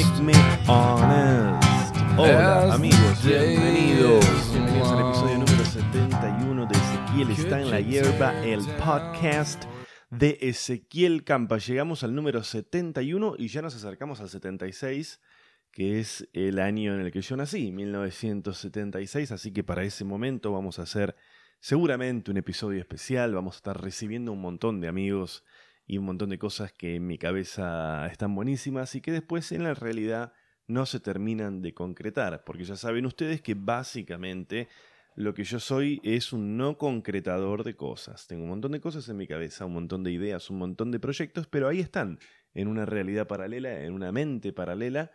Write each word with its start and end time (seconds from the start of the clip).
Make 0.00 0.22
Me 0.22 0.32
Honest. 0.66 1.94
Hola 2.16 2.72
amigos, 2.72 3.22
bienvenidos. 3.22 4.24
Bienvenidos 4.50 4.92
al 4.92 5.06
episodio 5.06 5.38
número 5.38 5.64
71 5.64 6.66
de 6.66 6.78
Ezequiel 6.78 7.30
está 7.32 7.60
en 7.60 7.70
la 7.70 7.80
hierba, 7.80 8.42
el 8.42 8.60
podcast 8.82 9.64
de 10.08 10.38
Ezequiel 10.40 11.22
Campa. 11.22 11.58
Llegamos 11.58 12.02
al 12.02 12.14
número 12.14 12.42
71 12.42 13.34
y 13.36 13.48
ya 13.48 13.60
nos 13.60 13.76
acercamos 13.76 14.22
al 14.22 14.30
76, 14.30 15.20
que 15.70 16.00
es 16.00 16.26
el 16.32 16.60
año 16.60 16.94
en 16.94 17.02
el 17.02 17.12
que 17.12 17.20
yo 17.20 17.36
nací, 17.36 17.70
1976, 17.70 19.32
así 19.32 19.52
que 19.52 19.64
para 19.64 19.84
ese 19.84 20.06
momento 20.06 20.50
vamos 20.50 20.78
a 20.78 20.82
hacer 20.82 21.14
seguramente 21.58 22.30
un 22.30 22.38
episodio 22.38 22.80
especial, 22.80 23.34
vamos 23.34 23.56
a 23.56 23.58
estar 23.58 23.82
recibiendo 23.82 24.32
un 24.32 24.40
montón 24.40 24.80
de 24.80 24.88
amigos 24.88 25.44
y 25.90 25.98
un 25.98 26.04
montón 26.04 26.30
de 26.30 26.38
cosas 26.38 26.72
que 26.72 26.94
en 26.94 27.06
mi 27.08 27.18
cabeza 27.18 28.06
están 28.06 28.32
buenísimas 28.32 28.94
y 28.94 29.00
que 29.00 29.10
después 29.10 29.50
en 29.50 29.64
la 29.64 29.74
realidad 29.74 30.32
no 30.68 30.86
se 30.86 31.00
terminan 31.00 31.62
de 31.62 31.74
concretar, 31.74 32.44
porque 32.44 32.62
ya 32.62 32.76
saben 32.76 33.06
ustedes 33.06 33.42
que 33.42 33.54
básicamente 33.54 34.68
lo 35.16 35.34
que 35.34 35.42
yo 35.42 35.58
soy 35.58 36.00
es 36.04 36.32
un 36.32 36.56
no 36.56 36.78
concretador 36.78 37.64
de 37.64 37.74
cosas. 37.74 38.28
Tengo 38.28 38.44
un 38.44 38.50
montón 38.50 38.70
de 38.70 38.80
cosas 38.80 39.08
en 39.08 39.16
mi 39.16 39.26
cabeza, 39.26 39.64
un 39.64 39.72
montón 39.72 40.04
de 40.04 40.12
ideas, 40.12 40.48
un 40.48 40.58
montón 40.58 40.92
de 40.92 41.00
proyectos, 41.00 41.48
pero 41.48 41.66
ahí 41.66 41.80
están, 41.80 42.20
en 42.54 42.68
una 42.68 42.86
realidad 42.86 43.26
paralela, 43.26 43.82
en 43.82 43.92
una 43.92 44.12
mente 44.12 44.52
paralela, 44.52 45.10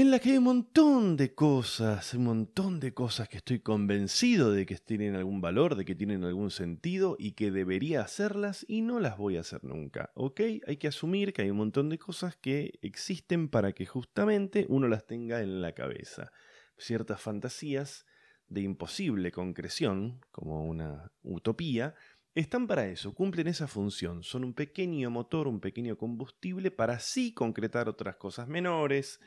en 0.00 0.10
la 0.10 0.18
que 0.18 0.32
hay 0.32 0.36
un 0.36 0.44
montón 0.44 1.16
de 1.16 1.34
cosas, 1.34 2.12
un 2.12 2.24
montón 2.24 2.80
de 2.80 2.92
cosas 2.92 3.30
que 3.30 3.38
estoy 3.38 3.60
convencido 3.60 4.52
de 4.52 4.66
que 4.66 4.76
tienen 4.76 5.14
algún 5.14 5.40
valor, 5.40 5.74
de 5.74 5.86
que 5.86 5.94
tienen 5.94 6.22
algún 6.24 6.50
sentido 6.50 7.16
y 7.18 7.32
que 7.32 7.50
debería 7.50 8.02
hacerlas 8.02 8.66
y 8.68 8.82
no 8.82 9.00
las 9.00 9.16
voy 9.16 9.38
a 9.38 9.40
hacer 9.40 9.64
nunca, 9.64 10.10
¿ok? 10.14 10.40
Hay 10.66 10.76
que 10.76 10.88
asumir 10.88 11.32
que 11.32 11.42
hay 11.42 11.50
un 11.50 11.56
montón 11.56 11.88
de 11.88 11.98
cosas 11.98 12.36
que 12.36 12.78
existen 12.82 13.48
para 13.48 13.72
que 13.72 13.86
justamente 13.86 14.66
uno 14.68 14.86
las 14.86 15.06
tenga 15.06 15.40
en 15.40 15.62
la 15.62 15.72
cabeza. 15.72 16.30
Ciertas 16.76 17.22
fantasías 17.22 18.04
de 18.48 18.60
imposible 18.60 19.32
concreción, 19.32 20.20
como 20.30 20.66
una 20.66 21.10
utopía, 21.22 21.94
están 22.34 22.66
para 22.66 22.86
eso, 22.86 23.14
cumplen 23.14 23.46
esa 23.46 23.66
función, 23.66 24.22
son 24.22 24.44
un 24.44 24.52
pequeño 24.52 25.08
motor, 25.10 25.48
un 25.48 25.60
pequeño 25.60 25.96
combustible 25.96 26.70
para 26.70 26.96
así 26.96 27.32
concretar 27.32 27.88
otras 27.88 28.16
cosas 28.16 28.46
menores, 28.46 29.20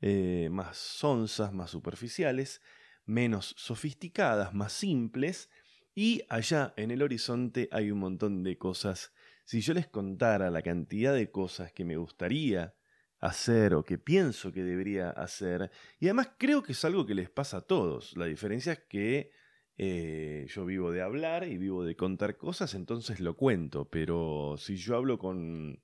eh, 0.00 0.48
más 0.50 0.76
sonzas, 0.76 1.52
más 1.52 1.70
superficiales, 1.70 2.60
menos 3.04 3.54
sofisticadas, 3.56 4.54
más 4.54 4.72
simples, 4.72 5.50
y 5.94 6.22
allá 6.28 6.74
en 6.76 6.90
el 6.90 7.02
horizonte 7.02 7.68
hay 7.72 7.90
un 7.90 8.00
montón 8.00 8.42
de 8.42 8.58
cosas. 8.58 9.12
Si 9.44 9.60
yo 9.60 9.72
les 9.72 9.86
contara 9.86 10.50
la 10.50 10.62
cantidad 10.62 11.14
de 11.14 11.30
cosas 11.30 11.72
que 11.72 11.84
me 11.84 11.96
gustaría 11.96 12.74
hacer 13.18 13.74
o 13.74 13.84
que 13.84 13.96
pienso 13.96 14.52
que 14.52 14.62
debería 14.62 15.10
hacer, 15.10 15.70
y 15.98 16.06
además 16.06 16.32
creo 16.36 16.62
que 16.62 16.72
es 16.72 16.84
algo 16.84 17.06
que 17.06 17.14
les 17.14 17.30
pasa 17.30 17.58
a 17.58 17.60
todos, 17.62 18.16
la 18.16 18.26
diferencia 18.26 18.72
es 18.72 18.80
que 18.80 19.30
eh, 19.78 20.46
yo 20.48 20.64
vivo 20.64 20.90
de 20.90 21.02
hablar 21.02 21.46
y 21.46 21.58
vivo 21.58 21.84
de 21.84 21.96
contar 21.96 22.36
cosas, 22.36 22.74
entonces 22.74 23.20
lo 23.20 23.36
cuento, 23.36 23.88
pero 23.88 24.56
si 24.58 24.76
yo 24.76 24.96
hablo 24.96 25.18
con 25.18 25.82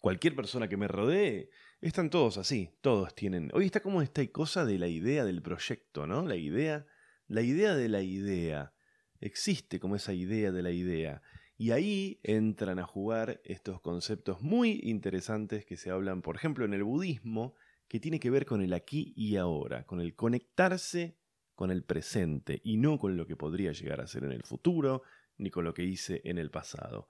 cualquier 0.00 0.34
persona 0.34 0.68
que 0.68 0.76
me 0.76 0.88
rodee, 0.88 1.50
están 1.88 2.10
todos 2.10 2.38
así, 2.38 2.70
todos 2.80 3.14
tienen. 3.14 3.50
Hoy 3.54 3.66
está 3.66 3.80
como 3.80 4.02
esta 4.02 4.26
cosa 4.28 4.64
de 4.64 4.78
la 4.78 4.88
idea 4.88 5.24
del 5.24 5.42
proyecto, 5.42 6.06
¿no? 6.06 6.26
La 6.26 6.36
idea, 6.36 6.86
la 7.26 7.42
idea 7.42 7.74
de 7.74 7.88
la 7.88 8.02
idea. 8.02 8.72
Existe 9.20 9.80
como 9.80 9.96
esa 9.96 10.12
idea 10.12 10.52
de 10.52 10.62
la 10.62 10.70
idea. 10.70 11.22
Y 11.56 11.72
ahí 11.72 12.20
entran 12.22 12.78
a 12.78 12.86
jugar 12.86 13.40
estos 13.44 13.80
conceptos 13.80 14.42
muy 14.42 14.80
interesantes 14.82 15.64
que 15.64 15.76
se 15.76 15.90
hablan, 15.90 16.22
por 16.22 16.36
ejemplo, 16.36 16.64
en 16.64 16.72
el 16.72 16.84
budismo, 16.84 17.54
que 17.88 18.00
tiene 18.00 18.20
que 18.20 18.30
ver 18.30 18.46
con 18.46 18.62
el 18.62 18.72
aquí 18.72 19.12
y 19.16 19.36
ahora, 19.36 19.84
con 19.84 20.00
el 20.00 20.14
conectarse 20.14 21.18
con 21.54 21.70
el 21.70 21.84
presente 21.84 22.60
y 22.64 22.76
no 22.76 22.98
con 22.98 23.16
lo 23.16 23.26
que 23.26 23.36
podría 23.36 23.72
llegar 23.72 24.00
a 24.00 24.06
ser 24.06 24.24
en 24.24 24.32
el 24.32 24.42
futuro, 24.42 25.02
ni 25.36 25.50
con 25.50 25.64
lo 25.64 25.74
que 25.74 25.84
hice 25.84 26.20
en 26.24 26.38
el 26.38 26.50
pasado. 26.50 27.08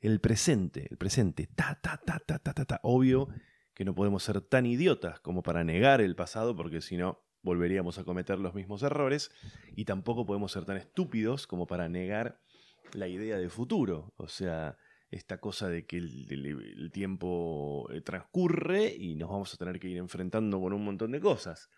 El 0.00 0.20
presente, 0.20 0.86
el 0.90 0.98
presente, 0.98 1.46
ta, 1.46 1.78
ta, 1.80 2.00
ta, 2.04 2.18
ta, 2.18 2.38
ta, 2.38 2.52
ta, 2.52 2.64
ta, 2.64 2.80
obvio 2.82 3.28
que 3.74 3.84
no 3.84 3.94
podemos 3.94 4.22
ser 4.22 4.40
tan 4.40 4.66
idiotas 4.66 5.20
como 5.20 5.42
para 5.42 5.64
negar 5.64 6.00
el 6.00 6.16
pasado, 6.16 6.56
porque 6.56 6.80
si 6.80 6.96
no 6.96 7.24
volveríamos 7.42 7.98
a 7.98 8.04
cometer 8.04 8.38
los 8.38 8.54
mismos 8.54 8.82
errores, 8.82 9.30
y 9.76 9.84
tampoco 9.84 10.24
podemos 10.24 10.52
ser 10.52 10.64
tan 10.64 10.76
estúpidos 10.76 11.46
como 11.46 11.66
para 11.66 11.88
negar 11.88 12.40
la 12.92 13.08
idea 13.08 13.36
de 13.36 13.48
futuro, 13.48 14.14
o 14.16 14.28
sea, 14.28 14.78
esta 15.10 15.38
cosa 15.38 15.68
de 15.68 15.86
que 15.86 15.98
el, 15.98 16.90
tiempo 16.92 17.88
eh, 17.92 18.00
transcurre 18.00 18.94
y 18.94 19.14
nos 19.14 19.30
vamos 19.30 19.54
a 19.54 19.56
tener 19.56 19.78
que 19.78 19.88
ir 19.88 19.98
enfrentando 19.98 20.60
con 20.60 20.72
un 20.72 20.84
montón 20.84 21.12
de 21.12 21.20
cosas. 21.20 21.70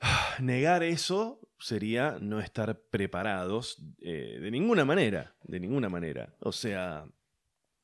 Negar 0.40 0.82
eso 0.82 1.40
sería 1.58 2.18
no 2.20 2.40
estar 2.40 2.80
preparados 2.90 3.82
eh, 4.00 4.38
de 4.40 4.50
ninguna 4.50 4.84
manera, 4.84 5.34
de 5.42 5.60
ninguna 5.60 5.88
manera. 5.88 6.34
O 6.40 6.52
sea, 6.52 7.06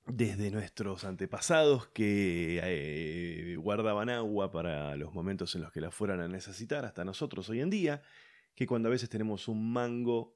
desde 0.08 0.50
nuestros 0.50 1.04
antepasados 1.04 1.88
que 1.88 2.60
eh, 2.62 3.56
guardaban 3.56 4.08
agua 4.08 4.50
para 4.50 4.96
los 4.96 5.12
momentos 5.12 5.54
en 5.54 5.62
los 5.62 5.72
que 5.72 5.80
la 5.80 5.90
fueran 5.90 6.20
a 6.20 6.28
necesitar, 6.28 6.84
hasta 6.84 7.04
nosotros 7.04 7.48
hoy 7.50 7.60
en 7.60 7.70
día, 7.70 8.02
que 8.54 8.66
cuando 8.66 8.88
a 8.88 8.92
veces 8.92 9.08
tenemos 9.08 9.48
un 9.48 9.72
mango, 9.72 10.34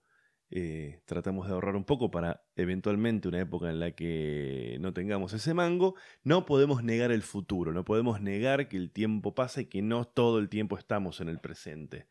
eh, 0.50 1.00
tratamos 1.06 1.46
de 1.46 1.54
ahorrar 1.54 1.76
un 1.76 1.84
poco 1.84 2.10
para 2.10 2.44
eventualmente 2.56 3.28
una 3.28 3.40
época 3.40 3.70
en 3.70 3.80
la 3.80 3.92
que 3.92 4.76
no 4.80 4.92
tengamos 4.92 5.32
ese 5.32 5.54
mango, 5.54 5.94
no 6.22 6.44
podemos 6.44 6.84
negar 6.84 7.10
el 7.10 7.22
futuro, 7.22 7.72
no 7.72 7.84
podemos 7.84 8.20
negar 8.20 8.68
que 8.68 8.76
el 8.76 8.90
tiempo 8.90 9.34
pasa 9.34 9.62
y 9.62 9.66
que 9.66 9.80
no 9.80 10.04
todo 10.04 10.38
el 10.38 10.50
tiempo 10.50 10.76
estamos 10.76 11.20
en 11.20 11.28
el 11.28 11.40
presente. 11.40 12.06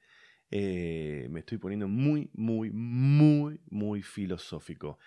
Eh, 0.49 1.27
me 1.29 1.41
estoy 1.41 1.59
poniendo 1.59 1.87
muy, 1.87 2.29
muy, 2.33 2.71
muy, 2.71 3.61
muy 3.69 4.01
filosófico. 4.01 4.97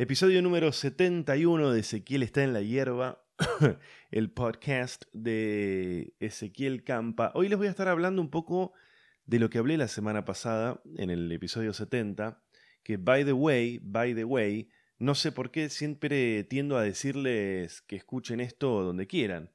Episodio 0.00 0.40
número 0.40 0.72
71 0.72 1.72
de 1.72 1.80
Ezequiel 1.80 2.22
está 2.22 2.42
en 2.42 2.54
la 2.54 2.62
hierba, 2.62 3.22
el 4.10 4.30
podcast 4.30 5.04
de 5.12 6.14
Ezequiel 6.20 6.84
Campa. 6.84 7.32
Hoy 7.34 7.50
les 7.50 7.58
voy 7.58 7.66
a 7.66 7.70
estar 7.70 7.86
hablando 7.86 8.22
un 8.22 8.30
poco 8.30 8.72
de 9.26 9.38
lo 9.38 9.50
que 9.50 9.58
hablé 9.58 9.76
la 9.76 9.88
semana 9.88 10.24
pasada 10.24 10.80
en 10.96 11.10
el 11.10 11.30
episodio 11.30 11.74
70, 11.74 12.42
que 12.82 12.96
by 12.96 13.26
the 13.26 13.34
way, 13.34 13.78
by 13.82 14.14
the 14.14 14.24
way, 14.24 14.70
no 14.98 15.14
sé 15.14 15.32
por 15.32 15.50
qué 15.50 15.68
siempre 15.68 16.44
tiendo 16.44 16.78
a 16.78 16.82
decirles 16.82 17.82
que 17.82 17.96
escuchen 17.96 18.40
esto 18.40 18.82
donde 18.82 19.06
quieran, 19.06 19.50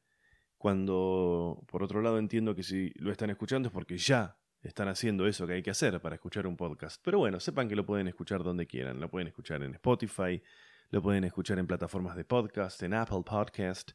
cuando 0.60 1.66
por 1.66 1.82
otro 1.82 2.04
lado 2.04 2.20
entiendo 2.20 2.54
que 2.54 2.62
si 2.62 2.92
lo 2.98 3.12
están 3.12 3.32
escuchando 3.32 3.70
es 3.70 3.74
porque 3.74 3.98
ya 3.98 4.38
están 4.68 4.88
haciendo 4.88 5.28
eso 5.28 5.46
que 5.48 5.54
hay 5.54 5.64
que 5.64 5.72
hacer 5.72 6.00
para 6.02 6.16
escuchar 6.16 6.48
un 6.48 6.58
podcast. 6.58 7.02
Pero 7.04 7.20
bueno, 7.20 7.40
sepan 7.40 7.70
que 7.70 7.76
lo 7.76 7.86
pueden 7.86 8.08
escuchar 8.08 8.44
donde 8.44 8.68
quieran. 8.68 9.00
Lo 9.00 9.10
pueden 9.10 9.28
escuchar 9.28 9.64
en 9.64 9.74
Spotify, 9.76 10.42
lo 10.92 11.02
pueden 11.02 11.24
escuchar 11.24 11.60
en 11.60 11.68
plataformas 11.68 12.16
de 12.16 12.26
podcast, 12.26 12.82
en 12.84 12.94
Apple 12.94 13.24
Podcast, 13.26 13.92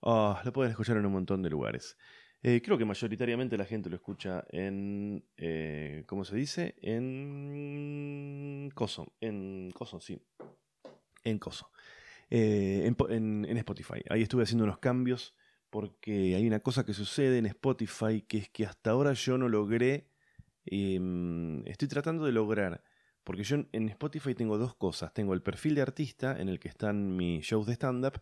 oh, 0.00 0.38
lo 0.44 0.52
pueden 0.52 0.70
escuchar 0.70 0.96
en 0.96 1.06
un 1.06 1.12
montón 1.12 1.42
de 1.42 1.50
lugares. 1.50 1.96
Eh, 2.42 2.60
creo 2.62 2.76
que 2.76 2.84
mayoritariamente 2.84 3.56
la 3.56 3.64
gente 3.64 3.88
lo 3.88 3.96
escucha 3.96 4.44
en, 4.50 5.24
eh, 5.36 6.04
¿cómo 6.06 6.24
se 6.24 6.36
dice? 6.36 6.74
En 6.82 8.70
Coso, 8.74 9.14
en 9.20 9.70
Coso, 9.70 10.00
sí, 10.00 10.20
en 11.24 11.38
Coso, 11.38 11.70
eh, 12.28 12.92
en, 13.08 13.46
en 13.48 13.56
Spotify. 13.56 14.02
Ahí 14.10 14.22
estuve 14.22 14.42
haciendo 14.42 14.64
unos 14.64 14.78
cambios 14.78 15.34
porque 15.74 16.36
hay 16.36 16.46
una 16.46 16.60
cosa 16.60 16.84
que 16.84 16.94
sucede 16.94 17.38
en 17.38 17.46
Spotify 17.46 18.22
que 18.22 18.38
es 18.38 18.48
que 18.48 18.64
hasta 18.64 18.92
ahora 18.92 19.12
yo 19.12 19.38
no 19.38 19.48
logré, 19.48 20.08
em, 20.66 21.66
estoy 21.66 21.88
tratando 21.88 22.24
de 22.24 22.30
lograr, 22.30 22.84
porque 23.24 23.42
yo 23.42 23.56
en 23.72 23.88
Spotify 23.88 24.36
tengo 24.36 24.56
dos 24.56 24.76
cosas, 24.76 25.12
tengo 25.12 25.34
el 25.34 25.42
perfil 25.42 25.74
de 25.74 25.82
artista 25.82 26.40
en 26.40 26.48
el 26.48 26.60
que 26.60 26.68
están 26.68 27.16
mis 27.16 27.44
shows 27.44 27.66
de 27.66 27.72
stand-up 27.72 28.20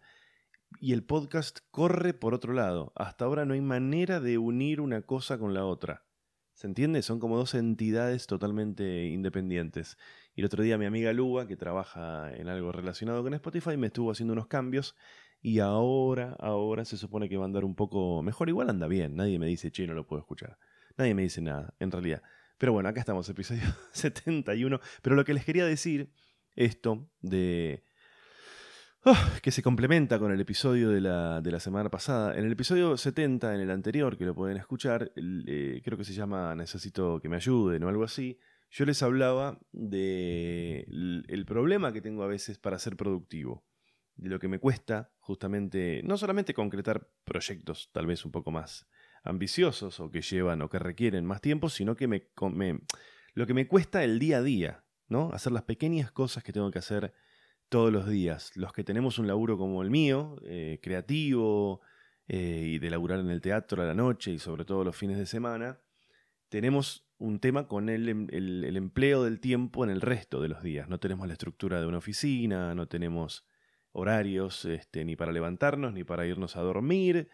y 0.80 0.94
el 0.94 1.04
podcast 1.04 1.58
corre 1.70 2.14
por 2.14 2.32
otro 2.32 2.54
lado. 2.54 2.90
Hasta 2.96 3.26
ahora 3.26 3.44
no 3.44 3.52
hay 3.52 3.60
manera 3.60 4.18
de 4.18 4.38
unir 4.38 4.80
una 4.80 5.02
cosa 5.02 5.36
con 5.36 5.52
la 5.52 5.66
otra. 5.66 6.06
¿Se 6.54 6.66
entiende? 6.66 7.02
Son 7.02 7.20
como 7.20 7.36
dos 7.36 7.54
entidades 7.54 8.26
totalmente 8.26 9.08
independientes. 9.08 9.98
Y 10.34 10.40
el 10.40 10.46
otro 10.46 10.62
día 10.62 10.78
mi 10.78 10.86
amiga 10.86 11.12
Luga, 11.12 11.46
que 11.46 11.58
trabaja 11.58 12.32
en 12.34 12.48
algo 12.48 12.72
relacionado 12.72 13.22
con 13.22 13.34
Spotify, 13.34 13.76
me 13.76 13.88
estuvo 13.88 14.10
haciendo 14.10 14.32
unos 14.32 14.46
cambios 14.46 14.96
y 15.42 15.58
ahora, 15.58 16.36
ahora 16.38 16.84
se 16.84 16.96
supone 16.96 17.28
que 17.28 17.36
va 17.36 17.42
a 17.42 17.46
andar 17.46 17.64
un 17.64 17.74
poco 17.74 18.22
mejor. 18.22 18.48
Igual 18.48 18.70
anda 18.70 18.86
bien, 18.86 19.16
nadie 19.16 19.40
me 19.40 19.46
dice, 19.46 19.72
che, 19.72 19.86
no 19.88 19.92
lo 19.92 20.06
puedo 20.06 20.20
escuchar. 20.20 20.56
Nadie 20.96 21.14
me 21.14 21.22
dice 21.22 21.42
nada, 21.42 21.74
en 21.80 21.90
realidad. 21.90 22.22
Pero 22.58 22.72
bueno, 22.72 22.88
acá 22.88 23.00
estamos, 23.00 23.28
episodio 23.28 23.62
71. 23.92 24.80
Pero 25.02 25.16
lo 25.16 25.24
que 25.24 25.34
les 25.34 25.44
quería 25.44 25.66
decir, 25.66 26.12
esto 26.54 27.10
de... 27.20 27.84
Ah, 29.04 29.32
que 29.42 29.50
se 29.50 29.64
complementa 29.64 30.20
con 30.20 30.30
el 30.30 30.40
episodio 30.40 30.90
de 30.90 31.00
la, 31.00 31.40
de 31.40 31.50
la, 31.50 31.58
semana 31.58 31.90
pasada. 31.90 32.38
En 32.38 32.44
el 32.44 32.52
episodio 32.52 32.96
70, 32.96 33.52
en 33.52 33.60
el 33.62 33.70
anterior, 33.72 34.16
que 34.16 34.24
lo 34.24 34.36
pueden 34.36 34.58
escuchar, 34.58 35.10
eh, 35.16 35.82
creo 35.84 35.98
que 35.98 36.04
se 36.04 36.12
llama 36.12 36.54
Necesito 36.54 37.18
que 37.18 37.28
me 37.28 37.34
ayuden 37.34 37.82
o 37.82 37.88
algo 37.88 38.04
así, 38.04 38.38
yo 38.70 38.84
les 38.84 39.02
hablaba 39.02 39.58
de 39.72 40.86
el 41.26 41.44
problema 41.46 41.92
que 41.92 42.00
tengo 42.00 42.22
a 42.22 42.28
veces 42.28 42.58
para 42.58 42.78
ser 42.78 42.96
productivo. 42.96 43.64
De 44.16 44.28
lo 44.28 44.38
que 44.38 44.48
me 44.48 44.58
cuesta 44.58 45.12
justamente, 45.20 46.02
no 46.04 46.16
solamente 46.16 46.54
concretar 46.54 47.08
proyectos 47.24 47.90
tal 47.92 48.06
vez 48.06 48.24
un 48.24 48.32
poco 48.32 48.50
más 48.50 48.86
ambiciosos 49.24 50.00
o 50.00 50.10
que 50.10 50.22
llevan 50.22 50.62
o 50.62 50.68
que 50.68 50.78
requieren 50.78 51.24
más 51.24 51.40
tiempo, 51.40 51.68
sino 51.68 51.96
que 51.96 52.08
me, 52.08 52.28
lo 53.34 53.46
que 53.46 53.54
me 53.54 53.68
cuesta 53.68 54.04
el 54.04 54.18
día 54.18 54.38
a 54.38 54.42
día, 54.42 54.84
¿no? 55.08 55.30
Hacer 55.32 55.52
las 55.52 55.62
pequeñas 55.62 56.10
cosas 56.10 56.42
que 56.42 56.52
tengo 56.52 56.70
que 56.70 56.78
hacer 56.78 57.12
todos 57.68 57.92
los 57.92 58.08
días. 58.08 58.52
Los 58.56 58.72
que 58.72 58.84
tenemos 58.84 59.18
un 59.18 59.26
laburo 59.26 59.56
como 59.56 59.82
el 59.82 59.90
mío, 59.90 60.36
eh, 60.44 60.78
creativo, 60.82 61.80
eh, 62.28 62.64
y 62.66 62.78
de 62.78 62.90
laburar 62.90 63.20
en 63.20 63.30
el 63.30 63.40
teatro 63.40 63.82
a 63.82 63.86
la 63.86 63.94
noche 63.94 64.30
y 64.32 64.38
sobre 64.38 64.64
todo 64.64 64.84
los 64.84 64.96
fines 64.96 65.18
de 65.18 65.26
semana, 65.26 65.80
tenemos 66.48 67.08
un 67.18 67.40
tema 67.40 67.66
con 67.66 67.88
el, 67.88 68.08
em, 68.08 68.26
el, 68.30 68.76
empleo 68.76 69.24
del 69.24 69.40
tiempo 69.40 69.84
en 69.84 69.90
el 69.90 70.00
resto 70.00 70.40
de 70.40 70.48
los 70.48 70.62
días. 70.62 70.88
No 70.88 70.98
tenemos 70.98 71.26
la 71.26 71.34
estructura 71.34 71.80
de 71.80 71.86
una 71.86 71.98
oficina, 71.98 72.74
no 72.74 72.88
tenemos 72.88 73.44
horarios 73.92 74.64
este, 74.64 75.04
ni 75.04 75.16
para 75.16 75.32
levantarnos 75.32 75.92
ni 75.92 76.04
para 76.04 76.26
irnos 76.26 76.56
a 76.56 76.62
dormir 76.62 77.28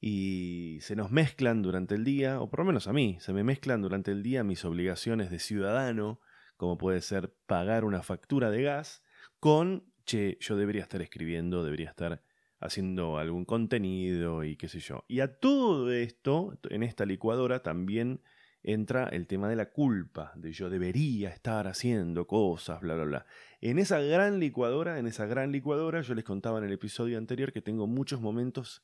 y 0.00 0.78
se 0.82 0.96
nos 0.96 1.10
mezclan 1.10 1.62
durante 1.62 1.94
el 1.94 2.04
día, 2.04 2.40
o 2.40 2.50
por 2.50 2.60
lo 2.60 2.66
menos 2.66 2.88
a 2.88 2.92
mí, 2.92 3.16
se 3.20 3.32
me 3.32 3.42
mezclan 3.42 3.80
durante 3.80 4.10
el 4.10 4.22
día 4.22 4.44
mis 4.44 4.64
obligaciones 4.66 5.30
de 5.30 5.38
ciudadano, 5.38 6.20
como 6.58 6.76
puede 6.76 7.00
ser 7.00 7.34
pagar 7.46 7.84
una 7.84 8.02
factura 8.02 8.50
de 8.50 8.62
gas, 8.62 9.02
con, 9.40 9.84
che, 10.04 10.36
yo 10.40 10.56
debería 10.56 10.82
estar 10.82 11.00
escribiendo, 11.00 11.64
debería 11.64 11.88
estar 11.88 12.22
haciendo 12.60 13.16
algún 13.16 13.46
contenido 13.46 14.44
y 14.44 14.56
qué 14.56 14.68
sé 14.68 14.80
yo. 14.80 15.04
Y 15.08 15.20
a 15.20 15.38
todo 15.38 15.90
esto, 15.90 16.58
en 16.68 16.82
esta 16.82 17.06
licuadora 17.06 17.62
también 17.62 18.20
entra 18.64 19.04
el 19.04 19.26
tema 19.26 19.48
de 19.48 19.56
la 19.56 19.70
culpa, 19.70 20.32
de 20.34 20.52
yo 20.52 20.70
debería 20.70 21.28
estar 21.28 21.68
haciendo 21.68 22.26
cosas, 22.26 22.80
bla, 22.80 22.94
bla, 22.94 23.04
bla. 23.04 23.26
En 23.60 23.78
esa 23.78 24.00
gran 24.00 24.40
licuadora, 24.40 24.98
en 24.98 25.06
esa 25.06 25.26
gran 25.26 25.52
licuadora, 25.52 26.00
yo 26.00 26.14
les 26.14 26.24
contaba 26.24 26.58
en 26.58 26.64
el 26.64 26.72
episodio 26.72 27.18
anterior 27.18 27.52
que 27.52 27.60
tengo 27.60 27.86
muchos 27.86 28.22
momentos 28.22 28.82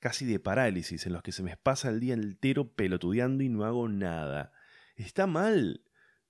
casi 0.00 0.24
de 0.24 0.40
parálisis 0.40 1.06
en 1.06 1.12
los 1.12 1.22
que 1.22 1.32
se 1.32 1.42
me 1.42 1.56
pasa 1.58 1.90
el 1.90 2.00
día 2.00 2.14
entero 2.14 2.72
pelotudeando 2.72 3.44
y 3.44 3.50
no 3.50 3.64
hago 3.64 3.88
nada. 3.88 4.52
¿Está 4.96 5.26
mal? 5.26 5.84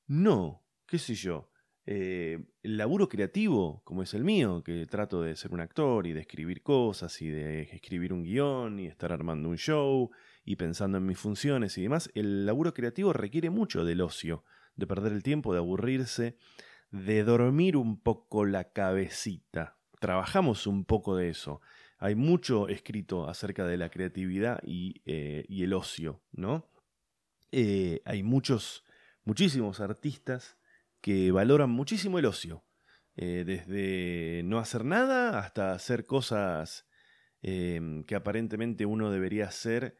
No, 0.09 0.67
qué 0.87 0.99
sé 0.99 1.15
yo. 1.15 1.53
Eh, 1.87 2.45
el 2.63 2.77
laburo 2.77 3.09
creativo, 3.09 3.83
como 3.85 4.03
es 4.03 4.15
el 4.15 4.25
mío, 4.25 4.65
que 4.65 4.85
trato 4.87 5.23
de 5.23 5.37
ser 5.37 5.53
un 5.53 5.61
actor 5.61 6.09
y 6.09 6.13
de 6.13 6.21
escribir 6.21 6.63
cosas 6.63 7.23
y 7.23 7.29
de 7.29 7.63
escribir 7.63 8.13
un 8.13 8.25
guion 8.25 8.81
y 8.81 8.87
estar 8.87 9.13
armando 9.13 9.49
un 9.49 9.57
show 9.57 10.11
y 10.45 10.57
pensando 10.57 10.99
en 10.99 11.07
mis 11.07 11.19
funciones 11.19 11.77
y 11.79 11.83
demás, 11.83 12.11
el 12.15 12.47
laburo 12.47 12.75
creativo 12.75 13.13
requiere 13.13 13.51
mucho 13.51 13.85
del 13.85 14.01
ocio, 14.01 14.45
de 14.77 14.87
perder 14.87 15.13
el 15.13 15.23
tiempo, 15.23 15.53
de 15.53 15.59
aburrirse, 15.59 16.37
de 16.91 17.25
dormir 17.25 17.77
un 17.77 18.01
poco 18.01 18.45
la 18.45 18.73
cabecita. 18.73 19.77
Trabajamos 20.01 20.67
un 20.67 20.85
poco 20.85 21.17
de 21.17 21.29
eso. 21.29 21.61
Hay 21.99 22.15
mucho 22.15 22.69
escrito 22.69 23.29
acerca 23.29 23.67
de 23.67 23.77
la 23.77 23.91
creatividad 23.91 24.61
y, 24.65 25.03
eh, 25.05 25.45
el 25.49 25.75
ocio, 25.75 26.23
¿no? 26.33 26.71
Eh, 27.53 28.01
hay 28.05 28.23
muchos, 28.23 28.85
muchísimos 29.25 29.81
artistas 29.81 30.57
que 31.01 31.31
valoran 31.31 31.71
muchísimo 31.71 32.19
el 32.19 32.27
ocio. 32.27 32.65
Eh, 33.17 33.45
desde 33.45 34.43
no 34.45 34.59
hacer 34.59 34.85
nada 34.85 35.39
hasta 35.39 35.73
hacer 35.73 36.07
cosas 36.07 36.87
que 37.43 38.15
aparentemente 38.15 38.85
uno 38.85 39.11
debería 39.11 39.47
hacer 39.47 39.97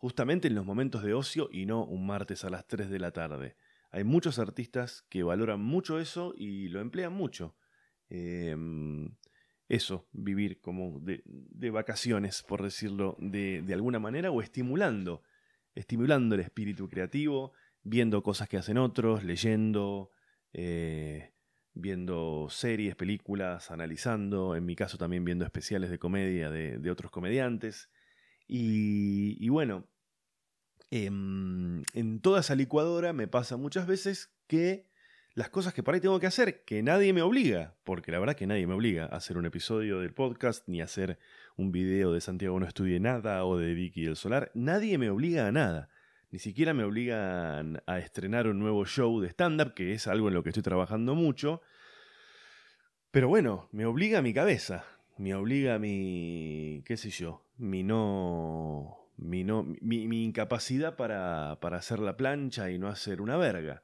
justamente 0.00 0.48
en 0.48 0.54
los 0.56 0.66
momentos 0.66 1.02
de 1.02 1.14
ocio 1.14 1.48
y 1.52 1.66
no 1.66 1.84
un 1.84 2.06
martes 2.06 2.44
a 2.44 2.50
las 2.50 2.66
3 2.66 2.90
de 2.90 2.98
la 2.98 3.12
tarde. 3.12 3.56
Hay 3.90 4.02
muchos 4.02 4.38
artistas 4.38 5.04
que 5.08 5.22
valoran 5.22 5.60
mucho 5.60 6.00
eso 6.00 6.34
y 6.36 6.68
lo 6.68 6.80
emplean 6.80 7.12
mucho. 7.12 7.54
Em, 8.08 9.14
eso, 9.68 10.08
vivir 10.12 10.60
como 10.60 10.98
de, 11.00 11.70
vacaciones, 11.70 12.42
por 12.42 12.62
decirlo 12.62 13.16
de, 13.20 13.62
de, 13.62 13.74
alguna 13.74 14.00
manera, 14.00 14.32
o 14.32 14.42
estimulando, 14.42 15.22
estimulando 15.74 16.34
el 16.34 16.40
espíritu 16.40 16.88
creativo, 16.88 17.52
viendo 17.82 18.22
cosas 18.22 18.48
que 18.48 18.56
hacen 18.56 18.78
otros, 18.78 19.22
leyendo, 19.22 20.10
eh, 20.52 21.32
viendo 21.74 22.48
series, 22.50 22.96
películas, 22.96 23.70
analizando, 23.70 24.56
en 24.56 24.66
mi 24.66 24.76
caso 24.76 24.98
también 24.98 25.24
viendo 25.24 25.44
especiales 25.44 25.90
de 25.90 25.98
comedia 25.98 26.50
de, 26.50 26.90
otros 26.90 27.10
comediantes. 27.10 27.88
Y, 28.52 29.48
bueno, 29.48 29.86
em, 30.90 31.82
en 31.94 32.20
toda 32.20 32.40
esa 32.40 32.54
licuadora 32.56 33.12
me 33.12 33.28
pasa 33.28 33.56
muchas 33.56 33.86
veces 33.86 34.32
que 34.48 34.88
las 35.34 35.50
cosas 35.50 35.72
que 35.72 35.84
por 35.84 35.94
ahí 35.94 36.00
tengo 36.00 36.18
que 36.18 36.26
hacer, 36.26 36.64
que 36.64 36.82
nadie 36.82 37.12
me 37.12 37.22
obliga, 37.22 37.76
porque 37.84 38.10
la 38.10 38.18
verdad 38.18 38.34
que 38.34 38.48
nadie 38.48 38.66
me 38.66 38.74
obliga 38.74 39.04
a 39.04 39.16
hacer 39.16 39.38
un 39.38 39.46
episodio 39.46 40.00
del 40.00 40.12
podcast, 40.12 40.66
ni 40.66 40.80
a 40.80 40.84
hacer 40.84 41.18
un 41.56 41.70
video 41.70 42.12
de 42.12 42.20
Santiago 42.20 42.58
no 42.58 42.66
estudie 42.66 42.98
nada 42.98 43.44
o 43.44 43.56
de 43.56 43.72
Vicky 43.74 44.02
del 44.02 44.16
Solar, 44.16 44.50
nadie 44.54 44.98
me 44.98 45.10
obliga 45.10 45.46
a 45.46 45.52
nada 45.52 45.90
ni 46.30 46.38
siquiera 46.38 46.74
me 46.74 46.84
obligan 46.84 47.82
a 47.86 47.98
estrenar 47.98 48.46
un 48.46 48.60
nuevo 48.60 48.84
show 48.86 49.20
de 49.20 49.28
stand-up, 49.30 49.74
que 49.74 49.94
es 49.94 50.06
algo 50.06 50.28
en 50.28 50.34
lo 50.34 50.42
que 50.44 50.50
estoy 50.50 50.62
trabajando 50.62 51.16
mucho. 51.16 51.60
Pero 53.10 53.28
bueno, 53.28 53.68
me 53.72 53.84
obliga 53.84 54.20
a 54.20 54.22
mi 54.22 54.32
cabeza, 54.32 54.84
me 55.18 55.34
obliga 55.34 55.74
a 55.74 55.78
mi, 55.80 56.82
qué 56.86 56.96
sé 56.96 57.10
yo, 57.10 57.44
mi 57.60 57.82
no, 57.82 59.10
mi, 59.16 59.44
no, 59.44 59.62
mi, 59.80 60.24
incapacidad 60.24 60.96
para, 60.96 61.58
para 61.60 61.78
hacer 61.78 61.98
la 62.00 62.16
plancha 62.16 62.70
y 62.70 62.78
no 62.78 62.88
hacer 62.88 63.20
una 63.20 63.36
verga. 63.36 63.82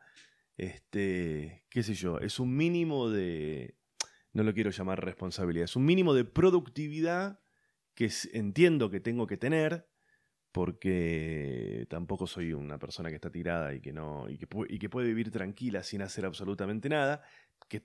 Este, 0.57 1.65
qué 1.69 1.83
sé 1.83 1.95
yo, 1.95 2.19
es 2.19 2.41
un 2.41 2.57
mínimo 2.57 3.11
de, 3.11 3.77
no 4.33 4.43
lo 4.43 4.55
quiero 4.55 4.71
llamar 4.71 5.05
responsabilidad, 5.05 5.65
es 5.65 5.77
un 5.77 5.85
mínimo 5.85 6.15
de 6.15 6.25
productividad 6.25 7.41
que 7.95 8.11
entiendo 8.33 8.91
que 8.91 9.01
tengo 9.01 9.27
que 9.27 9.37
tener 9.37 9.87
porque 10.53 11.87
tampoco 11.91 12.27
soy 12.27 12.55
una 12.55 12.79
persona 12.79 13.11
que 13.11 13.17
está 13.17 13.31
tirada 13.31 13.75
y 13.75 13.81
que, 13.83 13.93
no, 13.93 14.27
y 14.31 14.39
que, 14.39 14.49
y 14.71 14.79
que 14.79 14.89
puede 14.89 15.09
vivir 15.09 15.31
tranquila 15.31 15.83
sin 15.83 16.01
hacer 16.01 16.25
absolutamente 16.25 16.89
nada, 16.89 17.23
que, 17.69 17.85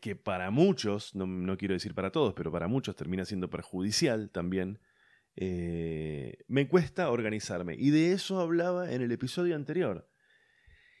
que 0.00 0.16
para 0.16 0.50
muchos, 0.50 1.14
no, 1.14 1.56
quiero 1.56 1.74
decir 1.74 1.94
para 1.94 2.10
todos, 2.10 2.34
pero 2.34 2.50
para 2.50 2.66
muchos 2.66 2.96
termina 2.96 3.24
siendo 3.24 3.48
perjudicial 3.48 4.28
también, 4.30 4.80
eh, 5.36 6.38
me 6.48 6.68
cuesta 6.68 7.10
organizarme. 7.10 7.74
Y 7.78 7.90
de 7.90 8.12
eso 8.12 8.40
hablaba 8.40 8.92
en 8.92 9.02
el 9.02 9.12
episodio 9.12 9.56
anterior. 9.56 10.08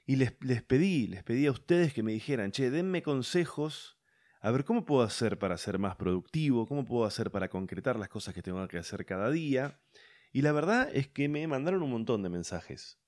Y 0.06 0.16
les, 0.16 0.34
les 0.40 0.62
pedí, 0.62 1.06
les 1.06 1.22
pedí 1.22 1.46
a 1.46 1.52
ustedes 1.52 1.92
que 1.92 2.02
me 2.02 2.12
dijeran, 2.12 2.52
che, 2.52 2.70
denme 2.70 3.02
consejos 3.02 4.00
a 4.40 4.50
ver 4.50 4.64
cómo 4.64 4.84
puedo 4.84 5.02
hacer 5.02 5.38
para 5.38 5.58
ser 5.58 5.78
más 5.78 5.96
productivo, 5.96 6.66
cómo 6.66 6.84
puedo 6.84 7.04
hacer 7.04 7.30
para 7.30 7.48
concretar 7.48 7.98
las 7.98 8.08
cosas 8.08 8.34
que 8.34 8.42
tengo 8.42 8.66
que 8.68 8.78
hacer 8.78 9.04
cada 9.04 9.30
día. 9.30 9.80
Y 10.32 10.42
la 10.42 10.52
verdad 10.52 10.88
es 10.94 11.08
que 11.08 11.28
me 11.28 11.46
mandaron 11.46 11.82
un 11.82 11.90
montón 11.90 12.22
de 12.22 12.30
mensajes. 12.30 13.00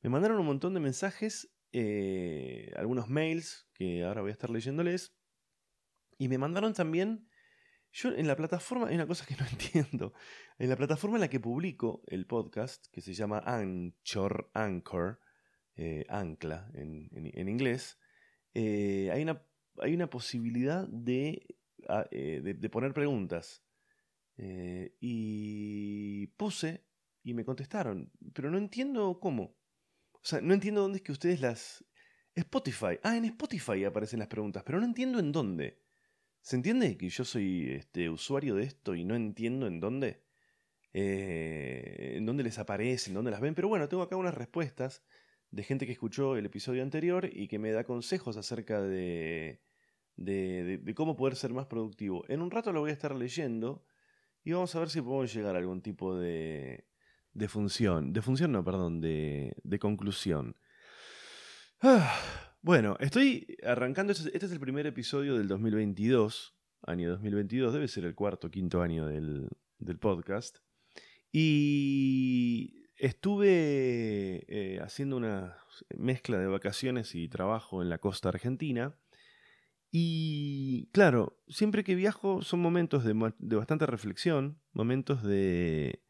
Me 0.00 0.08
mandaron 0.08 0.40
un 0.40 0.46
montón 0.46 0.72
de 0.72 0.80
mensajes, 0.80 1.52
eh, 1.72 2.72
algunos 2.76 3.08
mails 3.08 3.68
que 3.74 4.04
ahora 4.04 4.22
voy 4.22 4.30
a 4.30 4.32
estar 4.32 4.48
leyéndoles. 4.48 5.14
Y 6.16 6.28
me 6.28 6.38
mandaron 6.38 6.72
también, 6.72 7.28
yo 7.92 8.14
en 8.14 8.26
la 8.26 8.36
plataforma, 8.36 8.88
hay 8.88 8.94
una 8.94 9.06
cosa 9.06 9.26
que 9.26 9.36
no 9.36 9.46
entiendo. 9.50 10.12
En 10.58 10.68
la 10.68 10.76
plataforma 10.76 11.16
en 11.16 11.22
la 11.22 11.30
que 11.30 11.40
publico 11.40 12.02
el 12.06 12.26
podcast, 12.26 12.86
que 12.92 13.00
se 13.00 13.14
llama 13.14 13.42
Anchor, 13.44 14.50
Anchor, 14.54 15.20
eh, 15.76 16.04
Ancla 16.08 16.70
en, 16.74 17.48
inglés, 17.48 17.98
eh, 18.54 19.10
hay, 19.12 19.22
una, 19.22 19.42
hay 19.78 19.94
una 19.94 20.10
posibilidad 20.10 20.86
de, 20.88 21.56
ah, 21.88 22.06
de 22.10 22.70
poner 22.70 22.92
preguntas. 22.92 23.64
Eh, 24.42 24.96
y 25.00 26.28
puse 26.28 26.86
y 27.22 27.34
me 27.34 27.44
contestaron, 27.44 28.10
pero 28.32 28.50
no 28.50 28.56
entiendo 28.56 29.20
cómo. 29.20 29.54
O 30.12 30.20
sea, 30.22 30.40
no 30.40 30.54
entiendo 30.54 30.80
dónde 30.80 30.98
es 30.98 31.02
que 31.02 31.12
ustedes 31.12 31.42
las... 31.42 31.84
Spotify. 32.34 32.98
Ah, 33.02 33.18
en 33.18 33.26
Spotify 33.26 33.84
aparecen 33.84 34.20
las 34.20 34.28
preguntas, 34.28 34.62
pero 34.64 34.80
no 34.80 34.86
entiendo 34.86 35.18
en 35.18 35.30
dónde. 35.30 35.82
¿Se 36.40 36.56
entiende 36.56 36.96
que 36.96 37.08
yo 37.08 37.24
soy 37.24 37.70
este, 37.70 38.08
usuario 38.08 38.54
de 38.54 38.64
esto 38.64 38.94
y 38.94 39.04
no 39.04 39.14
entiendo 39.14 39.66
en 39.66 39.80
dónde? 39.80 40.22
Eh, 40.92 42.14
en 42.16 42.26
dónde 42.26 42.42
les 42.42 42.58
aparece, 42.58 43.10
en 43.10 43.14
dónde 43.14 43.30
las 43.30 43.40
ven. 43.40 43.54
Pero 43.54 43.68
bueno, 43.68 43.88
tengo 43.88 44.02
acá 44.02 44.16
unas 44.16 44.34
respuestas 44.34 45.04
de 45.50 45.62
gente 45.62 45.86
que 45.86 45.92
escuchó 45.92 46.36
el 46.36 46.46
episodio 46.46 46.82
anterior 46.82 47.28
y 47.30 47.48
que 47.48 47.58
me 47.58 47.72
da 47.72 47.84
consejos 47.84 48.36
acerca 48.36 48.80
de, 48.80 49.60
de, 50.16 50.94
cómo 50.94 51.16
poder 51.16 51.36
ser 51.36 51.52
más 51.52 51.66
productivo. 51.66 52.24
En 52.28 52.40
un 52.40 52.50
rato 52.50 52.72
lo 52.72 52.80
voy 52.80 52.90
a 52.90 52.94
estar 52.94 53.14
leyendo 53.14 53.84
y 54.44 54.52
vamos 54.52 54.74
a 54.74 54.80
ver 54.80 54.90
si 54.90 55.00
podemos 55.00 55.32
llegar 55.32 55.54
a 55.54 55.58
algún 55.58 55.82
tipo 55.82 56.16
de, 56.16 56.86
de 57.32 57.48
función. 57.48 58.12
De 58.12 58.22
función, 58.22 58.52
no, 58.52 58.64
perdón, 58.64 59.00
de, 59.00 59.54
de 59.62 59.78
conclusión. 59.78 60.56
Ah, 61.82 62.49
bueno, 62.62 62.96
estoy 63.00 63.56
arrancando. 63.64 64.12
Este, 64.12 64.30
este 64.32 64.46
es 64.46 64.52
el 64.52 64.60
primer 64.60 64.86
episodio 64.86 65.36
del 65.36 65.48
2022. 65.48 66.56
Año 66.82 67.10
2022, 67.10 67.74
debe 67.74 67.88
ser 67.88 68.04
el 68.04 68.14
cuarto 68.14 68.50
quinto 68.50 68.80
año 68.80 69.06
del, 69.06 69.48
del 69.78 69.98
podcast. 69.98 70.58
Y 71.32 72.88
estuve 72.96 74.44
eh, 74.48 74.78
haciendo 74.80 75.16
una 75.16 75.56
mezcla 75.96 76.38
de 76.38 76.46
vacaciones 76.46 77.14
y 77.14 77.28
trabajo 77.28 77.82
en 77.82 77.88
la 77.88 77.98
costa 77.98 78.28
argentina. 78.28 78.94
Y 79.90 80.88
claro, 80.92 81.40
siempre 81.48 81.82
que 81.82 81.94
viajo 81.94 82.42
son 82.42 82.60
momentos 82.60 83.04
de, 83.04 83.14
bastante 83.56 83.86
reflexión, 83.86 84.60
momentos 84.72 85.22
de, 85.22 86.02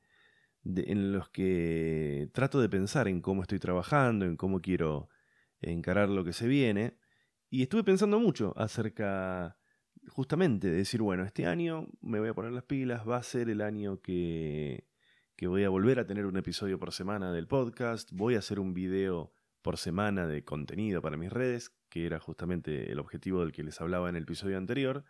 en 0.64 1.12
los 1.12 1.30
que 1.30 2.28
trato 2.34 2.60
de 2.60 2.68
pensar 2.68 3.08
en 3.08 3.22
cómo 3.22 3.42
estoy 3.42 3.58
trabajando, 3.58 4.26
en 4.26 4.36
cómo 4.36 4.60
quiero 4.60 5.08
encarar 5.60 6.08
lo 6.08 6.24
que 6.24 6.32
se 6.32 6.46
viene. 6.46 6.96
Y 7.48 7.62
estuve 7.62 7.84
pensando 7.84 8.20
mucho 8.20 8.54
acerca 8.56 9.56
justamente 10.08 10.68
de 10.68 10.78
decir, 10.78 11.02
bueno, 11.02 11.24
este 11.24 11.46
año 11.46 11.88
me 12.00 12.20
voy 12.20 12.28
a 12.28 12.34
poner 12.34 12.52
las 12.52 12.64
pilas, 12.64 13.08
va 13.08 13.16
a 13.16 13.22
ser 13.22 13.50
el 13.50 13.60
año 13.60 14.00
que, 14.00 14.86
que 15.36 15.46
voy 15.46 15.64
a 15.64 15.68
volver 15.68 15.98
a 15.98 16.06
tener 16.06 16.26
un 16.26 16.36
episodio 16.36 16.78
por 16.78 16.92
semana 16.92 17.32
del 17.32 17.46
podcast, 17.46 18.10
voy 18.12 18.34
a 18.34 18.38
hacer 18.38 18.60
un 18.60 18.74
video 18.74 19.32
por 19.62 19.76
semana 19.76 20.26
de 20.26 20.44
contenido 20.44 21.02
para 21.02 21.16
mis 21.16 21.32
redes, 21.32 21.72
que 21.88 22.06
era 22.06 22.18
justamente 22.18 22.90
el 22.90 22.98
objetivo 22.98 23.40
del 23.40 23.52
que 23.52 23.62
les 23.62 23.80
hablaba 23.80 24.08
en 24.08 24.16
el 24.16 24.22
episodio 24.22 24.56
anterior. 24.56 25.04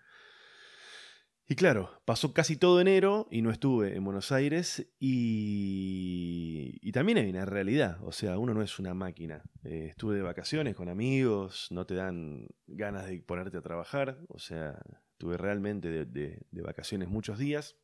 Y 1.50 1.56
claro, 1.56 2.00
pasó 2.04 2.32
casi 2.32 2.56
todo 2.56 2.80
enero 2.80 3.26
y 3.28 3.42
no 3.42 3.50
estuve 3.50 3.96
en 3.96 4.04
Buenos 4.04 4.30
Aires 4.30 4.86
y, 5.00 6.78
y 6.80 6.92
también 6.92 7.18
hay 7.18 7.28
una 7.28 7.44
realidad, 7.44 7.98
o 8.04 8.12
sea, 8.12 8.38
uno 8.38 8.54
no 8.54 8.62
es 8.62 8.78
una 8.78 8.94
máquina. 8.94 9.42
Eh, 9.64 9.88
estuve 9.90 10.14
de 10.14 10.22
vacaciones 10.22 10.76
con 10.76 10.88
amigos, 10.88 11.66
no 11.72 11.86
te 11.86 11.96
dan 11.96 12.46
ganas 12.68 13.08
de 13.08 13.20
ponerte 13.20 13.56
a 13.56 13.62
trabajar, 13.62 14.20
o 14.28 14.38
sea, 14.38 14.80
tuve 15.18 15.36
realmente 15.38 16.06
de 16.06 16.62
vacaciones 16.62 17.08
muchos 17.08 17.36
días. 17.36 17.74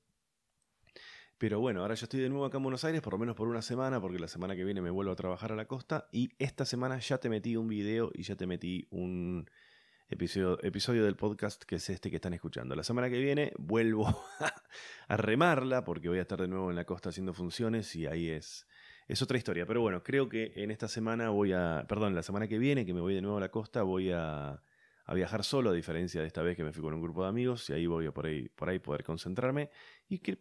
Pero 1.36 1.58
bueno, 1.58 1.82
ahora 1.82 1.94
yo 1.94 2.04
estoy 2.04 2.20
de 2.20 2.28
nuevo 2.28 2.46
acá 2.46 2.58
en 2.58 2.62
Buenos 2.62 2.84
Aires, 2.84 3.02
por 3.02 3.14
lo 3.14 3.18
menos 3.18 3.34
por 3.34 3.48
una 3.48 3.62
semana, 3.62 4.00
porque 4.00 4.20
la 4.20 4.28
semana 4.28 4.54
que 4.54 4.64
viene 4.64 4.80
me 4.80 4.90
vuelvo 4.90 5.10
a 5.10 5.16
trabajar 5.16 5.50
a 5.50 5.56
la 5.56 5.66
costa. 5.66 6.08
Y 6.12 6.30
esta 6.38 6.64
semana 6.64 6.98
ya 6.98 7.18
te 7.18 7.28
metí 7.28 7.56
un 7.56 7.66
video 7.66 8.10
y 8.14 8.22
ya 8.22 8.36
te 8.36 8.46
metí 8.46 8.86
un 8.90 9.50
episodio, 10.08 10.62
episodio 10.62 11.04
del 11.04 11.16
podcast 11.16 11.64
que 11.64 11.76
es 11.76 11.90
este 11.90 12.10
que 12.10 12.16
están 12.16 12.34
escuchando. 12.34 12.74
La 12.74 12.82
semana 12.82 13.10
que 13.10 13.18
viene 13.18 13.52
vuelvo 13.58 14.06
a 15.08 15.16
remarla, 15.16 15.84
porque 15.84 16.08
voy 16.08 16.18
a 16.18 16.22
estar 16.22 16.40
de 16.40 16.48
nuevo 16.48 16.70
en 16.70 16.76
la 16.76 16.84
costa 16.84 17.08
haciendo 17.10 17.32
funciones 17.32 17.94
y 17.96 18.06
ahí 18.06 18.30
es, 18.30 18.66
es 19.08 19.22
otra 19.22 19.38
historia. 19.38 19.66
Pero 19.66 19.80
bueno, 19.80 20.02
creo 20.02 20.28
que 20.28 20.52
en 20.56 20.70
esta 20.70 20.88
semana 20.88 21.30
voy 21.30 21.52
a. 21.52 21.84
Perdón, 21.88 22.14
la 22.14 22.22
semana 22.22 22.48
que 22.48 22.58
viene, 22.58 22.86
que 22.86 22.94
me 22.94 23.00
voy 23.00 23.14
de 23.14 23.22
nuevo 23.22 23.38
a 23.38 23.40
la 23.40 23.50
costa, 23.50 23.82
voy 23.82 24.10
a 24.12 24.60
viajar 25.14 25.44
solo, 25.44 25.70
a 25.70 25.72
diferencia 25.72 26.20
de 26.20 26.26
esta 26.26 26.42
vez 26.42 26.56
que 26.56 26.64
me 26.64 26.72
fui 26.72 26.82
con 26.82 26.92
un 26.92 27.00
grupo 27.00 27.22
de 27.22 27.28
amigos 27.28 27.70
y 27.70 27.72
ahí 27.72 27.86
voy 27.86 28.06
a 28.06 28.12
por 28.12 28.26
ahí, 28.26 28.48
por 28.48 28.68
ahí 28.68 28.78
poder 28.78 29.04
concentrarme. 29.04 29.70
¿Y 30.08 30.18
qué, 30.18 30.38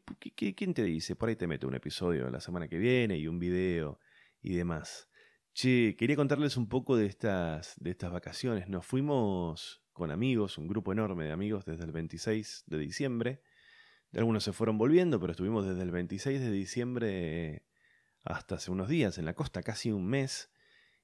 quién 0.55 0.74
te 0.74 0.84
dice? 0.84 1.15
Por 1.15 1.29
ahí 1.29 1.36
te 1.36 1.48
meto 1.48 1.67
un 1.67 1.75
episodio 1.75 2.29
la 2.29 2.39
semana 2.39 2.67
que 2.67 2.77
viene 2.77 3.17
y 3.17 3.27
un 3.27 3.39
video 3.39 4.00
y 4.41 4.55
demás. 4.55 5.07
Che, 5.55 5.95
quería 5.97 6.17
contarles 6.17 6.57
un 6.57 6.67
poco 6.67 6.97
de 6.97 7.05
estas, 7.05 7.75
de 7.79 7.91
estas 7.91 8.12
vacaciones. 8.12 8.67
Nos 8.67 8.85
fuimos 8.85 9.81
con 9.93 10.12
amigos, 10.12 10.57
un 10.57 10.67
grupo 10.67 10.91
enorme 10.91 11.24
de 11.24 11.31
amigos 11.31 11.63
desde 11.63 11.85
el 11.85 11.93
26 11.93 12.65
de 12.67 12.77
diciembre. 12.77 13.41
Algunos 14.12 14.43
se 14.43 14.51
fueron 14.51 14.77
volviendo, 14.77 15.17
pero 15.17 15.31
estuvimos 15.31 15.65
desde 15.65 15.83
el 15.83 15.91
26 15.91 16.41
de 16.41 16.51
diciembre 16.51 17.65
hasta 18.24 18.55
hace 18.55 18.69
unos 18.69 18.89
días 18.89 19.17
en 19.17 19.24
la 19.24 19.33
costa, 19.33 19.63
casi 19.63 19.93
un 19.93 20.05
mes, 20.05 20.51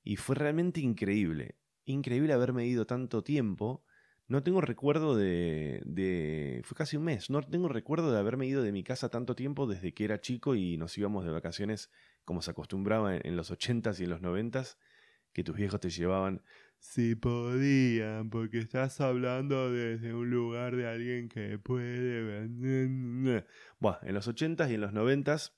y 0.03 0.17
fue 0.17 0.35
realmente 0.35 0.81
increíble 0.81 1.55
increíble 1.85 2.33
haberme 2.33 2.65
ido 2.65 2.85
tanto 2.85 3.23
tiempo. 3.23 3.85
No 4.27 4.43
tengo 4.43 4.59
recuerdo 4.59 5.15
de, 5.15 5.81
de, 5.85 6.61
Fue 6.65 6.75
casi 6.75 6.97
un 6.97 7.03
mes. 7.03 7.29
No 7.29 7.41
tengo 7.41 7.69
recuerdo 7.69 8.11
de 8.11 8.19
haberme 8.19 8.47
ido 8.47 8.63
de 8.63 8.73
mi 8.73 8.83
casa 8.83 9.07
tanto 9.07 9.33
tiempo 9.33 9.65
desde 9.65 9.93
que 9.93 10.03
era 10.03 10.19
chico 10.19 10.55
y 10.55 10.77
nos 10.77 10.97
íbamos 10.97 11.23
de 11.23 11.31
vacaciones 11.31 11.89
como 12.25 12.41
se 12.41 12.51
acostumbraba 12.51 13.15
en, 13.17 13.35
los 13.35 13.51
ochentas 13.51 13.99
y 13.99 14.03
en 14.05 14.09
los 14.09 14.21
noventas, 14.21 14.77
que 15.33 15.43
tus 15.43 15.55
viejos 15.55 15.79
te 15.79 15.89
llevaban. 15.89 16.43
Si 16.79 17.15
podían, 17.15 18.29
porque 18.29 18.59
estás 18.59 19.01
hablando 19.01 19.71
desde 19.71 20.13
un 20.13 20.29
lugar 20.29 20.75
de 20.75 20.87
alguien 20.87 21.29
que 21.29 21.57
puede. 21.59 22.49
Bueno, 23.79 23.97
en 24.03 24.13
los 24.13 24.27
ochentas 24.27 24.69
y 24.69 24.75
en 24.75 24.81
los 24.81 24.93
noventas, 24.93 25.55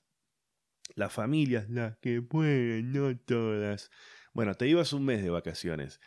las 0.94 1.12
familias, 1.12 1.68
las 1.70 1.96
que 1.98 2.22
pueden, 2.22 2.92
no 2.92 3.16
todas. 3.18 3.90
Bueno, 4.32 4.54
te 4.54 4.68
ibas 4.68 4.92
un 4.92 5.04
mes 5.04 5.22
de 5.22 5.30
vacaciones. 5.30 6.00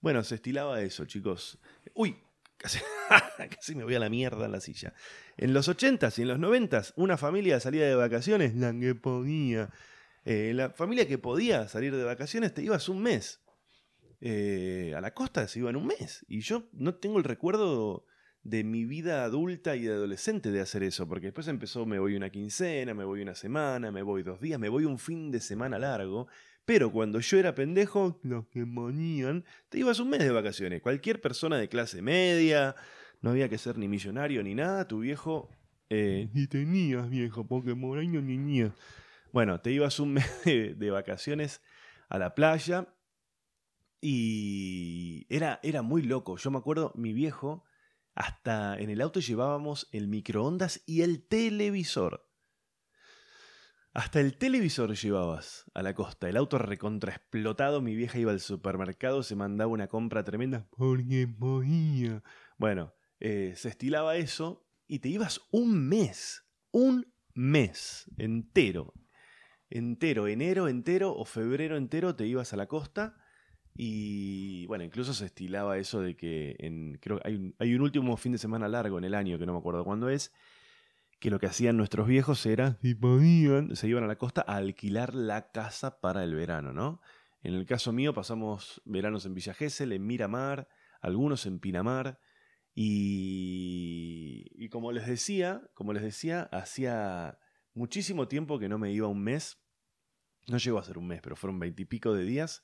Bueno, 0.00 0.24
se 0.24 0.34
estilaba 0.34 0.80
eso, 0.82 1.04
chicos. 1.04 1.58
Uy, 1.94 2.16
casi, 2.58 3.74
me 3.74 3.84
voy 3.84 3.94
a 3.94 3.98
la 3.98 4.08
mierda 4.08 4.46
en 4.46 4.52
la 4.52 4.60
silla. 4.60 4.94
En 5.36 5.52
los 5.52 5.68
80s 5.68 6.18
y 6.18 6.22
en 6.22 6.28
los 6.28 6.38
90s, 6.38 6.92
una 6.96 7.16
familia 7.16 7.60
salía 7.60 7.86
de 7.86 7.94
vacaciones, 7.94 8.54
la 8.54 8.72
que 8.78 8.94
podía. 8.94 9.70
Eh, 10.24 10.52
la 10.54 10.70
familia 10.70 11.06
que 11.06 11.18
podía 11.18 11.68
salir 11.68 11.94
de 11.94 12.02
vacaciones 12.02 12.52
te 12.54 12.62
ibas 12.62 12.88
un 12.88 13.02
mes. 13.02 13.40
Eh, 14.20 14.94
a 14.96 15.00
la 15.00 15.12
costa 15.12 15.46
se 15.46 15.60
iban 15.60 15.76
un 15.76 15.86
mes. 15.86 16.24
Y 16.28 16.40
yo 16.40 16.68
no 16.72 16.94
tengo 16.94 17.18
el 17.18 17.24
recuerdo 17.24 18.06
de 18.42 18.64
mi 18.64 18.84
vida 18.84 19.24
adulta 19.24 19.74
y 19.76 19.82
de 19.82 19.92
adolescente 19.92 20.50
de 20.52 20.60
hacer 20.60 20.84
eso, 20.84 21.08
porque 21.08 21.26
después 21.26 21.48
empezó 21.48 21.84
me 21.84 21.98
voy 21.98 22.14
una 22.14 22.30
quincena, 22.30 22.94
me 22.94 23.04
voy 23.04 23.20
una 23.20 23.34
semana, 23.34 23.90
me 23.90 24.02
voy 24.02 24.22
dos 24.22 24.40
días, 24.40 24.60
me 24.60 24.68
voy 24.68 24.84
un 24.84 24.98
fin 24.98 25.32
de 25.32 25.40
semana 25.40 25.80
largo, 25.80 26.28
pero 26.66 26.90
cuando 26.92 27.20
yo 27.20 27.38
era 27.38 27.54
pendejo, 27.54 28.18
los 28.22 28.46
que 28.48 28.64
monían, 28.66 29.44
te 29.68 29.78
ibas 29.78 30.00
un 30.00 30.10
mes 30.10 30.20
de 30.20 30.30
vacaciones. 30.30 30.82
Cualquier 30.82 31.20
persona 31.20 31.56
de 31.56 31.68
clase 31.68 32.02
media, 32.02 32.74
no 33.22 33.30
había 33.30 33.48
que 33.48 33.56
ser 33.56 33.78
ni 33.78 33.88
millonario 33.88 34.42
ni 34.42 34.54
nada, 34.54 34.86
tu 34.86 35.00
viejo... 35.00 35.48
Eh, 35.88 36.28
ni 36.34 36.48
tenías 36.48 37.08
viejo, 37.08 37.46
porque 37.46 37.74
moraño 37.74 38.20
ni 38.20 38.36
niña. 38.36 38.74
Bueno, 39.32 39.60
te 39.60 39.70
ibas 39.70 40.00
un 40.00 40.12
mes 40.14 40.26
de, 40.44 40.90
vacaciones 40.90 41.62
a 42.08 42.18
la 42.18 42.34
playa 42.34 42.88
y 44.00 45.26
era, 45.28 45.60
era 45.62 45.82
muy 45.82 46.02
loco. 46.02 46.36
Yo 46.36 46.50
me 46.50 46.58
acuerdo, 46.58 46.92
mi 46.96 47.12
viejo 47.12 47.64
hasta 48.16 48.76
en 48.78 48.90
el 48.90 49.00
auto 49.00 49.20
llevábamos 49.20 49.88
el 49.92 50.08
microondas 50.08 50.82
y 50.86 51.02
el 51.02 51.28
televisor. 51.28 52.25
Hasta 53.96 54.20
el 54.20 54.36
televisor 54.36 54.94
llevabas 54.94 55.64
a 55.72 55.82
la 55.82 55.94
costa. 55.94 56.28
El 56.28 56.36
auto 56.36 56.58
recontraexplotado. 56.58 57.80
Mi 57.80 57.94
vieja 57.94 58.18
iba 58.18 58.30
al 58.30 58.40
supermercado, 58.40 59.22
se 59.22 59.36
mandaba 59.36 59.72
una 59.72 59.88
compra 59.88 60.22
tremenda. 60.22 60.68
Porque 60.76 61.26
podía. 61.26 62.22
Bueno, 62.58 62.92
eh, 63.20 63.54
se 63.56 63.70
estilaba 63.70 64.16
eso 64.16 64.68
y 64.86 64.98
te 64.98 65.08
ibas 65.08 65.40
un 65.50 65.88
mes. 65.88 66.44
Un 66.72 67.10
mes 67.32 68.04
entero. 68.18 68.92
Entero. 69.70 70.26
Enero 70.26 70.68
entero 70.68 71.16
o 71.16 71.24
febrero 71.24 71.78
entero 71.78 72.14
te 72.14 72.26
ibas 72.26 72.52
a 72.52 72.58
la 72.58 72.66
costa 72.66 73.16
y 73.74 74.66
bueno, 74.66 74.84
incluso 74.84 75.14
se 75.14 75.24
estilaba 75.24 75.78
eso 75.78 76.02
de 76.02 76.16
que 76.16 76.54
en, 76.58 76.98
creo 77.00 77.18
hay 77.24 77.36
un, 77.36 77.54
hay 77.58 77.74
un 77.74 77.80
último 77.80 78.16
fin 78.18 78.32
de 78.32 78.38
semana 78.38 78.68
largo 78.68 78.98
en 78.98 79.04
el 79.04 79.14
año, 79.14 79.38
que 79.38 79.46
no 79.46 79.54
me 79.54 79.58
acuerdo 79.58 79.84
cuándo 79.84 80.10
es, 80.10 80.34
que 81.18 81.30
lo 81.30 81.38
que 81.38 81.46
hacían 81.46 81.76
nuestros 81.76 82.06
viejos 82.06 82.44
era, 82.46 82.78
si 82.82 82.94
podían, 82.94 83.74
se 83.74 83.88
iban 83.88 84.04
a 84.04 84.06
la 84.06 84.18
costa 84.18 84.44
a 84.46 84.56
alquilar 84.56 85.14
la 85.14 85.50
casa 85.50 86.00
para 86.00 86.22
el 86.24 86.34
verano, 86.34 86.72
¿no? 86.72 87.00
En 87.42 87.54
el 87.54 87.66
caso 87.66 87.92
mío 87.92 88.12
pasamos 88.12 88.82
veranos 88.84 89.24
en 89.26 89.34
Villa 89.34 89.54
Gesell, 89.54 89.92
en 89.92 90.06
Miramar, 90.06 90.68
algunos 91.00 91.46
en 91.46 91.60
Pinamar, 91.60 92.18
y, 92.74 94.44
y 94.54 94.68
como 94.68 94.92
les 94.92 95.06
decía, 95.06 95.62
como 95.74 95.92
les 95.92 96.02
decía, 96.02 96.42
hacía 96.52 97.38
muchísimo 97.72 98.28
tiempo 98.28 98.58
que 98.58 98.68
no 98.68 98.78
me 98.78 98.92
iba 98.92 99.08
un 99.08 99.22
mes, 99.22 99.58
no 100.46 100.58
llegó 100.58 100.78
a 100.78 100.84
ser 100.84 100.98
un 100.98 101.06
mes, 101.06 101.20
pero 101.22 101.36
fueron 101.36 101.58
veintipico 101.58 102.12
de 102.12 102.24
días, 102.24 102.62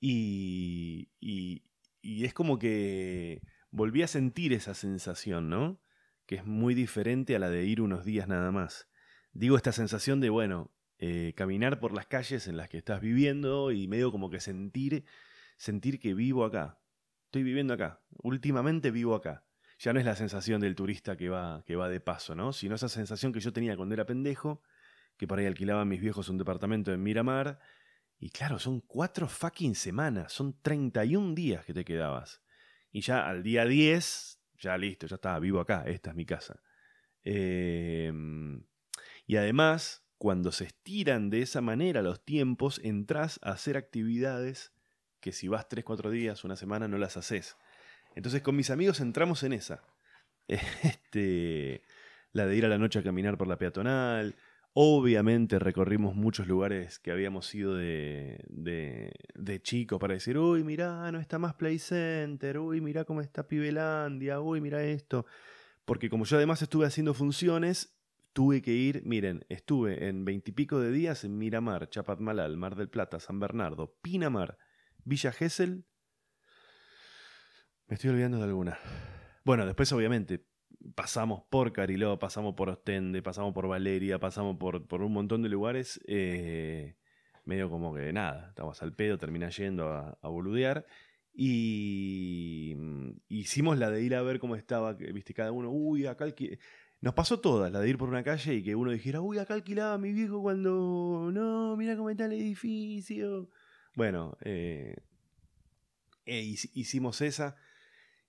y, 0.00 1.12
y, 1.20 1.62
es 2.02 2.34
como 2.34 2.58
que 2.58 3.40
volví 3.70 4.02
a 4.02 4.08
sentir 4.08 4.52
esa 4.52 4.74
sensación, 4.74 5.48
¿no? 5.48 5.80
Que 6.26 6.36
es 6.36 6.44
muy 6.44 6.74
diferente 6.74 7.36
a 7.36 7.38
la 7.38 7.50
de 7.50 7.64
ir 7.64 7.80
unos 7.80 8.04
días 8.04 8.28
nada 8.28 8.50
más. 8.52 8.88
Digo 9.32 9.56
esta 9.56 9.72
sensación 9.72 10.20
de, 10.20 10.30
bueno, 10.30 10.70
eh, 10.98 11.32
caminar 11.36 11.80
por 11.80 11.92
las 11.92 12.06
calles 12.06 12.46
en 12.46 12.56
las 12.56 12.68
que 12.68 12.78
estás 12.78 13.00
viviendo 13.00 13.72
y 13.72 13.88
medio 13.88 14.12
como 14.12 14.30
que 14.30 14.40
sentir, 14.40 15.04
sentir 15.56 15.98
que 16.00 16.14
vivo 16.14 16.44
acá. 16.44 16.78
Estoy 17.26 17.42
viviendo 17.42 17.74
acá. 17.74 18.00
Últimamente 18.22 18.90
vivo 18.90 19.14
acá. 19.14 19.44
Ya 19.78 19.92
no 19.92 19.98
es 19.98 20.06
la 20.06 20.14
sensación 20.14 20.60
del 20.60 20.76
turista 20.76 21.16
que 21.16 21.28
va, 21.28 21.64
que 21.66 21.76
va 21.76 21.88
de 21.88 22.00
paso, 22.00 22.34
¿no? 22.34 22.52
Sino 22.52 22.76
esa 22.76 22.88
sensación 22.88 23.32
que 23.32 23.40
yo 23.40 23.52
tenía 23.52 23.76
cuando 23.76 23.94
era 23.94 24.06
pendejo, 24.06 24.62
que 25.16 25.26
por 25.26 25.38
ahí 25.38 25.46
alquilaban 25.46 25.88
mis 25.88 26.00
viejos 26.00 26.28
un 26.28 26.38
departamento 26.38 26.92
en 26.92 27.02
Miramar 27.02 27.58
y 28.22 28.30
claro, 28.30 28.60
son 28.60 28.78
cuatro 28.78 29.26
fucking 29.26 29.74
semanas, 29.74 30.32
son 30.32 30.56
31 30.62 31.34
días 31.34 31.64
que 31.64 31.74
te 31.74 31.84
quedabas. 31.84 32.40
Y 32.92 33.00
ya 33.00 33.26
al 33.26 33.42
día 33.42 33.64
10, 33.64 34.40
ya 34.62 34.78
listo, 34.78 35.06
ya 35.06 35.16
estaba 35.16 35.38
vivo 35.40 35.60
acá, 35.60 35.84
esta 35.86 36.10
es 36.10 36.16
mi 36.16 36.24
casa. 36.24 36.62
Em, 37.24 38.64
y 39.26 39.36
además, 39.36 40.06
cuando 40.18 40.52
se 40.52 40.64
estiran 40.64 41.30
de 41.30 41.42
esa 41.42 41.60
manera 41.60 42.00
los 42.02 42.24
tiempos, 42.24 42.80
entras 42.82 43.38
a 43.42 43.50
hacer 43.50 43.76
actividades 43.76 44.72
que 45.20 45.32
si 45.32 45.48
vas 45.48 45.68
3, 45.68 45.84
4 45.84 46.10
días, 46.10 46.44
una 46.44 46.56
semana, 46.56 46.88
no 46.88 46.98
las 46.98 47.16
haces. 47.16 47.56
Entonces 48.14 48.42
con 48.42 48.56
mis 48.56 48.70
amigos 48.70 49.00
entramos 49.00 49.42
en 49.42 49.52
esa. 49.52 49.82
Este, 50.48 51.82
la 52.32 52.46
de 52.46 52.56
ir 52.56 52.64
a 52.64 52.68
la 52.68 52.78
noche 52.78 52.98
a 52.98 53.02
caminar 53.02 53.38
por 53.38 53.46
la 53.46 53.58
peatonal, 53.58 54.34
Obviamente 54.74 55.58
recorrimos 55.58 56.14
muchos 56.14 56.46
lugares 56.46 56.98
que 56.98 57.10
habíamos 57.10 57.54
ido 57.54 57.74
de, 57.74 58.42
de, 58.48 59.12
de 59.34 59.60
chicos 59.60 59.98
para 59.98 60.14
decir, 60.14 60.38
uy, 60.38 60.64
mirá, 60.64 61.12
no 61.12 61.20
está 61.20 61.38
más 61.38 61.52
Play 61.54 61.78
Center, 61.78 62.58
uy, 62.58 62.80
mirá 62.80 63.04
cómo 63.04 63.20
está 63.20 63.46
Pibelandia, 63.46 64.40
uy, 64.40 64.62
mirá 64.62 64.82
esto. 64.82 65.26
Porque 65.84 66.08
como 66.08 66.24
yo 66.24 66.38
además 66.38 66.62
estuve 66.62 66.86
haciendo 66.86 67.12
funciones, 67.12 67.98
tuve 68.32 68.62
que 68.62 68.72
ir, 68.72 69.02
miren, 69.04 69.44
estuve 69.50 70.08
en 70.08 70.24
veintipico 70.24 70.80
de 70.80 70.90
días 70.90 71.24
en 71.24 71.36
Miramar, 71.36 71.90
Chapatmalal, 71.90 72.56
Mar 72.56 72.74
del 72.74 72.88
Plata, 72.88 73.20
San 73.20 73.40
Bernardo, 73.40 73.98
Pinamar, 74.00 74.56
Villa 75.04 75.32
Gesell. 75.32 75.84
Me 77.88 77.96
estoy 77.96 78.08
olvidando 78.08 78.38
de 78.38 78.44
alguna. 78.44 78.78
Bueno, 79.44 79.66
después 79.66 79.92
obviamente 79.92 80.46
pasamos 80.94 81.42
por 81.50 81.72
Cariló, 81.72 82.18
pasamos 82.18 82.54
por 82.54 82.68
Ostende, 82.68 83.22
pasamos 83.22 83.52
por 83.54 83.68
Valeria, 83.68 84.18
pasamos 84.18 84.56
por, 84.56 84.86
por 84.86 85.02
un 85.02 85.12
montón 85.12 85.42
de 85.42 85.48
lugares. 85.48 86.00
Eh, 86.06 86.96
medio 87.44 87.70
como 87.70 87.94
que 87.94 88.12
nada, 88.12 88.48
estamos 88.48 88.82
al 88.82 88.94
pedo, 88.94 89.18
termina 89.18 89.48
yendo 89.50 89.88
a, 89.88 90.28
boludear. 90.28 90.86
Y 91.34 92.74
mm, 92.76 93.10
hicimos 93.28 93.78
la 93.78 93.90
de 93.90 94.02
ir 94.02 94.14
a 94.14 94.22
ver 94.22 94.38
cómo 94.38 94.56
estaba, 94.56 94.92
viste, 94.92 95.34
cada 95.34 95.52
uno, 95.52 95.70
uy, 95.70 96.06
acá 96.06 96.26
Nos 97.00 97.14
pasó 97.14 97.40
todas, 97.40 97.72
la 97.72 97.80
de 97.80 97.88
ir 97.88 97.98
por 97.98 98.08
una 98.08 98.22
calle 98.22 98.54
y 98.54 98.62
que 98.62 98.74
uno 98.74 98.90
dijera, 98.90 99.20
uy, 99.20 99.38
acá 99.38 99.54
alquilaba 99.54 99.98
mi 99.98 100.12
viejo 100.12 100.42
cuando, 100.42 101.30
no, 101.32 101.76
mira 101.76 101.96
cómo 101.96 102.10
está 102.10 102.26
el 102.26 102.32
edificio. 102.32 103.48
Bueno, 103.94 104.36
eh, 104.42 104.96
eh, 106.26 106.54
hicimos 106.74 107.20
esa 107.20 107.56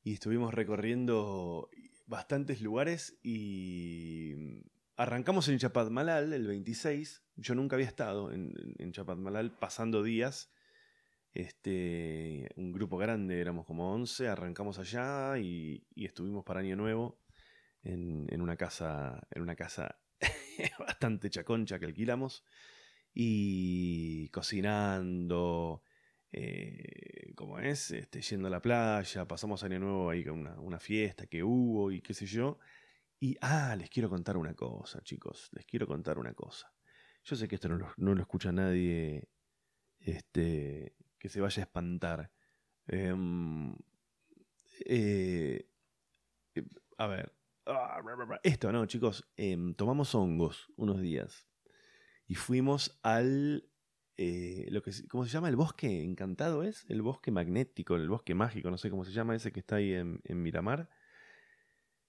y 0.03 0.13
estuvimos 0.13 0.53
recorriendo 0.53 1.69
bastantes 2.05 2.61
lugares 2.61 3.17
y 3.23 4.33
mm, 4.35 4.61
arrancamos 4.97 5.47
en 5.49 5.59
Chapadmalal 5.59 6.33
el 6.33 6.47
26. 6.47 7.23
Yo 7.35 7.55
nunca 7.55 7.75
había 7.75 7.87
estado 7.87 8.31
en, 8.31 8.53
en 8.77 8.91
Chapadmalal 8.91 9.51
pasando 9.57 10.03
días. 10.03 10.51
Este, 11.33 12.47
un 12.57 12.71
grupo 12.71 12.97
grande, 12.97 13.41
éramos 13.41 13.65
como 13.65 13.91
11, 13.91 14.27
arrancamos 14.27 14.77
allá 14.77 15.39
y, 15.39 15.83
estuvimos 15.95 16.43
para 16.45 16.59
Año 16.59 16.75
Nuevo 16.75 17.19
en, 17.81 18.39
una 18.39 18.55
casa, 18.55 19.27
en 19.31 19.41
una 19.41 19.55
casa 19.55 19.99
bastante 20.79 21.31
chaconcha 21.31 21.79
que 21.79 21.85
alquilamos 21.85 22.45
y 23.15 24.29
cocinando, 24.29 25.81
eh, 26.35 27.31
como 27.35 27.59
es, 27.59 27.91
este, 27.91 28.19
yendo 28.21 28.47
a 28.47 28.51
la 28.51 28.59
playa, 28.59 29.27
pasamos 29.27 29.63
año 29.63 29.77
nuevo 29.79 30.09
ahí 30.09 30.23
con 30.25 30.47
una, 30.47 30.79
fiesta 30.79 31.27
que 31.27 31.43
hubo 31.43 31.91
y 31.91 32.01
qué 32.01 32.15
sé 32.15 32.25
yo. 32.25 32.57
Y, 33.19 33.37
ah, 33.41 33.75
les 33.77 33.89
quiero 33.89 34.09
contar 34.09 34.35
una 34.37 34.55
cosa, 34.55 35.01
chicos, 35.03 35.49
les 35.53 35.63
quiero 35.65 35.85
contar 35.85 36.17
una 36.17 36.33
cosa. 36.33 36.73
Yo 37.23 37.35
sé 37.35 37.47
que 37.47 37.55
esto 37.55 37.69
no 37.69 37.77
lo, 37.95 38.21
escucha 38.21 38.51
nadie 38.51 39.29
este, 39.99 40.95
que 41.19 41.29
se 41.29 41.39
vaya 41.39 41.61
a 41.61 41.65
espantar. 41.65 42.31
Em, 42.87 43.75
eh, 44.85 45.69
a 46.97 47.07
ver, 47.07 47.31
esto, 48.41 48.71
¿no, 48.71 48.87
chicos? 48.87 49.29
Em, 49.37 49.75
tomamos 49.75 50.15
hongos 50.15 50.67
unos 50.77 50.99
días 50.99 51.47
y 52.25 52.35
fuimos 52.35 52.99
al 53.03 53.69
eh, 54.17 54.67
lo 54.69 54.83
que, 54.83 54.91
¿cómo 55.09 55.25
se 55.25 55.31
llama? 55.31 55.49
¿El 55.49 55.55
bosque 55.55 56.03
encantado 56.03 56.63
es? 56.63 56.85
El 56.87 57.01
bosque 57.01 57.31
magnético, 57.31 57.95
el 57.95 58.09
bosque 58.09 58.35
mágico, 58.35 58.69
no 58.69 58.77
sé 58.77 58.89
cómo 58.89 59.05
se 59.05 59.11
llama 59.11 59.35
ese 59.35 59.51
que 59.51 59.59
está 59.59 59.77
ahí 59.77 59.93
en, 59.93 60.21
Miramar. 60.27 60.89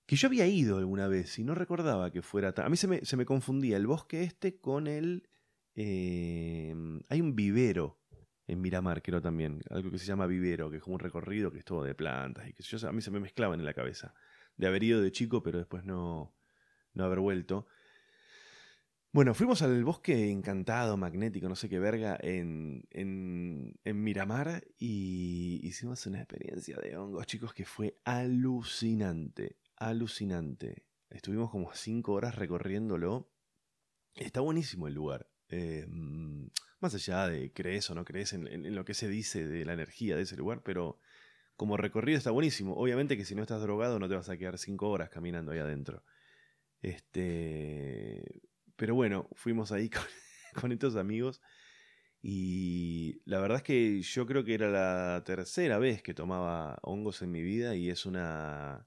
Que 0.07 0.17
yo 0.17 0.29
había 0.29 0.47
ido 0.47 0.77
alguna 0.77 1.09
vez 1.09 1.39
y 1.39 1.45
no 1.45 1.55
recordaba 1.55 2.11
que 2.11 2.21
fuera 2.21 2.53
tan... 2.53 2.67
A 2.67 2.69
mí 2.69 2.77
se 2.77 2.87
me, 2.87 3.05
se 3.05 3.17
me 3.17 3.25
confundía 3.25 3.77
el 3.77 3.87
bosque 3.87 4.23
este 4.23 4.61
con 4.61 4.87
el... 4.87 5.29
Eh, 5.77 6.75
hay 7.09 7.21
un 7.21 7.35
vivero 7.35 7.99
en 8.47 8.61
Miramar, 8.61 9.03
creo 9.03 9.23
también, 9.23 9.63
algo 9.71 9.91
que 9.91 9.99
se 9.99 10.05
llama 10.05 10.27
vivero, 10.27 10.71
que 10.71 10.77
es 10.77 10.83
como 10.83 10.95
un 10.95 11.01
recorrido 11.01 11.51
que 11.51 11.59
es 11.59 11.65
todo 11.65 11.83
de 11.83 11.95
plantas 11.95 12.47
y 12.47 12.53
que 12.53 12.63
yo, 12.63 12.87
a 12.87 12.93
mí 12.93 13.01
se 13.01 13.11
me 13.11 13.19
mezclaban 13.19 13.59
en 13.59 13.65
la 13.65 13.73
cabeza. 13.73 14.15
De 14.57 14.67
haber 14.67 14.83
ido 14.85 15.01
de 15.01 15.11
chico, 15.11 15.43
pero 15.43 15.59
después 15.59 15.85
no, 15.85 16.35
no 16.93 17.05
haber 17.05 17.21
vuelto. 17.21 17.67
Bueno, 19.15 19.33
fuimos 19.33 19.63
al 19.63 19.85
bosque 19.85 20.33
encantado, 20.33 20.97
magnético, 20.97 21.49
no 21.49 21.55
sé 21.55 21.69
qué 21.69 21.79
verga, 21.79 22.19
en, 22.21 22.83
en, 22.91 24.03
Miramar 24.03 24.65
y 24.77 25.61
hicimos 25.63 26.05
una 26.07 26.19
experiencia 26.19 26.79
de 26.79 26.97
hongos, 26.97 27.25
chicos, 27.25 27.55
que 27.55 27.65
fue 27.65 28.01
alucinante, 28.03 29.61
alucinante. 29.77 30.89
Estuvimos 31.11 31.53
como 31.53 31.73
cinco 31.75 32.15
horas 32.15 32.35
recorriéndolo. 32.35 33.31
Está 34.17 34.41
buenísimo 34.41 34.89
el 34.89 34.95
lugar. 34.95 35.31
Eh, 35.49 35.87
más 36.81 36.97
allá 36.97 37.29
de 37.29 37.53
crees 37.53 37.89
o 37.91 37.95
no 37.95 38.05
crees 38.05 38.33
en, 38.33 38.49
en, 38.49 38.75
lo 38.75 38.85
que 38.85 38.95
se 38.95 39.07
dice 39.07 39.47
de 39.47 39.65
la 39.65 39.75
energía 39.75 40.17
de 40.17 40.23
ese 40.23 40.37
lugar, 40.37 40.65
pero 40.65 40.99
como 41.55 41.77
recorrido 41.77 42.19
está 42.19 42.33
buenísimo. 42.33 42.75
Obviamente 42.75 43.17
que 43.17 43.25
si 43.25 43.37
no 43.37 43.43
estás 43.43 43.63
drogado 43.63 44.01
no 44.01 44.09
te 44.09 44.17
vas 44.17 44.29
a 44.29 44.37
quedar 44.37 44.59
cinco 44.59 44.91
horas 44.91 45.09
caminando 45.09 45.53
ahí 45.53 45.61
adentro. 45.61 46.03
Este 46.83 48.43
pero 48.77 48.95
bueno, 48.95 49.29
fuimos 49.35 49.73
ahí 49.73 49.91
con, 50.61 50.73
estos 50.73 50.97
amigos 50.97 51.41
y 52.23 53.21
la 53.25 53.41
verdad 53.41 53.59
es 53.59 53.63
que 53.63 54.01
yo 54.03 54.27
creo 54.27 54.45
que 54.45 54.55
era 54.55 54.71
la 54.71 55.23
tercera 55.25 55.79
vez 55.79 56.03
que 56.03 56.15
tomaba 56.15 56.79
hongos 56.83 57.23
en 57.23 57.31
mi 57.31 57.43
vida 57.43 57.77
y 57.77 57.91
es 57.91 58.07
una, 58.07 58.87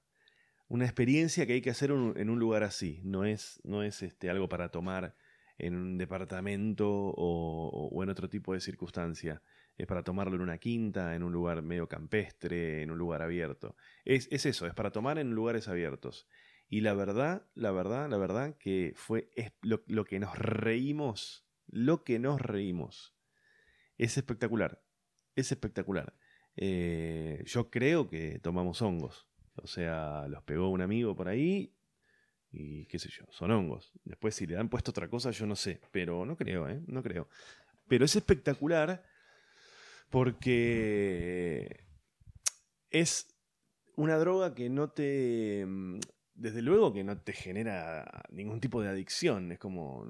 una 0.68 0.84
experiencia 0.84 1.46
que 1.46 1.54
hay 1.54 1.60
que 1.60 1.70
hacer 1.70 1.90
en 1.90 2.30
un 2.30 2.38
lugar 2.38 2.64
así. 2.64 3.00
No 3.04 3.24
es, 3.24 3.60
no 3.64 3.82
es 3.82 4.02
este, 4.02 4.28
algo 4.28 4.48
para 4.48 4.70
tomar 4.70 5.14
en 5.58 5.74
un 5.74 5.98
departamento 5.98 6.88
o, 6.88 7.90
o, 7.92 8.02
en 8.02 8.08
otro 8.10 8.28
tipo 8.28 8.54
de 8.54 8.60
circunstancia. 8.60 9.42
Es 9.76 9.86
para 9.86 10.02
tomarlo 10.02 10.36
en 10.36 10.42
una 10.42 10.58
quinta, 10.58 11.14
en 11.14 11.22
un 11.22 11.32
lugar 11.32 11.62
medio 11.62 11.88
campestre, 11.88 12.82
en 12.82 12.90
un 12.90 12.98
lugar 12.98 13.22
abierto. 13.22 13.76
Es, 14.04 14.26
es 14.30 14.46
eso, 14.46 14.66
es 14.66 14.74
para 14.74 14.90
tomar 14.90 15.18
en 15.18 15.30
lugares 15.30 15.68
abiertos. 15.68 16.26
Y 16.68 16.82
la 16.82 16.92
verdad, 16.94 17.46
la 17.54 17.70
verdad, 17.70 18.10
la 18.10 18.18
verdad 18.18 18.56
que 18.58 18.92
fue 18.94 19.30
lo, 19.62 20.04
que 20.04 20.18
nos 20.20 20.36
reímos, 20.36 21.46
lo 21.66 22.04
que 22.04 22.18
nos 22.18 22.40
reímos. 22.40 23.16
Es 23.96 24.18
espectacular, 24.18 24.82
es 25.34 25.50
espectacular. 25.50 26.14
Eh, 26.56 27.42
yo 27.46 27.70
creo 27.70 28.08
que 28.08 28.38
tomamos 28.40 28.82
hongos. 28.82 29.28
O 29.54 29.66
sea, 29.66 30.28
los 30.28 30.42
pegó 30.42 30.68
un 30.68 30.82
amigo 30.82 31.16
por 31.16 31.28
ahí 31.28 31.74
y 32.50 32.86
qué 32.86 32.98
sé 32.98 33.08
yo, 33.08 33.24
son 33.30 33.50
hongos. 33.50 33.92
Después 34.04 34.34
si 34.34 34.46
le 34.46 34.58
han 34.58 34.68
puesto 34.68 34.90
otra 34.90 35.08
cosa, 35.08 35.30
yo 35.30 35.46
no 35.46 35.56
sé, 35.56 35.80
pero 35.90 36.26
no 36.26 36.36
creo, 36.36 36.68
¿eh? 36.68 36.82
No 36.86 37.02
creo. 37.02 37.28
Pero 37.88 38.04
es 38.04 38.14
espectacular 38.14 39.04
porque 40.10 41.86
es 42.90 43.34
una 43.96 44.16
droga 44.16 44.54
que 44.54 44.68
no 44.68 44.90
te 44.90 45.66
desde 46.38 46.62
luego 46.62 46.92
que 46.92 47.02
no 47.02 47.18
te 47.18 47.32
genera 47.32 48.22
ningún 48.30 48.60
tipo 48.60 48.80
de 48.80 48.88
adicción, 48.88 49.50
es 49.50 49.58
como, 49.58 50.06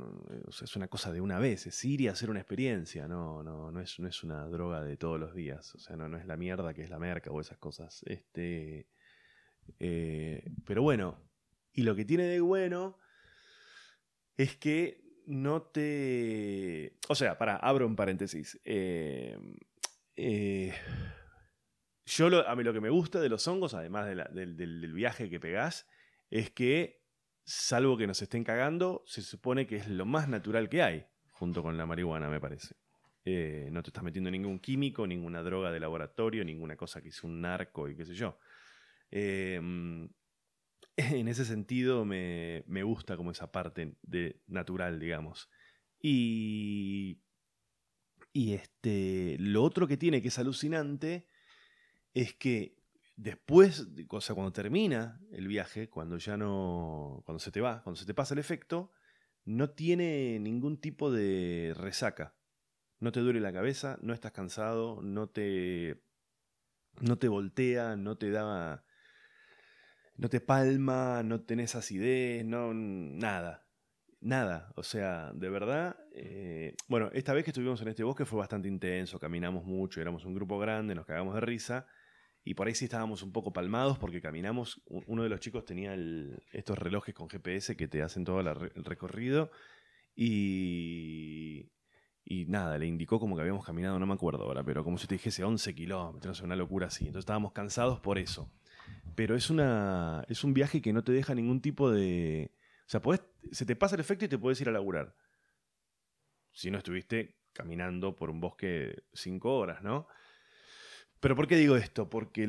es 0.48 0.76
una 0.76 0.86
cosa 0.86 1.10
de 1.10 1.22
una 1.22 1.38
vez, 1.38 1.66
es 1.66 1.84
ir 1.84 2.02
y 2.02 2.08
hacer 2.08 2.28
una 2.28 2.40
experiencia, 2.40 3.08
no, 3.08 3.42
no, 3.42 3.72
no, 3.72 3.80
es, 3.80 3.98
no 3.98 4.08
es 4.08 4.22
una 4.22 4.46
droga 4.46 4.82
de 4.82 4.98
todos 4.98 5.18
los 5.18 5.34
días, 5.34 5.74
o 5.74 5.78
sea, 5.78 5.96
no, 5.96 6.06
no 6.08 6.18
es 6.18 6.26
la 6.26 6.36
mierda 6.36 6.74
que 6.74 6.82
es 6.82 6.90
la 6.90 6.98
merca 6.98 7.30
o 7.30 7.40
esas 7.40 7.56
cosas. 7.56 8.02
Este, 8.04 8.88
eh, 9.78 10.44
pero 10.66 10.82
bueno, 10.82 11.18
y 11.72 11.82
lo 11.82 11.96
que 11.96 12.04
tiene 12.04 12.24
de 12.24 12.40
bueno 12.40 12.98
es 14.36 14.54
que 14.56 15.02
no 15.24 15.62
te... 15.62 16.98
O 17.08 17.14
sea, 17.14 17.38
para, 17.38 17.56
abro 17.56 17.86
un 17.86 17.96
paréntesis. 17.96 18.60
Eh, 18.64 19.38
eh, 20.14 20.74
yo 22.04 22.46
a 22.46 22.54
mí 22.54 22.64
lo 22.64 22.72
que 22.74 22.80
me 22.82 22.90
gusta 22.90 23.18
de 23.18 23.30
los 23.30 23.48
hongos, 23.48 23.72
además 23.72 24.06
del, 24.34 24.56
del 24.56 24.92
viaje 24.92 25.30
que 25.30 25.40
pegás, 25.40 25.86
es 26.30 26.50
que, 26.50 27.02
salvo 27.44 27.96
que 27.96 28.06
nos 28.06 28.20
estén 28.22 28.44
cagando, 28.44 29.02
se 29.06 29.22
supone 29.22 29.66
que 29.66 29.76
es 29.76 29.88
lo 29.88 30.06
más 30.06 30.28
natural 30.28 30.68
que 30.68 30.82
hay, 30.82 31.06
junto 31.32 31.62
con 31.62 31.76
la 31.76 31.86
marihuana, 31.86 32.28
me 32.28 32.40
parece. 32.40 32.74
Eh, 33.24 33.68
no 33.72 33.82
te 33.82 33.90
estás 33.90 34.04
metiendo 34.04 34.30
ningún 34.30 34.58
químico, 34.58 35.06
ninguna 35.06 35.42
droga 35.42 35.70
de 35.70 35.80
laboratorio, 35.80 36.44
ninguna 36.44 36.76
cosa 36.76 37.02
que 37.02 37.08
hizo 37.08 37.26
un 37.26 37.40
narco 37.40 37.88
y 37.88 37.96
qué 37.96 38.04
sé 38.04 38.14
yo. 38.14 38.38
Eh, 39.10 39.56
en 40.96 41.28
ese 41.28 41.44
sentido 41.44 42.04
me, 42.04 42.64
me, 42.66 42.82
gusta 42.82 43.16
como 43.16 43.30
esa 43.30 43.52
parte 43.52 43.96
de 44.02 44.40
natural, 44.46 44.98
digamos. 44.98 45.50
Y, 46.00 47.20
y 48.32 48.54
este, 48.54 49.36
lo 49.38 49.62
otro 49.62 49.86
que 49.86 49.96
tiene 49.96 50.22
que 50.22 50.28
es 50.28 50.38
alucinante 50.38 51.26
es 52.14 52.34
que 52.34 52.77
Después, 53.18 53.88
o 54.10 54.20
sea, 54.20 54.36
cuando 54.36 54.52
termina 54.52 55.20
el 55.32 55.48
viaje, 55.48 55.90
cuando 55.90 56.18
ya 56.18 56.36
no. 56.36 57.20
cuando 57.26 57.40
se 57.40 57.50
te 57.50 57.60
va, 57.60 57.82
cuando 57.82 57.98
se 57.98 58.06
te 58.06 58.14
pasa 58.14 58.32
el 58.34 58.38
efecto, 58.38 58.92
no 59.44 59.70
tiene 59.70 60.38
ningún 60.38 60.80
tipo 60.80 61.10
de 61.10 61.74
resaca. 61.76 62.36
No 63.00 63.10
te 63.10 63.18
duele 63.18 63.40
la 63.40 63.52
cabeza, 63.52 63.98
no 64.02 64.14
estás 64.14 64.30
cansado, 64.30 65.02
no 65.02 65.28
te. 65.28 66.00
no 67.00 67.18
te 67.18 67.26
voltea, 67.26 67.96
no 67.96 68.16
te 68.16 68.30
da. 68.30 68.84
no 70.14 70.28
te 70.28 70.40
palma, 70.40 71.24
no 71.24 71.40
tenés 71.40 71.74
acidez, 71.74 72.44
no. 72.44 72.72
nada. 72.72 73.66
nada, 74.20 74.72
o 74.76 74.84
sea, 74.84 75.32
de 75.34 75.50
verdad, 75.50 75.96
eh, 76.12 76.76
bueno, 76.86 77.10
esta 77.12 77.32
vez 77.32 77.42
que 77.42 77.50
estuvimos 77.50 77.82
en 77.82 77.88
este 77.88 78.04
bosque 78.04 78.24
fue 78.24 78.38
bastante 78.38 78.68
intenso, 78.68 79.18
caminamos 79.18 79.64
mucho, 79.64 80.00
éramos 80.00 80.24
un 80.24 80.34
grupo 80.34 80.56
grande, 80.60 80.94
nos 80.94 81.04
cagamos 81.06 81.34
de 81.34 81.40
risa, 81.40 81.88
y 82.48 82.54
por 82.54 82.66
ahí 82.66 82.74
sí 82.74 82.86
estábamos 82.86 83.22
un 83.22 83.30
poco 83.30 83.52
palmados 83.52 83.98
porque 83.98 84.22
caminamos, 84.22 84.80
uno 84.86 85.22
de 85.22 85.28
los 85.28 85.38
chicos 85.38 85.66
tenía 85.66 85.94
estos 86.50 86.78
relojes 86.78 87.14
con 87.14 87.28
GPS 87.28 87.76
que 87.76 87.88
te 87.88 88.00
hacen 88.00 88.24
todo 88.24 88.40
el 88.40 88.84
recorrido, 88.86 89.50
y, 90.16 91.70
y 92.24 92.46
nada, 92.46 92.78
le 92.78 92.86
indicó 92.86 93.20
como 93.20 93.36
que 93.36 93.42
habíamos 93.42 93.66
caminado, 93.66 93.98
no 93.98 94.06
me 94.06 94.14
acuerdo 94.14 94.44
ahora, 94.44 94.64
pero 94.64 94.82
como 94.82 94.96
si 94.96 95.06
te 95.06 95.16
dijese 95.16 95.44
11 95.44 95.74
kilómetros, 95.74 96.40
una 96.40 96.56
locura 96.56 96.86
así. 96.86 97.04
Entonces 97.04 97.24
estábamos 97.24 97.52
cansados 97.52 98.00
por 98.00 98.16
eso. 98.16 98.50
Pero 99.14 99.36
es, 99.36 99.50
una, 99.50 100.24
es 100.26 100.42
un 100.42 100.54
viaje 100.54 100.80
que 100.80 100.94
no 100.94 101.04
te 101.04 101.12
deja 101.12 101.34
ningún 101.34 101.60
tipo 101.60 101.90
de... 101.90 102.54
O 102.86 102.88
sea, 102.88 103.02
se 103.52 103.66
te 103.66 103.76
pasa 103.76 103.94
el 103.96 104.00
efecto 104.00 104.24
y 104.24 104.28
te 104.28 104.38
puedes 104.38 104.58
ir 104.62 104.70
a 104.70 104.72
laburar. 104.72 105.14
Si 106.52 106.70
no 106.70 106.78
estuviste 106.78 107.36
caminando 107.52 108.16
por 108.16 108.30
un 108.30 108.40
bosque 108.40 109.02
5 109.12 109.54
horas, 109.54 109.82
¿no? 109.82 110.08
Pero 111.20 111.34
¿por 111.34 111.48
qué 111.48 111.56
digo 111.56 111.76
esto? 111.76 112.08
Porque 112.08 112.46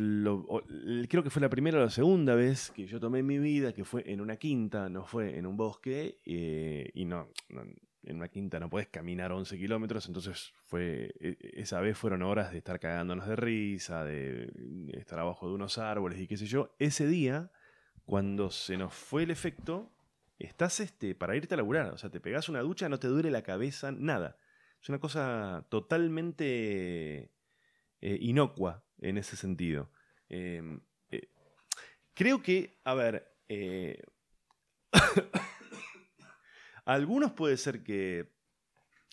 creo 1.10 1.24
que 1.24 1.30
fue 1.32 1.42
la 1.42 1.50
primera 1.50 1.80
o 1.80 1.82
la 1.82 1.90
segunda 1.90 2.36
vez 2.36 2.72
que 2.72 2.86
yo 2.86 3.00
tomé 3.00 3.24
mi 3.24 3.40
vida, 3.40 3.74
que 3.74 3.84
fue 3.84 4.04
en 4.06 4.22
una 4.22 4.38
quinta, 4.38 4.90
no 4.90 5.06
fue 5.06 5.38
en 5.38 5.48
un 5.48 5.58
bosque, 5.58 6.18
eh, 6.26 6.92
y 6.94 7.06
no, 7.06 7.30
en 8.04 8.16
una 8.16 8.28
quinta 8.28 8.60
no 8.60 8.70
puedes 8.70 8.88
caminar 8.88 9.32
11 9.32 9.58
kilómetros, 9.58 10.08
entonces 10.08 10.54
fue 10.66 11.12
e, 11.20 11.38
esa 11.56 11.82
vez 11.82 11.98
fueron 11.98 12.22
horas 12.22 12.52
de 12.52 12.60
estar 12.60 12.80
cagándonos 12.80 13.28
de 13.28 13.36
risa, 13.36 14.04
de 14.04 14.52
estar 14.94 15.18
abajo 15.18 15.48
de 15.48 15.56
unos 15.56 15.80
árboles 15.80 16.20
y 16.20 16.28
qué 16.28 16.38
sé 16.38 16.46
yo. 16.46 16.76
Ese 16.78 17.08
día, 17.08 17.52
cuando 18.06 18.52
se 18.52 18.78
nos 18.78 18.94
fue 18.94 19.24
el 19.24 19.32
efecto, 19.32 19.92
estás 20.38 20.80
este, 20.80 21.16
para 21.16 21.36
irte 21.36 21.56
a 21.56 21.58
laburar, 21.58 21.92
o 21.92 21.98
sea, 21.98 22.12
te 22.12 22.20
pegas 22.20 22.50
una 22.50 22.62
ducha, 22.62 22.88
no 22.88 23.00
te 23.00 23.08
duele 23.08 23.32
la 23.32 23.42
cabeza, 23.42 23.92
nada. 23.92 24.38
Es 24.80 24.90
una 24.90 25.00
cosa 25.00 25.66
totalmente 25.70 27.32
eh, 28.02 28.18
inocua 28.22 28.84
en 29.00 29.18
ese 29.18 29.36
sentido. 29.36 29.92
Em, 30.30 30.82
eh, 31.10 31.30
creo 32.14 32.42
que, 32.42 32.80
a 32.84 32.94
ver, 32.94 33.36
eh, 33.48 34.02
algunos 36.86 37.34
puede 37.34 37.58
ser 37.58 37.84
que. 37.84 38.32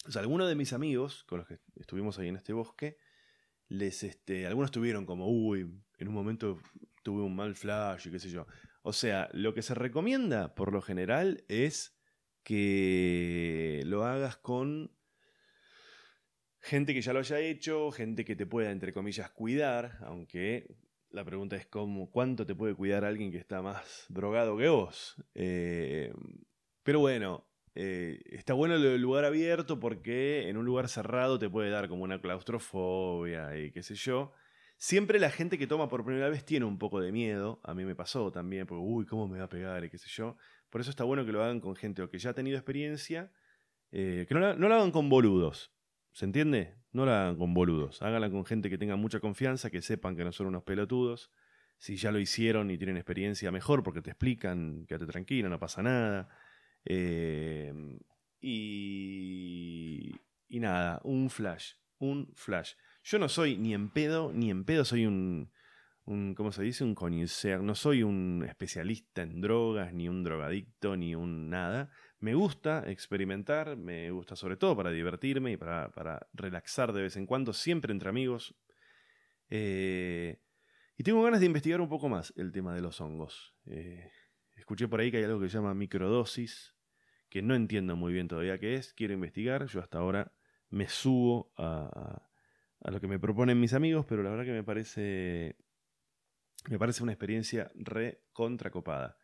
O 0.06 0.12
sea, 0.12 0.22
algunos 0.22 0.48
de 0.48 0.54
mis 0.54 0.72
amigos 0.72 1.24
con 1.24 1.38
los 1.38 1.48
que 1.48 1.58
estuvimos 1.74 2.18
ahí 2.18 2.28
en 2.28 2.36
este 2.36 2.52
bosque, 2.52 2.96
les 3.68 4.04
este, 4.04 4.46
algunos 4.46 4.70
tuvieron 4.70 5.04
como, 5.04 5.28
uy, 5.28 5.82
en 5.98 6.08
un 6.08 6.14
momento 6.14 6.60
tuve 7.02 7.22
un 7.22 7.34
mal 7.34 7.56
flash 7.56 8.06
y 8.06 8.10
qué 8.10 8.18
sé 8.20 8.30
yo. 8.30 8.46
O 8.82 8.92
sea, 8.92 9.28
lo 9.32 9.52
que 9.54 9.62
se 9.62 9.74
recomienda 9.74 10.54
por 10.54 10.72
lo 10.72 10.80
general 10.80 11.44
es 11.48 11.96
que 12.44 13.82
lo 13.84 14.04
hagas 14.04 14.36
con 14.36 14.96
gente 16.66 16.94
que 16.94 17.00
ya 17.00 17.12
lo 17.12 17.20
haya 17.20 17.38
hecho, 17.38 17.92
gente 17.92 18.24
que 18.24 18.34
te 18.34 18.44
pueda, 18.44 18.72
entre 18.72 18.92
comillas, 18.92 19.30
cuidar, 19.30 19.98
aunque 20.02 20.66
la 21.10 21.24
pregunta 21.24 21.56
es 21.56 21.66
cómo, 21.66 22.10
cuánto 22.10 22.44
te 22.44 22.54
puede 22.54 22.74
cuidar 22.74 23.04
alguien 23.04 23.30
que 23.30 23.38
está 23.38 23.62
más 23.62 24.06
drogado 24.08 24.56
que 24.56 24.68
vos. 24.68 25.16
Eh, 25.34 26.12
pero 26.82 26.98
bueno, 26.98 27.46
eh, 27.74 28.20
está 28.26 28.52
bueno 28.54 28.74
el 28.74 29.00
lugar 29.00 29.24
abierto 29.24 29.78
porque 29.78 30.48
en 30.48 30.56
un 30.56 30.64
lugar 30.64 30.88
cerrado 30.88 31.38
te 31.38 31.48
puede 31.48 31.70
dar 31.70 31.88
como 31.88 32.02
una 32.02 32.20
claustrofobia 32.20 33.56
y 33.56 33.70
qué 33.70 33.82
sé 33.82 33.94
yo. 33.94 34.32
Siempre 34.76 35.20
la 35.20 35.30
gente 35.30 35.58
que 35.58 35.66
toma 35.66 35.88
por 35.88 36.04
primera 36.04 36.28
vez 36.28 36.44
tiene 36.44 36.66
un 36.66 36.78
poco 36.78 37.00
de 37.00 37.12
miedo. 37.12 37.60
A 37.62 37.74
mí 37.74 37.84
me 37.84 37.94
pasó 37.94 38.30
también, 38.32 38.66
porque 38.66 38.82
uy, 38.82 39.06
¿cómo 39.06 39.28
me 39.28 39.38
va 39.38 39.44
a 39.44 39.48
pegar? 39.48 39.84
y 39.84 39.90
qué 39.90 39.98
sé 39.98 40.08
yo. 40.08 40.36
Por 40.68 40.80
eso 40.80 40.90
está 40.90 41.04
bueno 41.04 41.24
que 41.24 41.32
lo 41.32 41.42
hagan 41.42 41.60
con 41.60 41.76
gente 41.76 42.02
o 42.02 42.10
que 42.10 42.18
ya 42.18 42.30
ha 42.30 42.34
tenido 42.34 42.58
experiencia. 42.58 43.32
Eh, 43.92 44.26
que 44.28 44.34
no, 44.34 44.54
no 44.54 44.68
lo 44.68 44.74
hagan 44.74 44.90
con 44.90 45.08
boludos. 45.08 45.75
¿Se 46.16 46.24
entiende? 46.24 46.78
No 46.92 47.04
lo 47.04 47.12
hagan 47.12 47.36
con 47.36 47.52
boludos. 47.52 48.00
Háganla 48.00 48.30
con 48.30 48.46
gente 48.46 48.70
que 48.70 48.78
tenga 48.78 48.96
mucha 48.96 49.20
confianza, 49.20 49.68
que 49.68 49.82
sepan 49.82 50.16
que 50.16 50.24
no 50.24 50.32
son 50.32 50.46
unos 50.46 50.62
pelotudos. 50.62 51.30
Si 51.76 51.96
ya 51.96 52.10
lo 52.10 52.18
hicieron 52.18 52.70
y 52.70 52.78
tienen 52.78 52.96
experiencia, 52.96 53.52
mejor, 53.52 53.82
porque 53.82 54.00
te 54.00 54.12
explican, 54.12 54.86
quédate 54.86 55.04
tranquilo, 55.04 55.50
no 55.50 55.58
pasa 55.58 55.82
nada. 55.82 56.30
Eh, 56.86 57.70
y, 58.40 60.10
y 60.48 60.58
nada, 60.58 61.02
un 61.04 61.28
flash, 61.28 61.74
un 61.98 62.32
flash. 62.34 62.72
Yo 63.04 63.18
no 63.18 63.28
soy 63.28 63.58
ni 63.58 63.74
en 63.74 63.90
pedo, 63.90 64.32
ni 64.32 64.50
en 64.50 64.64
pedo 64.64 64.86
soy 64.86 65.04
un, 65.04 65.52
un 66.06 66.34
¿cómo 66.34 66.50
se 66.50 66.62
dice? 66.62 66.82
Un 66.82 66.94
conhecer. 66.94 67.60
No 67.60 67.74
soy 67.74 68.02
un 68.02 68.42
especialista 68.48 69.20
en 69.20 69.42
drogas, 69.42 69.92
ni 69.92 70.08
un 70.08 70.24
drogadicto, 70.24 70.96
ni 70.96 71.14
un 71.14 71.50
nada. 71.50 71.90
Me 72.18 72.34
gusta 72.34 72.84
experimentar, 72.90 73.76
me 73.76 74.10
gusta 74.10 74.36
sobre 74.36 74.56
todo 74.56 74.74
para 74.74 74.90
divertirme 74.90 75.52
y 75.52 75.56
para, 75.56 75.90
para 75.92 76.26
relaxar 76.32 76.92
de 76.92 77.02
vez 77.02 77.16
en 77.16 77.26
cuando, 77.26 77.52
siempre 77.52 77.92
entre 77.92 78.08
amigos. 78.08 78.54
Eh, 79.50 80.40
y 80.96 81.02
tengo 81.02 81.22
ganas 81.22 81.40
de 81.40 81.46
investigar 81.46 81.80
un 81.80 81.88
poco 81.88 82.08
más 82.08 82.32
el 82.36 82.52
tema 82.52 82.74
de 82.74 82.80
los 82.80 83.00
hongos. 83.02 83.54
Eh, 83.66 84.10
escuché 84.54 84.88
por 84.88 85.00
ahí 85.00 85.10
que 85.10 85.18
hay 85.18 85.24
algo 85.24 85.40
que 85.40 85.50
se 85.50 85.58
llama 85.58 85.74
microdosis, 85.74 86.74
que 87.28 87.42
no 87.42 87.54
entiendo 87.54 87.96
muy 87.96 88.14
bien 88.14 88.28
todavía 88.28 88.58
qué 88.58 88.74
es, 88.76 88.94
quiero 88.94 89.12
investigar, 89.12 89.66
yo 89.66 89.80
hasta 89.80 89.98
ahora 89.98 90.32
me 90.70 90.88
subo 90.88 91.52
a, 91.58 92.26
a, 92.80 92.90
lo 92.90 93.00
que 93.00 93.08
me 93.08 93.18
proponen 93.18 93.60
mis 93.60 93.74
amigos, 93.74 94.06
pero 94.08 94.22
la 94.22 94.30
verdad 94.30 94.46
que 94.46 94.52
me 94.52 94.64
parece, 94.64 95.56
me 96.70 96.78
parece 96.78 97.02
una 97.02 97.12
experiencia 97.12 97.70
re 97.74 98.22
contracopada. 98.32 99.18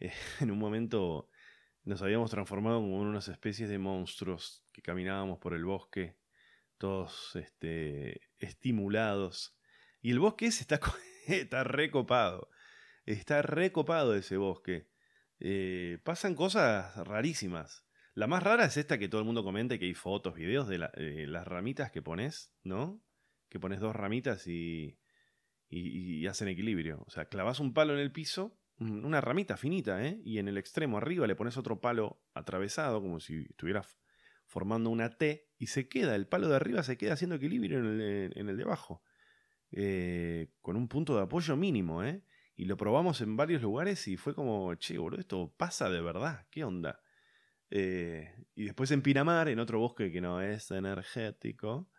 En 0.40 0.50
un 0.50 0.58
momento 0.58 1.28
nos 1.84 2.02
habíamos 2.02 2.30
transformado 2.30 2.80
como 2.80 3.02
en 3.02 3.08
unas 3.08 3.28
especies 3.28 3.68
de 3.68 3.78
monstruos 3.78 4.64
que 4.72 4.82
caminábamos 4.82 5.38
por 5.38 5.54
el 5.54 5.64
bosque, 5.64 6.16
todos 6.78 7.36
este, 7.36 8.20
estimulados. 8.38 9.56
Y 10.00 10.10
el 10.10 10.18
bosque 10.18 10.46
ese 10.46 10.66
está, 11.26 11.64
recopado. 11.64 12.50
Está 13.06 13.42
recopado 13.42 14.14
ese 14.14 14.36
bosque. 14.36 14.88
Eh, 15.40 15.98
pasan 16.04 16.34
cosas 16.34 16.96
rarísimas. 17.06 17.84
La 18.14 18.26
más 18.26 18.42
rara 18.42 18.64
es 18.64 18.76
esta 18.76 18.98
que 18.98 19.08
todo 19.08 19.20
el 19.20 19.26
mundo 19.26 19.42
comenta, 19.42 19.78
que 19.78 19.86
hay 19.86 19.94
fotos, 19.94 20.34
videos 20.34 20.68
de 20.68 20.78
las 20.78 21.46
ramitas 21.46 21.90
que 21.90 22.00
pones, 22.00 22.52
¿no? 22.62 23.02
Que 23.48 23.58
pones 23.58 23.80
dos 23.80 23.94
ramitas 23.94 24.46
y, 24.46 24.98
y, 25.68 26.26
hacen 26.26 26.48
equilibrio. 26.48 27.02
O 27.06 27.10
sea, 27.10 27.26
clavas 27.26 27.60
un 27.60 27.74
palo 27.74 27.94
en 27.94 28.00
el 28.00 28.12
piso, 28.12 28.56
una 28.78 29.20
ramita 29.20 29.56
finita, 29.56 30.04
¿eh? 30.04 30.20
Y 30.24 30.38
en 30.38 30.48
el 30.48 30.58
extremo 30.58 30.98
arriba 30.98 31.26
le 31.26 31.36
pones 31.36 31.56
otro 31.56 31.80
palo 31.80 32.20
atravesado, 32.34 33.00
como 33.00 33.20
si 33.20 33.42
estuvieras 33.48 33.98
formando 34.46 34.90
una 34.90 35.10
T, 35.10 35.48
y 35.58 35.68
se 35.68 35.88
queda, 35.88 36.14
el 36.14 36.26
palo 36.26 36.48
de 36.48 36.56
arriba 36.56 36.82
se 36.82 36.96
queda 36.96 37.14
haciendo 37.14 37.36
equilibrio 37.36 37.78
en 37.78 38.00
el, 38.00 38.32
en 38.36 38.48
el 38.48 38.56
de 38.56 38.62
abajo. 38.62 39.02
Eh, 39.72 40.50
con 40.60 40.76
un 40.76 40.88
punto 40.88 41.16
de 41.16 41.22
apoyo 41.22 41.56
mínimo, 41.56 42.04
¿eh? 42.04 42.22
Y 42.56 42.66
lo 42.66 42.76
probamos 42.76 43.20
en 43.20 43.36
varios 43.36 43.62
lugares 43.62 44.06
y 44.06 44.16
fue 44.16 44.34
como, 44.34 44.74
che, 44.76 44.98
boludo, 44.98 45.20
esto 45.20 45.52
pasa 45.56 45.90
de 45.90 46.00
verdad, 46.00 46.46
¿qué 46.50 46.62
onda? 46.62 47.00
Eh, 47.70 48.32
y 48.54 48.64
después 48.64 48.92
en 48.92 49.02
Pinamar, 49.02 49.48
en 49.48 49.58
otro 49.58 49.80
bosque 49.80 50.12
que 50.12 50.20
no 50.20 50.40
es 50.40 50.70
energético, 50.70 51.90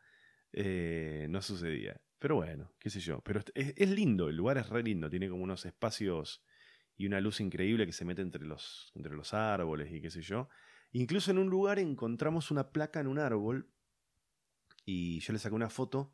eh, 0.53 1.27
no 1.29 1.41
sucedía. 1.41 1.99
Pero 2.17 2.35
bueno, 2.35 2.73
qué 2.79 2.89
sé 2.89 3.01
yo. 3.01 3.19
Pero 3.21 3.41
es, 3.53 3.89
lindo, 3.89 4.29
el 4.29 4.37
lugar 4.37 4.57
es 4.57 4.69
re 4.69 4.81
lindo, 4.81 5.09
tiene 5.09 5.29
como 5.29 5.43
unos 5.43 5.65
espacios 5.65 6.44
y 6.97 7.05
una 7.05 7.21
luz 7.21 7.41
increíble 7.41 7.85
que 7.85 7.93
se 7.93 8.05
mete 8.05 8.21
entre 8.21 8.45
los, 8.45 8.91
entre 8.95 9.15
los 9.15 9.33
árboles 9.33 9.91
y 9.91 10.01
qué 10.01 10.09
sé 10.09 10.21
yo. 10.21 10.49
Incluso 10.91 11.31
en 11.31 11.39
un 11.39 11.49
lugar 11.49 11.79
encontramos 11.79 12.51
una 12.51 12.71
placa 12.71 12.99
en 12.99 13.07
un 13.07 13.19
árbol 13.19 13.69
y 14.85 15.19
yo 15.19 15.33
le 15.33 15.39
saqué 15.39 15.55
una 15.55 15.69
foto 15.69 16.13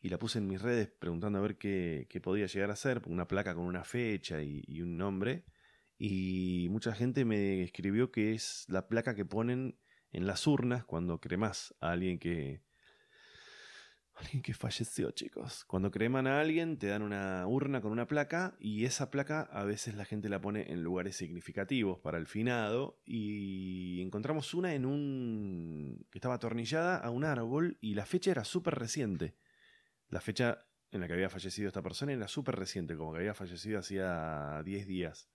y 0.00 0.08
la 0.08 0.18
puse 0.18 0.38
en 0.38 0.46
mis 0.46 0.60
redes 0.60 0.88
preguntando 0.88 1.38
a 1.38 1.42
ver 1.42 1.58
qué, 1.58 2.08
podía 2.22 2.46
llegar 2.46 2.70
a 2.70 2.76
ser, 2.76 3.02
una 3.06 3.28
placa 3.28 3.54
con 3.54 3.64
una 3.64 3.84
fecha 3.84 4.42
y, 4.42 4.80
un 4.80 4.96
nombre. 4.96 5.44
Y 5.98 6.68
mucha 6.70 6.94
gente 6.94 7.24
me 7.24 7.62
escribió 7.62 8.10
que 8.10 8.34
es 8.34 8.66
la 8.68 8.88
placa 8.88 9.14
que 9.14 9.24
ponen 9.24 9.78
en 10.12 10.26
las 10.26 10.46
urnas 10.46 10.84
cuando 10.84 11.20
cremas 11.20 11.74
a 11.80 11.92
alguien 11.92 12.18
que. 12.18 12.62
Alguien 14.16 14.42
que 14.42 14.54
falleció, 14.54 15.10
chicos. 15.10 15.64
Cuando 15.66 15.90
creman 15.90 16.26
a 16.26 16.40
alguien, 16.40 16.78
te 16.78 16.86
dan 16.86 17.02
una 17.02 17.46
urna 17.46 17.80
con 17.80 17.92
una 17.92 18.06
placa 18.06 18.56
y 18.58 18.84
esa 18.86 19.10
placa 19.10 19.42
a 19.42 19.64
veces 19.64 19.94
la 19.94 20.04
gente 20.06 20.28
la 20.28 20.40
pone 20.40 20.72
en 20.72 20.82
lugares 20.82 21.16
significativos 21.16 21.98
para 22.00 22.18
el 22.18 22.26
finado 22.26 22.98
y 23.04 24.00
encontramos 24.00 24.54
una 24.54 24.74
en 24.74 24.86
un... 24.86 26.06
que 26.10 26.18
estaba 26.18 26.34
atornillada 26.34 26.96
a 26.96 27.10
un 27.10 27.24
árbol 27.24 27.76
y 27.80 27.94
la 27.94 28.06
fecha 28.06 28.30
era 28.30 28.44
súper 28.44 28.74
reciente 28.76 29.36
la 30.08 30.20
fecha 30.20 30.66
en 30.90 31.00
la 31.00 31.06
que 31.06 31.14
había 31.14 31.28
fallecido 31.28 31.68
esta 31.68 31.82
persona 31.82 32.12
era 32.12 32.28
súper 32.28 32.56
reciente, 32.56 32.96
como 32.96 33.12
que 33.12 33.18
había 33.18 33.34
fallecido 33.34 33.78
hacía 33.78 34.62
10 34.64 34.86
días. 34.86 35.28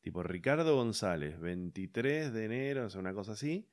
Tipo 0.00 0.22
Ricardo 0.22 0.76
González, 0.76 1.38
23 1.38 2.32
de 2.32 2.44
enero, 2.44 2.86
o 2.86 2.90
sea, 2.90 3.00
una 3.00 3.12
cosa 3.12 3.32
así. 3.32 3.68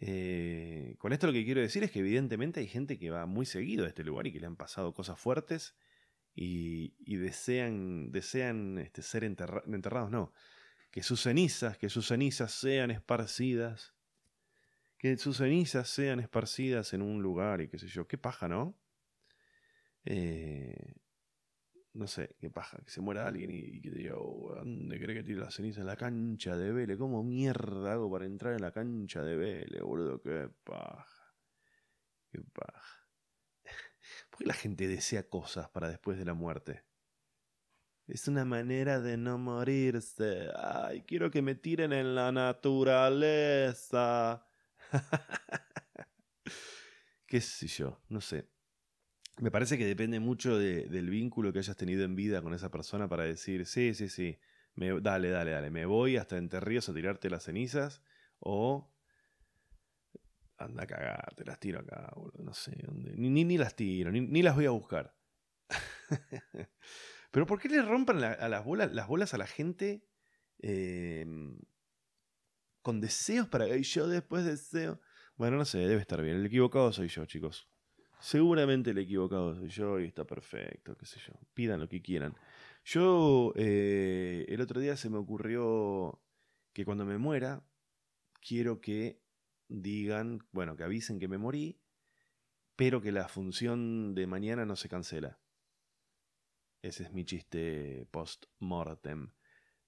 Eh, 0.00 0.94
con 0.98 1.12
esto 1.12 1.26
lo 1.26 1.32
que 1.32 1.44
quiero 1.44 1.60
decir 1.60 1.82
es 1.82 1.90
que 1.90 1.98
evidentemente 1.98 2.60
hay 2.60 2.68
gente 2.68 2.98
que 2.98 3.10
va 3.10 3.26
muy 3.26 3.46
seguido 3.46 3.84
a 3.84 3.88
este 3.88 4.04
lugar 4.04 4.26
y 4.26 4.32
que 4.32 4.40
le 4.40 4.46
han 4.46 4.56
pasado 4.56 4.94
cosas 4.94 5.18
fuertes 5.18 5.74
y, 6.34 7.16
desean, 7.16 8.12
desean 8.12 8.78
este, 8.78 9.02
ser 9.02 9.24
enterrados, 9.24 10.10
no. 10.10 10.32
que 10.92 11.02
sus 11.02 11.22
cenizas, 11.22 11.78
que 11.78 11.88
sus 11.88 12.06
cenizas 12.06 12.52
sean 12.52 12.92
esparcidas, 12.92 13.94
que 14.98 15.16
sus 15.16 15.38
cenizas 15.38 15.88
sean 15.88 16.20
esparcidas 16.20 16.92
en 16.92 17.02
un 17.02 17.22
lugar 17.22 17.60
y 17.60 17.68
qué 17.68 17.78
sé 17.78 17.88
yo, 17.88 18.06
qué 18.06 18.18
paja, 18.18 18.48
¿no? 18.48 18.78
Eh, 20.04 20.94
no 21.98 22.06
sé, 22.06 22.36
qué 22.38 22.48
paja, 22.48 22.78
que 22.84 22.90
se 22.90 23.00
muera 23.00 23.26
alguien 23.26 23.50
y, 23.50 23.80
que 23.80 23.90
diga, 23.90 24.14
oh, 24.16 24.54
¿dónde 24.54 25.00
cree 25.00 25.16
que 25.16 25.24
tire 25.24 25.40
la 25.40 25.50
ceniza? 25.50 25.80
En 25.80 25.86
la 25.88 25.96
cancha 25.96 26.56
de 26.56 26.70
Vélez. 26.72 26.96
¿Cómo 26.96 27.24
mierda 27.24 27.92
hago 27.92 28.08
para 28.10 28.24
entrar 28.24 28.54
en 28.54 28.62
la 28.62 28.70
cancha 28.70 29.22
de 29.24 29.36
Vélez, 29.36 29.82
boludo? 29.82 30.22
Qué 30.22 30.48
paja. 30.62 31.34
Qué 32.30 32.40
paja. 32.52 33.08
¿Por 34.30 34.38
qué 34.38 34.46
la 34.46 34.54
gente 34.54 34.86
desea 34.86 35.28
cosas 35.28 35.68
para 35.70 35.88
después 35.88 36.16
de 36.18 36.24
la 36.24 36.34
muerte? 36.34 36.84
Es 38.06 38.28
una 38.28 38.44
manera 38.44 39.00
de 39.00 39.16
no 39.16 39.36
morirse. 39.36 40.50
Ay, 40.56 41.02
quiero 41.02 41.32
que 41.32 41.42
me 41.42 41.56
tiren 41.56 41.92
en 41.92 42.14
la 42.14 42.30
naturaleza. 42.30 42.86
¿Qué 47.26 47.40
sé 47.40 47.66
yo? 47.66 48.00
No 48.08 48.20
sé. 48.20 48.48
Me 49.40 49.50
parece 49.52 49.78
que 49.78 49.86
depende 49.86 50.18
mucho 50.18 50.58
del 50.58 51.10
vínculo 51.10 51.52
que 51.52 51.60
hayas 51.60 51.76
tenido 51.76 52.04
en 52.04 52.16
vida 52.16 52.42
con 52.42 52.54
esa 52.54 52.70
persona 52.70 53.08
para 53.08 53.24
decir, 53.24 53.66
sí, 53.66 53.94
sí, 53.94 54.08
sí, 54.08 54.38
me, 54.74 55.00
dale, 55.00 55.30
dale, 55.30 55.52
dale, 55.52 55.70
me 55.70 55.86
voy 55.86 56.16
hasta 56.16 56.36
Entre 56.36 56.58
Ríos 56.60 56.88
a 56.88 56.94
tirarte 56.94 57.30
las 57.30 57.44
cenizas 57.44 58.02
o 58.40 58.92
anda 60.56 60.82
a 60.82 60.86
cagar, 60.86 61.34
te 61.36 61.44
las 61.44 61.60
tiro 61.60 61.78
acá, 61.80 62.12
no 62.40 62.52
sé, 62.52 62.76
dónde. 62.84 63.14
Ni, 63.16 63.44
ni, 63.44 63.58
las 63.58 63.76
tiro, 63.76 64.10
ni, 64.10 64.42
las 64.42 64.56
voy 64.56 64.66
a 64.66 64.70
buscar. 64.70 65.14
Pero 67.30 67.46
¿por 67.46 67.60
qué 67.60 67.68
le 67.68 67.82
rompan 67.82 68.22
a 68.24 68.48
las 68.48 68.64
bolas, 68.64 68.92
las 68.92 69.06
bolas 69.06 69.34
a 69.34 69.38
la 69.38 69.46
gente 69.46 70.04
em, 70.58 71.60
con 72.82 73.00
deseos 73.00 73.46
para 73.46 73.66
que 73.66 73.82
yo 73.82 74.08
después 74.08 74.44
deseo? 74.44 75.00
Bueno, 75.36 75.56
no 75.56 75.64
sé, 75.64 75.78
debe 75.78 76.00
estar 76.00 76.20
bien. 76.22 76.36
El 76.38 76.46
equivocado 76.46 76.92
soy 76.92 77.06
yo, 77.06 77.24
chicos. 77.26 77.68
Seguramente 78.20 78.90
el 78.90 78.98
equivocado 78.98 79.54
soy 79.54 79.68
yo 79.68 80.00
y 80.00 80.06
está 80.06 80.24
perfecto, 80.24 80.96
qué 80.96 81.06
sé 81.06 81.20
yo. 81.20 81.34
Pidan 81.54 81.80
lo 81.80 81.88
que 81.88 82.02
quieran. 82.02 82.36
Yo 82.84 83.52
eh, 83.56 84.44
el 84.48 84.60
otro 84.60 84.80
día 84.80 84.96
se 84.96 85.10
me 85.10 85.18
ocurrió 85.18 86.20
que 86.72 86.84
cuando 86.84 87.04
me 87.04 87.18
muera, 87.18 87.62
quiero 88.40 88.80
que 88.80 89.20
digan, 89.68 90.40
bueno, 90.52 90.76
que 90.76 90.84
avisen 90.84 91.18
que 91.18 91.28
me 91.28 91.38
morí, 91.38 91.80
pero 92.76 93.00
que 93.00 93.12
la 93.12 93.28
función 93.28 94.14
de 94.14 94.26
mañana 94.26 94.64
no 94.64 94.76
se 94.76 94.88
cancela. 94.88 95.38
Ese 96.82 97.04
es 97.04 97.12
mi 97.12 97.24
chiste 97.24 98.06
post-mortem. 98.10 99.32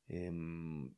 Em, 0.09 0.95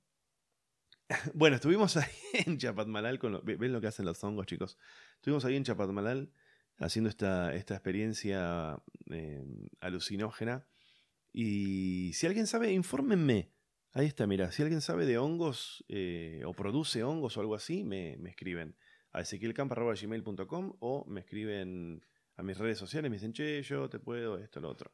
bueno, 1.35 1.57
estuvimos 1.57 1.97
ahí 1.97 2.13
en 2.47 2.59
Chapatmalal. 2.59 3.19
Con 3.19 3.45
¿Ven 3.45 3.73
lo 3.73 3.81
que 3.81 3.87
hacen 3.87 4.07
los 4.07 4.23
hongos, 4.25 4.47
chicos? 4.47 4.79
Estuvimos 5.17 5.45
ahí 5.45 5.57
en 5.57 5.65
Chapatmalal 5.65 6.33
haciendo 6.83 7.09
esta, 7.09 7.55
esta 7.55 7.75
experiencia 7.75 8.83
eh, 9.11 9.45
alucinógena. 9.81 10.67
Y 11.33 12.13
si 12.13 12.27
alguien 12.27 12.47
sabe, 12.47 12.73
infórmenme. 12.73 13.53
Ahí 13.93 14.07
está, 14.07 14.27
mira, 14.27 14.51
si 14.53 14.63
alguien 14.63 14.81
sabe 14.81 15.07
de 15.07 15.19
hongos 15.19 15.85
eh, 15.89 16.43
o 16.47 16.53
produce 16.53 17.05
hongos 17.05 17.37
o 17.37 17.41
algo 17.41 17.55
así, 17.55 17.85
me, 17.85 18.15
escriben 18.29 18.77
a 19.13 19.21
ezequielcampa.gmail.com 19.21 20.77
o 20.81 21.05
me 21.07 21.21
escriben 21.21 22.05
a 22.37 22.43
mis 22.43 22.57
redes 22.57 22.79
sociales, 22.79 23.11
me 23.11 23.17
dicen, 23.17 23.33
che, 23.33 23.63
yo 23.63 23.89
te 23.91 23.99
puedo, 23.99 24.39
esto, 24.39 24.61
lo 24.61 24.71
otro. 24.71 24.93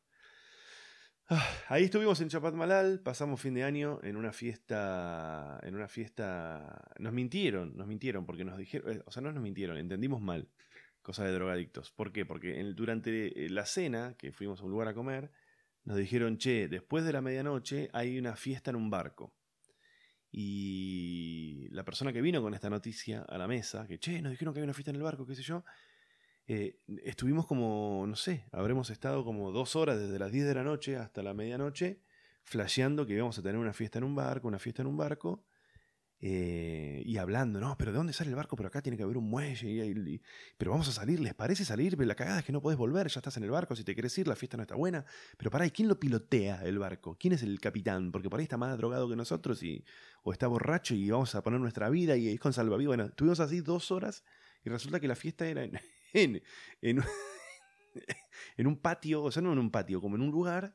Ah, 1.29 1.47
ahí 1.69 1.85
estuvimos 1.85 2.21
en 2.21 2.29
Chapatmalal, 2.29 3.01
pasamos 3.01 3.41
fin 3.41 3.55
de 3.55 3.63
año 3.63 4.01
en 4.03 4.17
una 4.17 4.33
fiesta, 4.33 5.61
en 5.63 5.77
una 5.77 5.87
fiesta, 5.87 6.91
nos 6.99 7.13
mintieron, 7.13 7.77
nos 7.77 7.87
mintieron 7.87 8.27
porque 8.27 8.45
nos 8.45 8.59
dijeron, 8.59 8.97
eh, 8.97 9.03
o 9.07 9.13
sea, 9.13 9.23
no 9.23 9.31
nos 9.31 9.43
mintieron, 9.43 9.77
entendimos 9.77 10.21
mal 10.21 10.49
cosa 11.09 11.25
de 11.25 11.33
drogadictos. 11.33 11.91
¿Por 11.91 12.13
qué? 12.13 12.27
Porque 12.27 12.63
durante 12.77 13.47
eh, 13.47 13.49
la 13.49 13.65
cena, 13.65 14.15
que 14.19 14.31
fuimos 14.31 14.61
a 14.61 14.65
un 14.65 14.73
lugar 14.73 14.89
a 14.89 14.95
comer, 14.95 15.31
nos 15.85 15.97
dijeron, 15.97 16.37
che, 16.37 16.69
después 16.69 17.03
de 17.03 17.15
la 17.15 17.23
medianoche 17.23 17.89
hay 17.95 18.19
una 18.19 18.37
fiesta 18.37 18.69
en 18.69 18.77
un 18.77 18.91
barco. 18.91 19.33
Y 20.31 21.67
la 21.71 21.83
persona 21.83 22.13
que 22.13 22.21
vino 22.21 22.43
con 22.43 22.53
esta 22.53 22.69
noticia 22.69 23.23
a 23.23 23.39
la 23.39 23.49
mesa, 23.49 23.87
que, 23.87 23.99
che, 23.99 24.21
nos 24.21 24.33
dijeron 24.33 24.53
que 24.53 24.61
hay 24.61 24.65
una 24.65 24.75
fiesta 24.75 24.91
en 24.91 24.97
el 24.97 25.03
barco, 25.03 25.25
qué 25.25 25.35
sé 25.35 25.43
yo, 25.43 25.65
eh, 26.47 26.79
estuvimos 27.03 27.47
como, 27.47 28.05
no 28.07 28.15
sé, 28.15 28.45
habremos 28.53 28.91
estado 28.91 29.25
como 29.25 29.51
dos 29.51 29.77
horas 29.77 29.99
desde 29.99 30.19
las 30.19 30.31
10 30.31 30.47
de 30.47 30.55
la 30.55 30.63
noche 30.63 30.97
hasta 30.99 31.23
la 31.23 31.33
medianoche, 31.33 32.03
flasheando 32.43 33.07
que 33.07 33.15
íbamos 33.15 33.39
a 33.39 33.43
tener 33.43 33.57
una 33.57 33.73
fiesta 33.73 33.97
en 33.97 34.05
un 34.05 34.15
barco, 34.15 34.47
una 34.47 34.59
fiesta 34.59 34.83
en 34.83 34.89
un 34.89 34.99
barco, 34.99 35.43
eh, 36.21 37.03
y 37.05 37.17
hablando, 37.19 37.61
no, 37.61 37.77
pero 37.79 37.93
¿de 37.93 37.99
dónde 37.99 38.13
sale 38.13 38.31
el 38.31 38.37
barco? 38.37 38.57
Pero 38.57 38.69
acá 38.69 38.83
tiene 38.83 38.97
que 38.97 39.05
haber 39.05 39.17
un 39.17 39.31
muelle. 39.31 40.21
pero 40.57 40.73
vamos 40.73 40.89
a 40.89 40.93
salir, 40.93 41.21
¿les 41.21 41.35
parece 41.35 41.65
salir? 41.65 41.97
Pero 41.97 42.09
la 42.09 42.17
cagada 42.17 42.41
es 42.41 42.45
que 42.45 42.53
no 42.53 42.61
podés 42.61 42.77
volver, 42.77 43.09
ya 43.09 43.21
estás 43.21 43.37
en 43.37 43.45
el 43.45 43.51
barco, 43.51 43.77
si 43.77 43.85
te 43.85 43.95
querés 43.95 44.17
ir, 44.19 44.27
la 44.27 44.35
fiesta 44.35 44.57
no 44.57 44.65
está 44.65 44.75
buena. 44.75 45.05
Pero 45.37 45.51
pará, 45.51 45.67
¿y 45.67 45.71
quién 45.71 45.89
lo 45.89 46.01
pilotea 46.01 46.65
el 46.65 46.79
barco? 46.79 47.17
¿Quién 47.19 47.35
es 47.35 47.43
el 47.43 47.61
capitán? 47.61 48.11
Porque 48.11 48.29
por 48.29 48.41
ahí 48.41 48.45
está 48.45 48.57
más 48.57 48.77
drogado 48.77 49.09
que 49.09 49.17
nosotros 49.17 49.63
y, 49.63 49.85
o 50.23 50.33
está 50.33 50.49
borracho 50.49 50.95
y 50.95 51.09
vamos 51.09 51.35
a 51.35 51.43
poner 51.43 51.61
nuestra 51.61 51.89
vida 51.89 52.17
y 52.17 52.29
es 52.29 52.41
con 52.41 52.53
salvavidas. 52.53 52.89
Bueno, 52.89 53.05
estuvimos 53.07 53.39
así 53.41 53.61
dos 53.61 53.91
horas 53.93 54.25
y 54.65 54.71
resulta 54.71 54.99
que 54.99 55.07
la 55.07 55.15
fiesta 55.15 55.47
era 55.47 55.63
en, 55.63 55.79
en, 56.83 58.67
un 58.67 58.77
patio, 58.77 59.23
o 59.23 59.31
sea, 59.31 59.43
no 59.43 59.53
en 59.53 59.59
un 59.59 59.71
patio, 59.71 60.01
como 60.01 60.17
en 60.17 60.23
un 60.23 60.31
lugar 60.31 60.75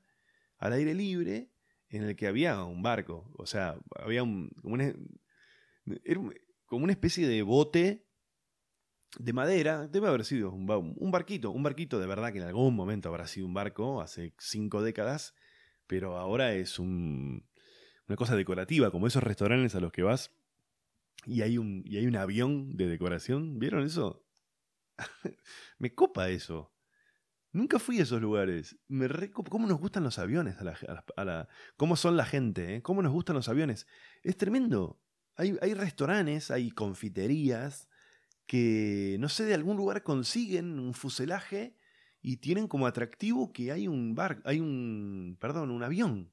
al 0.58 0.74
aire 0.74 0.94
libre 0.94 1.50
en 1.90 2.04
el 2.04 2.16
que 2.16 2.28
había 2.28 2.64
un 2.64 2.82
barco. 2.82 3.30
O 3.38 3.46
sea, 3.46 3.78
había 3.98 4.24
un, 4.24 4.50
como 4.62 4.78
era 6.04 6.22
como 6.66 6.84
una 6.84 6.94
especie 6.94 7.28
de 7.28 7.42
bote 7.42 8.08
de 9.20 9.34
madera, 9.34 9.88
debe 9.88 10.08
haber 10.08 10.26
sido 10.26 10.52
un, 10.52 10.66
barquito, 11.12 11.52
un 11.52 11.64
barquito 11.64 12.00
de 12.00 12.08
verdad 12.08 12.32
que 12.32 12.40
en 12.40 12.46
algún 12.46 12.76
momento 12.76 13.10
habrá 13.10 13.28
sido 13.28 13.46
un 13.46 13.54
barco, 13.54 14.02
hace 14.02 14.34
cinco 14.40 14.82
décadas, 14.82 15.36
pero 15.86 16.18
ahora 16.18 16.54
es 16.56 16.80
un, 16.80 17.48
una 18.08 18.16
cosa 18.16 18.36
decorativa, 18.36 18.90
como 18.90 19.06
esos 19.06 19.22
restaurantes 19.22 19.76
a 19.76 19.80
los 19.80 19.92
que 19.92 20.02
vas 20.02 20.32
y 21.26 21.42
hay 21.42 21.58
un, 21.58 21.84
y 21.86 21.98
hay 21.98 22.08
un 22.08 22.16
avión 22.16 22.76
de 22.76 22.88
decoración. 22.88 23.60
¿Vieron 23.60 23.84
eso? 23.84 24.26
Me 25.78 25.94
copa 25.94 26.30
eso. 26.30 26.74
Nunca 27.52 27.80
fui 27.80 28.00
a 28.00 28.04
esos 28.04 28.22
lugares. 28.22 28.78
Me 28.88 29.08
¿Cómo 29.32 29.68
nos 29.68 29.80
gustan 29.80 30.04
los 30.04 30.18
aviones? 30.20 30.58
A 30.58 31.24
la, 31.24 31.50
¿Cómo 31.78 31.96
son 31.96 32.18
la 32.18 32.26
gente? 32.26 32.76
Eh? 32.76 32.82
¿Cómo 32.82 33.02
nos 33.02 33.14
gustan 33.14 33.36
los 33.36 33.48
aviones? 33.48 33.88
Es 34.24 34.38
tremendo. 34.38 35.00
Hay, 35.36 35.74
restaurantes, 35.74 36.52
hay 36.52 36.72
confiterías 36.72 37.90
que, 38.46 39.18
no 39.20 39.30
sé, 39.30 39.46
de 39.46 39.54
algún 39.54 39.78
lugar 39.78 40.04
consiguen 40.04 40.80
un 40.80 40.94
fuselaje 40.94 41.76
y 42.22 42.38
tienen 42.38 42.68
como 42.68 42.86
atractivo 42.88 43.52
que 43.52 43.72
hay 43.72 43.88
un 43.88 44.14
bar, 44.16 44.42
hay 44.46 44.60
un, 44.60 45.38
perdón, 45.40 45.72
un 45.72 45.84
avión. 45.84 46.32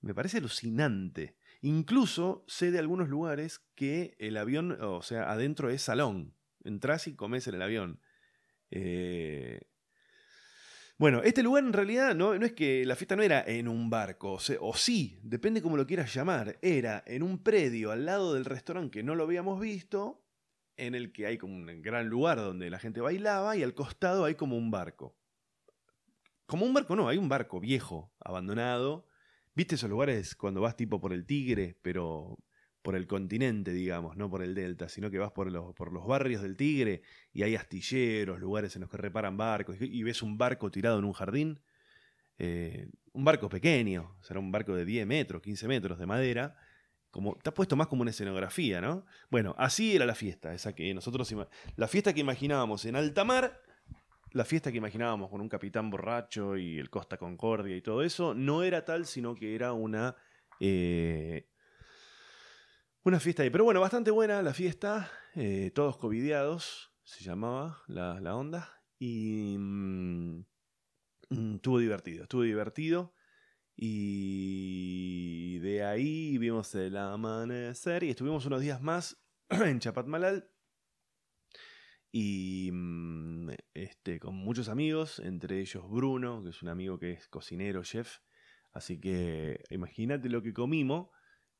Me 0.00 0.14
parece 0.14 0.38
alucinante. 0.38 1.36
Incluso 1.60 2.44
sé 2.46 2.70
de 2.70 2.78
algunos 2.78 3.08
lugares 3.08 3.60
que 3.74 4.16
el 4.18 4.36
avión, 4.36 4.78
o 4.80 5.02
sea, 5.02 5.30
adentro 5.30 5.70
es 5.70 5.82
salón. 5.82 6.34
Entras 6.64 7.06
y 7.08 7.14
comes 7.14 7.46
en 7.48 7.54
el 7.54 7.62
avión. 7.62 8.00
Eh, 8.70 9.60
bueno, 11.02 11.20
este 11.24 11.42
lugar 11.42 11.64
en 11.64 11.72
realidad 11.72 12.14
no, 12.14 12.38
no, 12.38 12.46
es 12.46 12.52
que 12.52 12.86
la 12.86 12.94
fiesta 12.94 13.16
no 13.16 13.24
era 13.24 13.42
en 13.44 13.66
un 13.66 13.90
barco, 13.90 14.38
o, 14.60 14.76
sí, 14.76 15.18
depende 15.24 15.60
cómo 15.60 15.76
lo 15.76 15.84
quieras 15.84 16.14
llamar, 16.14 16.60
era 16.62 17.02
en 17.08 17.24
un 17.24 17.42
predio 17.42 17.90
al 17.90 18.06
lado 18.06 18.34
del 18.34 18.44
restaurante 18.44 18.92
que 18.92 19.02
no 19.02 19.16
lo 19.16 19.24
habíamos 19.24 19.58
visto, 19.58 20.24
en 20.76 20.94
el 20.94 21.12
que 21.12 21.26
hay 21.26 21.38
como 21.38 21.56
un 21.56 21.82
gran 21.82 22.08
lugar 22.08 22.38
donde 22.38 22.70
la 22.70 22.78
gente 22.78 23.00
bailaba 23.00 23.56
y 23.56 23.64
al 23.64 23.74
costado 23.74 24.24
hay 24.24 24.36
como 24.36 24.56
un 24.56 24.70
barco. 24.70 25.18
Como 26.46 26.66
un 26.66 26.72
barco 26.72 26.94
no, 26.94 27.08
hay 27.08 27.18
un 27.18 27.28
barco 27.28 27.58
viejo, 27.58 28.14
abandonado. 28.20 29.08
¿Viste 29.56 29.74
esos 29.74 29.90
lugares 29.90 30.36
cuando 30.36 30.60
vas 30.60 30.76
tipo 30.76 31.00
por 31.00 31.12
el 31.12 31.26
Tigre, 31.26 31.76
pero 31.82 32.38
por 32.82 32.96
el 32.96 33.06
continente, 33.06 33.72
digamos, 33.72 34.16
no 34.16 34.28
por 34.28 34.42
el 34.42 34.54
delta, 34.54 34.88
sino 34.88 35.10
que 35.10 35.18
vas 35.18 35.30
por 35.30 35.50
los, 35.50 35.74
por 35.74 35.92
los 35.92 36.06
barrios 36.06 36.42
del 36.42 36.56
Tigre 36.56 37.02
y 37.32 37.44
hay 37.44 37.54
astilleros, 37.54 38.40
lugares 38.40 38.74
en 38.74 38.82
los 38.82 38.90
que 38.90 38.96
reparan 38.96 39.36
barcos 39.36 39.76
y 39.80 40.02
ves 40.02 40.22
un 40.22 40.36
barco 40.36 40.70
tirado 40.70 40.98
en 40.98 41.04
un 41.04 41.12
jardín. 41.12 41.60
Eh, 42.38 42.88
un 43.12 43.24
barco 43.24 43.48
pequeño, 43.48 44.16
será 44.22 44.40
un 44.40 44.50
barco 44.50 44.74
de 44.74 44.84
10 44.84 45.06
metros, 45.06 45.42
15 45.42 45.68
metros 45.68 45.98
de 45.98 46.06
madera. 46.06 46.56
Como, 47.10 47.36
está 47.36 47.52
puesto 47.52 47.76
más 47.76 47.86
como 47.86 48.02
una 48.02 48.10
escenografía, 48.10 48.80
¿no? 48.80 49.04
Bueno, 49.30 49.54
así 49.58 49.94
era 49.94 50.06
la 50.06 50.14
fiesta, 50.14 50.54
esa 50.54 50.74
que 50.74 50.92
nosotros 50.94 51.32
la 51.76 51.86
fiesta 51.86 52.14
que 52.14 52.20
imaginábamos 52.20 52.86
en 52.86 52.96
alta 52.96 53.22
mar, 53.22 53.60
la 54.30 54.46
fiesta 54.46 54.72
que 54.72 54.78
imaginábamos 54.78 55.28
con 55.28 55.42
un 55.42 55.48
capitán 55.48 55.90
borracho 55.90 56.56
y 56.56 56.78
el 56.78 56.88
Costa 56.88 57.18
Concordia 57.18 57.76
y 57.76 57.82
todo 57.82 58.02
eso, 58.02 58.32
no 58.34 58.62
era 58.62 58.86
tal, 58.86 59.04
sino 59.04 59.34
que 59.34 59.54
era 59.54 59.74
una 59.74 60.16
eh, 60.58 61.51
una 63.04 63.20
fiesta 63.20 63.42
ahí. 63.42 63.50
Pero 63.50 63.64
bueno, 63.64 63.80
bastante 63.80 64.10
buena 64.10 64.42
la 64.42 64.54
fiesta. 64.54 65.10
Eh, 65.34 65.70
todos 65.74 65.96
covideados, 65.96 66.92
se 67.02 67.24
llamaba 67.24 67.82
la, 67.86 68.36
onda. 68.36 68.82
Y 68.98 69.56
mm, 69.58 70.44
mm, 71.30 71.54
estuvo 71.56 71.78
divertido, 71.78 72.24
estuvo 72.24 72.42
divertido. 72.42 73.14
Y 73.74 75.58
de 75.58 75.84
ahí 75.84 76.38
vimos 76.38 76.74
el 76.74 76.96
amanecer 76.96 78.04
y 78.04 78.10
estuvimos 78.10 78.46
unos 78.46 78.60
días 78.60 78.80
más 78.82 79.22
en 79.48 79.80
Chapatmalal. 79.80 80.48
Y 82.12 82.70
mm, 82.72 83.50
este, 83.74 84.20
con 84.20 84.36
muchos 84.36 84.68
amigos, 84.68 85.18
entre 85.18 85.60
ellos 85.60 85.88
Bruno, 85.88 86.42
que 86.44 86.50
es 86.50 86.62
un 86.62 86.68
amigo 86.68 86.98
que 86.98 87.12
es 87.12 87.26
cocinero, 87.28 87.82
chef. 87.82 88.18
Así 88.72 89.00
que 89.00 89.64
imagínate 89.70 90.28
lo 90.28 90.42
que 90.42 90.52
comimos. 90.52 91.08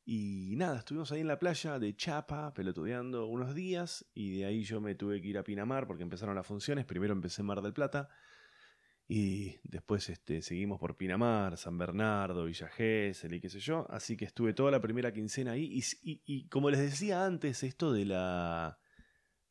Y 0.05 0.55
nada, 0.57 0.79
estuvimos 0.79 1.13
ahí 1.13 1.21
en 1.21 1.29
la 1.29 1.39
playa 1.39 1.79
de 1.79 1.95
Chapa, 1.95 2.53
pelotudeando 2.55 3.27
unos 3.27 3.55
días. 3.55 4.05
Y 4.15 4.39
de 4.39 4.47
ahí 4.47 4.65
yo 4.65 4.81
me 4.81 4.95
tuve 4.95 5.21
que 5.21 5.29
ir 5.29 5.39
a 5.39 5.45
Pinamar 5.45 5.87
porque 5.87 6.03
empezaron 6.03 6.35
las 6.35 6.47
funciones. 6.47 6.85
Primero 6.85 7.13
empecé 7.13 7.43
en 7.43 7.47
Mar 7.47 7.63
del 7.63 7.73
Plata. 7.73 8.09
Y 9.07 9.59
después 9.63 10.09
este, 10.09 10.43
seguimos 10.43 10.81
por 10.81 10.97
Pinamar, 10.97 11.57
San 11.57 11.77
Bernardo, 11.79 12.47
Villa 12.47 12.69
Gesell 12.69 13.35
y 13.35 13.41
qué 13.41 13.49
sé 13.49 13.61
yo. 13.61 13.87
Así 13.91 14.17
que 14.17 14.25
estuve 14.25 14.55
toda 14.55 14.71
la 14.71 14.81
primera 14.81 15.13
quincena 15.13 15.53
ahí. 15.53 15.81
Y, 16.03 16.49
como 16.49 16.71
les 16.71 16.81
decía 16.81 17.25
antes, 17.25 17.63
esto 17.63 17.93
de 17.93 18.05
la. 18.07 18.79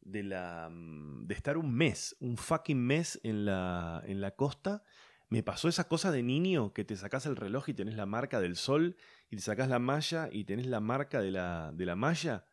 de 0.02 0.24
la. 0.24 0.70
Mm, 0.70 1.28
de 1.28 1.34
estar 1.34 1.58
un 1.58 1.74
mes, 1.74 2.16
un 2.20 2.38
fucking 2.38 2.80
mes 2.80 3.20
en 3.24 3.46
la, 3.46 4.04
en 4.06 4.20
la 4.20 4.32
costa. 4.32 4.84
Me 5.32 5.42
pasó 5.42 5.68
esa 5.68 5.88
cosa 5.88 6.12
de 6.12 6.22
niño 6.22 6.74
que 6.74 6.86
te 6.86 6.96
sacás 6.96 7.26
el 7.26 7.36
reloj 7.36 7.70
y 7.70 7.74
tenés 7.74 7.96
la 7.96 8.06
marca 8.06 8.40
del 8.40 8.56
sol, 8.56 8.98
y 9.32 9.38
te 9.38 9.42
sacás 9.42 9.68
la 9.70 9.80
malla 9.80 10.30
y 10.32 10.44
tenés 10.44 10.68
la 10.68 10.80
marca 10.80 11.22
de 11.22 11.32
la, 11.32 11.72
de 11.74 11.86
la 11.88 11.96
malla. 11.96 12.46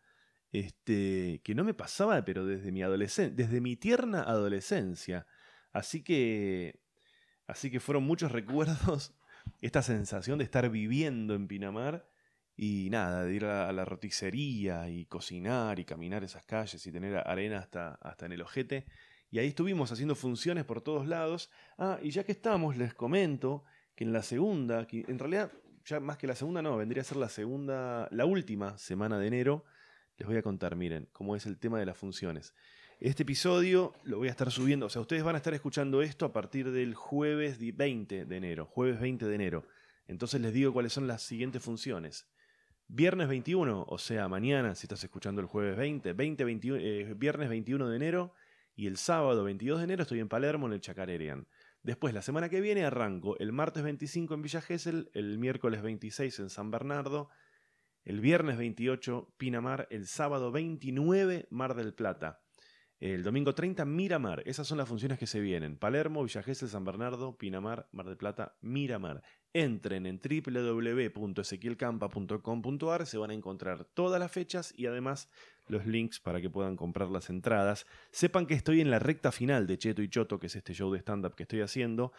Este, 0.50 1.42
que 1.44 1.54
no 1.54 1.62
me 1.64 1.74
pasaba, 1.74 2.24
pero 2.24 2.46
desde 2.46 2.72
mi 2.72 2.82
adolescencia, 2.82 3.36
desde 3.36 3.60
mi 3.60 3.76
tierna 3.76 4.22
adolescencia. 4.22 5.26
Así 5.72 6.02
que 6.02 6.80
Así 7.48 7.70
que 7.70 7.80
fueron 7.80 8.04
muchos 8.04 8.30
recuerdos, 8.32 9.14
esta 9.60 9.82
sensación 9.82 10.38
de 10.38 10.44
estar 10.44 10.68
viviendo 10.70 11.34
en 11.34 11.48
Pinamar 11.48 12.08
y 12.56 12.88
nada, 12.90 13.24
de 13.24 13.34
ir 13.34 13.44
a 13.46 13.72
la 13.72 13.84
roticería 13.84 14.88
y 14.88 15.06
cocinar 15.06 15.78
y 15.78 15.84
caminar 15.84 16.22
esas 16.22 16.44
calles 16.44 16.86
y 16.86 16.92
tener 16.92 17.16
arena 17.16 17.58
hasta, 17.58 17.94
hasta 17.94 18.26
en 18.26 18.32
el 18.32 18.42
ojete. 18.42 18.86
Y 19.30 19.38
ahí 19.38 19.48
estuvimos 19.48 19.92
haciendo 19.92 20.14
funciones 20.14 20.64
por 20.64 20.80
todos 20.80 21.06
lados. 21.06 21.50
Ah, 21.76 21.98
y 22.02 22.10
ya 22.10 22.24
que 22.24 22.32
estamos, 22.32 22.76
les 22.76 22.94
comento 22.94 23.64
que 23.94 24.04
en 24.04 24.12
la 24.12 24.22
segunda, 24.22 24.86
que 24.86 25.04
en 25.08 25.18
realidad 25.18 25.52
ya 25.84 26.00
más 26.00 26.18
que 26.18 26.26
la 26.26 26.34
segunda 26.34 26.62
no, 26.62 26.76
vendría 26.76 27.02
a 27.02 27.04
ser 27.04 27.16
la 27.16 27.28
segunda, 27.28 28.08
la 28.10 28.26
última 28.26 28.76
semana 28.78 29.18
de 29.18 29.26
enero, 29.26 29.64
les 30.16 30.28
voy 30.28 30.36
a 30.36 30.42
contar, 30.42 30.76
miren, 30.76 31.08
cómo 31.12 31.34
es 31.34 31.46
el 31.46 31.58
tema 31.58 31.78
de 31.78 31.86
las 31.86 31.96
funciones. 31.96 32.54
Este 33.00 33.22
episodio 33.22 33.94
lo 34.02 34.18
voy 34.18 34.28
a 34.28 34.32
estar 34.32 34.50
subiendo, 34.50 34.86
o 34.86 34.90
sea, 34.90 35.00
ustedes 35.00 35.22
van 35.22 35.36
a 35.36 35.38
estar 35.38 35.54
escuchando 35.54 36.02
esto 36.02 36.26
a 36.26 36.32
partir 36.32 36.72
del 36.72 36.94
jueves 36.94 37.58
20 37.58 38.24
de 38.24 38.36
enero, 38.36 38.66
jueves 38.66 39.00
20 39.00 39.26
de 39.26 39.34
enero. 39.34 39.64
Entonces 40.08 40.40
les 40.40 40.52
digo 40.52 40.72
cuáles 40.72 40.92
son 40.92 41.06
las 41.06 41.22
siguientes 41.22 41.62
funciones. 41.62 42.26
Viernes 42.88 43.28
21, 43.28 43.84
o 43.88 43.98
sea, 43.98 44.28
mañana, 44.28 44.74
si 44.74 44.86
estás 44.86 45.04
escuchando 45.04 45.40
el 45.40 45.46
jueves 45.46 45.76
20, 45.76 46.12
20 46.12 46.44
eh, 46.78 47.14
viernes 47.14 47.48
21 47.48 47.88
de 47.88 47.96
enero 47.96 48.34
y 48.78 48.86
el 48.86 48.96
sábado 48.96 49.42
22 49.42 49.78
de 49.78 49.84
enero 49.84 50.02
estoy 50.02 50.20
en 50.20 50.28
Palermo 50.28 50.68
en 50.68 50.74
el 50.74 50.80
Chacarerian. 50.80 51.48
Después, 51.82 52.14
la 52.14 52.22
semana 52.22 52.48
que 52.48 52.60
viene 52.60 52.84
arranco 52.84 53.36
el 53.40 53.50
martes 53.50 53.82
25 53.82 54.34
en 54.34 54.42
Villa 54.42 54.60
Gesell, 54.60 55.10
el 55.14 55.36
miércoles 55.36 55.82
26 55.82 56.38
en 56.38 56.48
San 56.48 56.70
Bernardo, 56.70 57.28
el 58.04 58.20
viernes 58.20 58.56
28 58.56 59.34
Pinamar, 59.36 59.88
el 59.90 60.06
sábado 60.06 60.52
29 60.52 61.48
Mar 61.50 61.74
del 61.74 61.92
Plata. 61.92 62.40
El 63.00 63.24
domingo 63.24 63.52
30, 63.52 63.84
Miramar. 63.84 64.44
Esas 64.46 64.68
son 64.68 64.78
las 64.78 64.88
funciones 64.88 65.18
que 65.18 65.26
se 65.26 65.40
vienen. 65.40 65.76
Palermo, 65.76 66.22
Villa 66.22 66.44
San 66.54 66.84
Bernardo, 66.84 67.36
Pinamar, 67.36 67.88
Mar 67.90 68.06
del 68.06 68.16
Plata, 68.16 68.56
Miramar. 68.60 69.24
Entren 69.52 70.06
en 70.06 70.20
www.ezequielcampa.com.ar, 70.20 73.06
se 73.06 73.18
van 73.18 73.30
a 73.30 73.34
encontrar 73.34 73.86
todas 73.86 74.20
las 74.20 74.30
fechas 74.30 74.72
y 74.76 74.86
además 74.86 75.28
los 75.70 75.86
links 75.86 76.20
para 76.20 76.40
que 76.40 76.50
puedan 76.50 76.76
comprar 76.76 77.08
las 77.10 77.30
entradas. 77.30 77.86
Sepan 78.10 78.46
que 78.46 78.54
estoy 78.54 78.80
en 78.80 78.90
la 78.90 78.98
recta 78.98 79.32
final 79.32 79.66
de 79.66 79.78
Cheto 79.78 80.02
y 80.02 80.08
Choto, 80.08 80.38
que 80.38 80.46
es 80.48 80.56
este 80.56 80.74
show 80.74 80.92
de 80.92 80.98
stand-up 80.98 81.34
que 81.34 81.44
estoy 81.44 81.60
haciendo. 81.60 82.12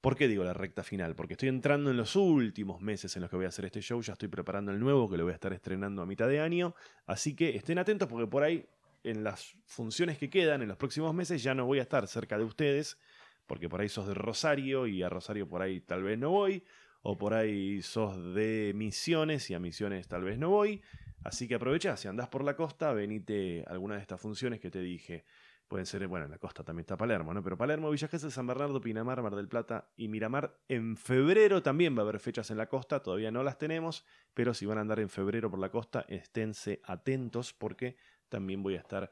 ¿Por 0.00 0.16
qué 0.16 0.28
digo 0.28 0.44
la 0.44 0.52
recta 0.52 0.82
final? 0.82 1.14
Porque 1.14 1.32
estoy 1.32 1.48
entrando 1.48 1.90
en 1.90 1.96
los 1.96 2.14
últimos 2.14 2.82
meses 2.82 3.16
en 3.16 3.22
los 3.22 3.30
que 3.30 3.36
voy 3.36 3.46
a 3.46 3.48
hacer 3.48 3.64
este 3.64 3.80
show, 3.80 4.02
ya 4.02 4.12
estoy 4.12 4.28
preparando 4.28 4.70
el 4.70 4.78
nuevo 4.78 5.08
que 5.08 5.16
lo 5.16 5.24
voy 5.24 5.32
a 5.32 5.34
estar 5.34 5.54
estrenando 5.54 6.02
a 6.02 6.06
mitad 6.06 6.28
de 6.28 6.40
año, 6.40 6.74
así 7.06 7.34
que 7.34 7.56
estén 7.56 7.78
atentos 7.78 8.06
porque 8.06 8.26
por 8.26 8.42
ahí 8.42 8.66
en 9.02 9.24
las 9.24 9.56
funciones 9.64 10.18
que 10.18 10.28
quedan 10.28 10.60
en 10.60 10.68
los 10.68 10.76
próximos 10.76 11.14
meses 11.14 11.42
ya 11.42 11.54
no 11.54 11.64
voy 11.64 11.78
a 11.78 11.82
estar 11.82 12.06
cerca 12.06 12.36
de 12.36 12.44
ustedes, 12.44 12.98
porque 13.46 13.68
por 13.70 13.80
ahí 13.80 13.88
sos 13.88 14.06
de 14.06 14.12
Rosario 14.12 14.86
y 14.86 15.02
a 15.02 15.08
Rosario 15.08 15.48
por 15.48 15.62
ahí 15.62 15.80
tal 15.80 16.02
vez 16.02 16.18
no 16.18 16.30
voy, 16.30 16.62
o 17.00 17.16
por 17.16 17.32
ahí 17.32 17.80
sos 17.80 18.34
de 18.34 18.72
Misiones 18.74 19.48
y 19.50 19.54
a 19.54 19.58
Misiones 19.58 20.08
tal 20.08 20.24
vez 20.24 20.38
no 20.38 20.50
voy. 20.50 20.82
Así 21.24 21.48
que 21.48 21.54
aprovecha, 21.54 21.96
si 21.96 22.06
andás 22.06 22.28
por 22.28 22.44
la 22.44 22.54
costa, 22.54 22.92
venite 22.92 23.64
a 23.66 23.72
alguna 23.72 23.96
de 23.96 24.02
estas 24.02 24.20
funciones 24.20 24.60
que 24.60 24.70
te 24.70 24.80
dije. 24.80 25.24
Pueden 25.66 25.86
ser, 25.86 26.06
bueno, 26.06 26.26
en 26.26 26.30
la 26.30 26.38
costa 26.38 26.62
también 26.62 26.82
está 26.82 26.98
Palermo, 26.98 27.32
¿no? 27.32 27.42
Pero 27.42 27.56
Palermo, 27.56 27.90
Villa 27.90 28.06
Gesell, 28.06 28.30
San 28.30 28.46
Bernardo, 28.46 28.78
Pinamar, 28.82 29.22
Mar 29.22 29.34
del 29.34 29.48
Plata 29.48 29.88
y 29.96 30.08
Miramar. 30.08 30.58
En 30.68 30.98
febrero 30.98 31.62
también 31.62 31.96
va 31.96 32.00
a 32.00 32.02
haber 32.02 32.20
fechas 32.20 32.50
en 32.50 32.58
la 32.58 32.68
costa, 32.68 33.00
todavía 33.00 33.30
no 33.30 33.42
las 33.42 33.56
tenemos, 33.56 34.04
pero 34.34 34.52
si 34.52 34.66
van 34.66 34.76
a 34.76 34.82
andar 34.82 35.00
en 35.00 35.08
febrero 35.08 35.50
por 35.50 35.58
la 35.58 35.70
costa, 35.70 36.04
esténse 36.08 36.82
atentos 36.84 37.54
porque 37.54 37.96
también 38.28 38.62
voy 38.62 38.74
a 38.74 38.80
estar 38.80 39.10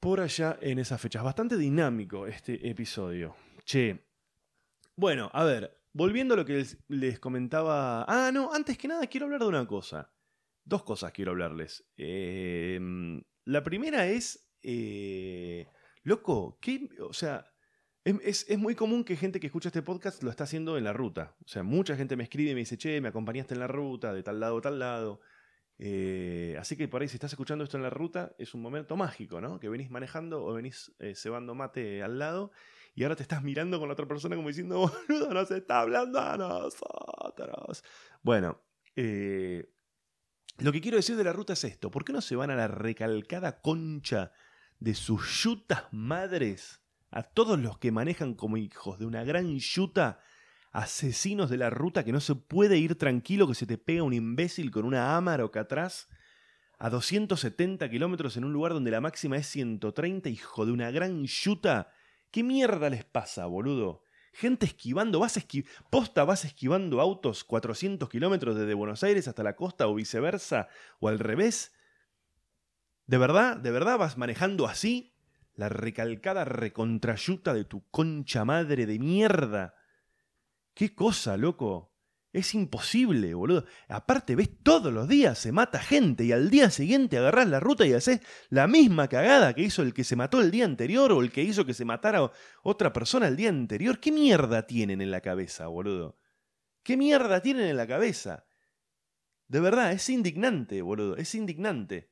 por 0.00 0.20
allá 0.20 0.58
en 0.60 0.80
esas 0.80 1.00
fechas. 1.00 1.22
Bastante 1.22 1.56
dinámico 1.56 2.26
este 2.26 2.68
episodio. 2.68 3.36
Che. 3.64 4.04
Bueno, 4.96 5.30
a 5.32 5.44
ver, 5.44 5.80
volviendo 5.92 6.34
a 6.34 6.36
lo 6.36 6.44
que 6.44 6.66
les, 6.88 7.20
comentaba. 7.20 8.04
Ah, 8.08 8.30
no, 8.32 8.52
antes 8.52 8.76
que 8.76 8.88
nada 8.88 9.06
quiero 9.06 9.26
hablar 9.26 9.40
de 9.40 9.46
una 9.46 9.66
cosa. 9.66 10.13
Dos 10.64 10.82
cosas 10.82 11.12
quiero 11.12 11.32
hablarles. 11.32 11.84
Em, 11.96 13.22
la 13.44 13.62
primera 13.62 14.06
es. 14.06 14.50
Eh, 14.62 15.66
loco, 16.02 16.58
¿qué? 16.60 16.88
O 17.00 17.12
sea. 17.12 17.50
Es, 18.04 18.44
es, 18.50 18.58
muy 18.58 18.74
común 18.74 19.02
que 19.02 19.16
gente 19.16 19.40
que 19.40 19.46
escucha 19.46 19.70
este 19.70 19.80
podcast 19.80 20.22
lo 20.22 20.28
está 20.28 20.44
haciendo 20.44 20.76
en 20.76 20.84
la 20.84 20.92
ruta. 20.92 21.36
O 21.42 21.48
sea, 21.48 21.62
mucha 21.62 21.96
gente 21.96 22.16
me 22.16 22.24
escribe 22.24 22.50
y 22.50 22.54
me 22.54 22.60
dice, 22.60 22.76
che, 22.76 23.00
me 23.00 23.08
acompañaste 23.08 23.54
en 23.54 23.60
la 23.60 23.66
ruta, 23.66 24.12
de 24.12 24.22
tal 24.22 24.40
lado 24.40 24.58
a 24.58 24.60
tal 24.60 24.78
lado. 24.78 25.20
Eh, 25.78 26.56
así 26.60 26.76
que 26.76 26.86
por 26.86 27.02
ahí, 27.02 27.08
si 27.08 27.16
estás 27.16 27.32
escuchando 27.32 27.64
esto 27.64 27.76
en 27.76 27.82
la 27.82 27.90
ruta, 27.90 28.34
es 28.38 28.54
un 28.54 28.62
momento 28.62 28.96
mágico, 28.96 29.40
¿no? 29.40 29.58
Que 29.58 29.68
venís 29.68 29.90
manejando 29.90 30.44
o 30.44 30.52
venís 30.52 30.94
eh, 30.98 31.14
cebando 31.14 31.54
mate 31.54 32.02
al 32.02 32.18
lado 32.18 32.52
y 32.94 33.02
ahora 33.02 33.16
te 33.16 33.22
estás 33.22 33.42
mirando 33.42 33.78
con 33.78 33.88
la 33.88 33.94
otra 33.94 34.06
persona 34.06 34.36
como 34.36 34.48
diciendo, 34.48 34.78
boludo, 35.08 35.34
nos 35.34 35.50
está 35.50 35.80
hablando 35.80 36.20
a 36.20 36.36
nosotros. 36.36 37.82
Bueno, 38.22 38.62
eh, 38.94 39.68
lo 40.58 40.72
que 40.72 40.80
quiero 40.80 40.96
decir 40.96 41.16
de 41.16 41.24
la 41.24 41.32
ruta 41.32 41.54
es 41.54 41.64
esto: 41.64 41.90
¿por 41.90 42.04
qué 42.04 42.12
no 42.12 42.20
se 42.20 42.36
van 42.36 42.50
a 42.50 42.56
la 42.56 42.68
recalcada 42.68 43.60
concha 43.60 44.32
de 44.80 44.94
sus 44.94 45.42
yutas 45.42 45.84
madres? 45.92 46.80
A 47.10 47.22
todos 47.22 47.58
los 47.58 47.78
que 47.78 47.92
manejan 47.92 48.34
como 48.34 48.56
hijos 48.56 48.98
de 48.98 49.06
una 49.06 49.24
gran 49.24 49.58
yuta 49.58 50.20
asesinos 50.72 51.48
de 51.50 51.56
la 51.56 51.70
ruta 51.70 52.04
que 52.04 52.12
no 52.12 52.20
se 52.20 52.34
puede 52.34 52.78
ir 52.78 52.96
tranquilo, 52.96 53.46
que 53.46 53.54
se 53.54 53.66
te 53.66 53.78
pega 53.78 54.02
un 54.02 54.12
imbécil 54.12 54.72
con 54.72 54.84
una 54.84 55.16
Amarok 55.16 55.56
atrás 55.56 56.08
a 56.78 56.90
270 56.90 57.88
kilómetros 57.88 58.36
en 58.36 58.44
un 58.44 58.52
lugar 58.52 58.72
donde 58.72 58.90
la 58.90 59.00
máxima 59.00 59.36
es 59.36 59.46
130, 59.46 60.28
hijo 60.28 60.66
de 60.66 60.72
una 60.72 60.90
gran 60.90 61.24
yuta. 61.24 61.92
¿Qué 62.30 62.42
mierda 62.42 62.90
les 62.90 63.04
pasa, 63.04 63.46
boludo? 63.46 64.03
Gente 64.34 64.66
esquivando, 64.66 65.20
vas 65.20 65.36
esqui 65.36 65.64
posta, 65.90 66.24
vas 66.24 66.44
esquivando 66.44 67.00
autos 67.00 67.44
400 67.44 68.08
kilómetros 68.08 68.56
desde 68.56 68.74
Buenos 68.74 69.04
Aires 69.04 69.28
hasta 69.28 69.44
la 69.44 69.54
costa 69.54 69.86
o 69.86 69.94
viceversa, 69.94 70.68
o 70.98 71.06
al 71.06 71.20
revés. 71.20 71.72
¿De 73.06 73.16
verdad? 73.16 73.56
¿De 73.56 73.70
verdad 73.70 73.96
vas 73.96 74.18
manejando 74.18 74.66
así? 74.66 75.14
La 75.54 75.68
recalcada 75.68 76.44
recontrayuta 76.44 77.54
de 77.54 77.64
tu 77.64 77.88
concha 77.90 78.44
madre 78.44 78.86
de 78.86 78.98
mierda. 78.98 79.76
Qué 80.74 80.96
cosa, 80.96 81.36
loco. 81.36 81.93
Es 82.34 82.52
imposible, 82.52 83.32
boludo. 83.32 83.64
Aparte, 83.86 84.34
ves 84.34 84.50
todos 84.64 84.92
los 84.92 85.06
días, 85.06 85.38
se 85.38 85.52
mata 85.52 85.78
gente 85.78 86.24
y 86.24 86.32
al 86.32 86.50
día 86.50 86.68
siguiente 86.68 87.16
agarrás 87.16 87.46
la 87.46 87.60
ruta 87.60 87.86
y 87.86 87.92
haces 87.92 88.22
la 88.50 88.66
misma 88.66 89.06
cagada 89.06 89.54
que 89.54 89.62
hizo 89.62 89.82
el 89.82 89.94
que 89.94 90.02
se 90.02 90.16
mató 90.16 90.40
el 90.40 90.50
día 90.50 90.64
anterior 90.64 91.12
o 91.12 91.22
el 91.22 91.30
que 91.30 91.44
hizo 91.44 91.64
que 91.64 91.74
se 91.74 91.84
matara 91.84 92.32
otra 92.64 92.92
persona 92.92 93.28
el 93.28 93.36
día 93.36 93.50
anterior. 93.50 94.00
¿Qué 94.00 94.10
mierda 94.10 94.66
tienen 94.66 95.00
en 95.00 95.12
la 95.12 95.20
cabeza, 95.20 95.68
boludo? 95.68 96.18
¿Qué 96.82 96.96
mierda 96.96 97.40
tienen 97.40 97.66
en 97.66 97.76
la 97.76 97.86
cabeza? 97.86 98.44
De 99.46 99.60
verdad, 99.60 99.92
es 99.92 100.08
indignante, 100.08 100.82
boludo. 100.82 101.16
Es 101.16 101.36
indignante. 101.36 102.10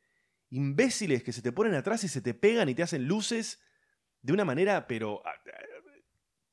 Imbéciles 0.50 1.24
que 1.24 1.32
se 1.32 1.42
te 1.42 1.50
ponen 1.50 1.74
atrás 1.74 2.04
y 2.04 2.08
se 2.08 2.20
te 2.20 2.32
pegan 2.32 2.68
y 2.68 2.76
te 2.76 2.84
hacen 2.84 3.08
luces 3.08 3.60
de 4.20 4.32
una 4.32 4.44
manera, 4.44 4.86
pero 4.86 5.20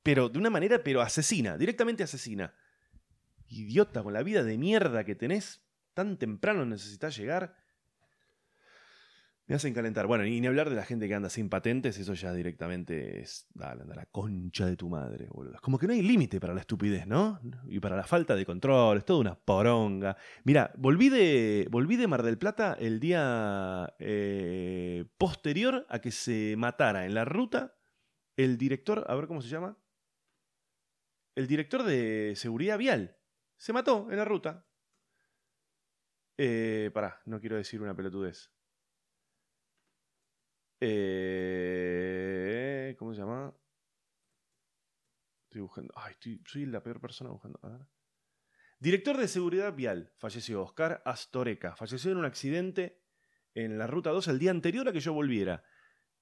pero 0.02 0.28
de 0.28 0.40
una 0.40 0.50
manera, 0.50 0.84
pero 0.84 1.02
asesina, 1.02 1.56
directamente 1.56 2.02
asesina. 2.02 2.52
Idiota, 3.50 4.04
con 4.04 4.14
la 4.14 4.24
vida 4.24 4.44
de 4.44 4.58
mierda 4.58 5.04
que 5.04 5.16
tenés, 5.16 5.62
tan 5.94 6.18
temprano 6.18 6.66
necesitas 6.66 7.18
llegar. 7.18 7.56
Me 9.48 9.56
hacen 9.56 9.74
calentar. 9.74 10.06
Bueno, 10.06 10.28
y 10.28 10.40
ni 10.40 10.46
hablar 10.46 10.70
de 10.70 10.76
la 10.76 10.86
gente 10.86 11.08
que 11.08 11.16
anda 11.16 11.28
sin 11.28 11.50
patentes, 11.50 11.98
eso 11.98 12.14
ya 12.14 12.32
directamente 12.34 13.20
es. 13.20 13.48
Dale, 13.52 13.82
anda 13.82 13.96
la 13.96 14.06
concha 14.06 14.68
de 14.68 14.78
tu 14.78 14.90
madre, 14.90 15.28
boludo. 15.28 15.58
Como 15.60 15.80
que 15.80 15.88
no 15.88 15.94
hay 15.94 16.04
límite 16.04 16.40
para 16.40 16.54
la 16.54 16.60
estupidez, 16.60 17.08
¿no? 17.08 17.40
Y 17.68 17.80
para 17.80 17.96
la 17.98 18.04
falta 18.04 18.36
de 18.36 18.46
control, 18.46 19.00
es 19.00 19.06
toda 19.06 19.22
una 19.22 19.34
poronga. 19.34 20.16
Mira, 20.44 20.72
volví 20.78 21.10
de, 21.10 21.68
volví 21.72 21.96
de 21.96 22.08
Mar 22.08 22.22
del 22.22 22.38
Plata 22.38 22.78
el 22.80 23.00
día 23.00 23.92
eh, 23.98 25.06
posterior 25.18 25.88
a 25.90 25.98
que 25.98 26.12
se 26.12 26.54
matara 26.56 27.08
en 27.08 27.16
la 27.16 27.26
ruta 27.26 27.74
el 28.44 28.58
director, 28.58 29.04
a 29.08 29.16
ver 29.16 29.28
cómo 29.28 29.42
se 29.42 29.50
llama. 29.50 29.78
El 31.36 31.48
director 31.48 31.84
de 31.84 32.34
seguridad 32.36 32.78
vial. 32.78 33.18
Se 33.60 33.74
mató 33.74 34.08
en 34.10 34.18
la 34.18 34.26
ruta. 34.26 34.66
Eh, 36.38 36.90
pará, 36.94 37.22
no 37.26 37.42
quiero 37.42 37.58
decir 37.58 37.82
una 37.82 37.94
pelotudez. 37.94 38.50
Eh, 40.80 41.36
¿Cómo 42.98 43.14
se 43.14 43.20
llama? 43.20 43.54
Estoy 45.44 45.60
buscando. 45.60 45.94
Ay, 45.98 46.16
soy 46.46 46.66
la 46.68 46.82
peor 46.82 47.02
persona 47.02 47.32
buscando. 47.32 47.60
Director 48.80 49.18
de 49.18 49.28
Seguridad 49.28 49.76
Vial. 49.76 50.14
Falleció 50.18 50.64
Oscar 50.64 51.02
Astoreca. 51.04 51.76
Falleció 51.76 52.12
en 52.12 52.18
un 52.18 52.26
accidente 52.26 53.04
en 53.54 53.78
la 53.78 53.88
ruta 53.88 54.12
2 54.12 54.30
el 54.30 54.40
día 54.40 54.52
anterior 54.52 54.88
a 54.88 54.94
que 54.94 55.02
yo 55.02 55.12
volviera. 55.12 55.66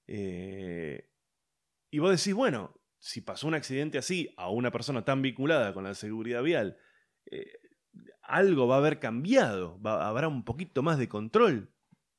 Eh, 0.08 1.08
y 1.88 2.00
vos 2.00 2.10
decís, 2.10 2.34
bueno, 2.34 2.80
si 2.98 3.20
pasó 3.20 3.46
un 3.46 3.54
accidente 3.54 3.96
así 3.98 4.34
a 4.36 4.50
una 4.50 4.72
persona 4.72 5.04
tan 5.04 5.22
vinculada 5.22 5.72
con 5.72 5.84
la 5.84 5.94
seguridad 5.94 6.42
vial, 6.42 6.78
eh, 7.30 7.52
algo 8.22 8.66
va 8.66 8.76
a 8.76 8.78
haber 8.78 8.98
cambiado. 8.98 9.80
habrá 9.84 10.28
un 10.28 10.44
poquito 10.44 10.82
más 10.82 10.98
de 10.98 11.08
control. 11.08 11.72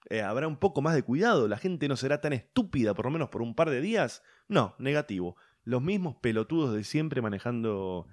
Eh, 0.09 0.21
¿Habrá 0.21 0.47
un 0.47 0.57
poco 0.57 0.81
más 0.81 0.95
de 0.95 1.03
cuidado? 1.03 1.47
¿La 1.47 1.57
gente 1.57 1.87
no 1.87 1.95
será 1.95 2.21
tan 2.21 2.33
estúpida 2.33 2.93
por 2.93 3.05
lo 3.05 3.11
menos 3.11 3.29
por 3.29 3.41
un 3.41 3.53
par 3.55 3.69
de 3.69 3.81
días? 3.81 4.23
No, 4.47 4.75
negativo. 4.79 5.35
Los 5.63 5.81
mismos 5.81 6.15
pelotudos 6.15 6.73
de 6.73 6.83
siempre 6.83 7.21
manejando 7.21 8.07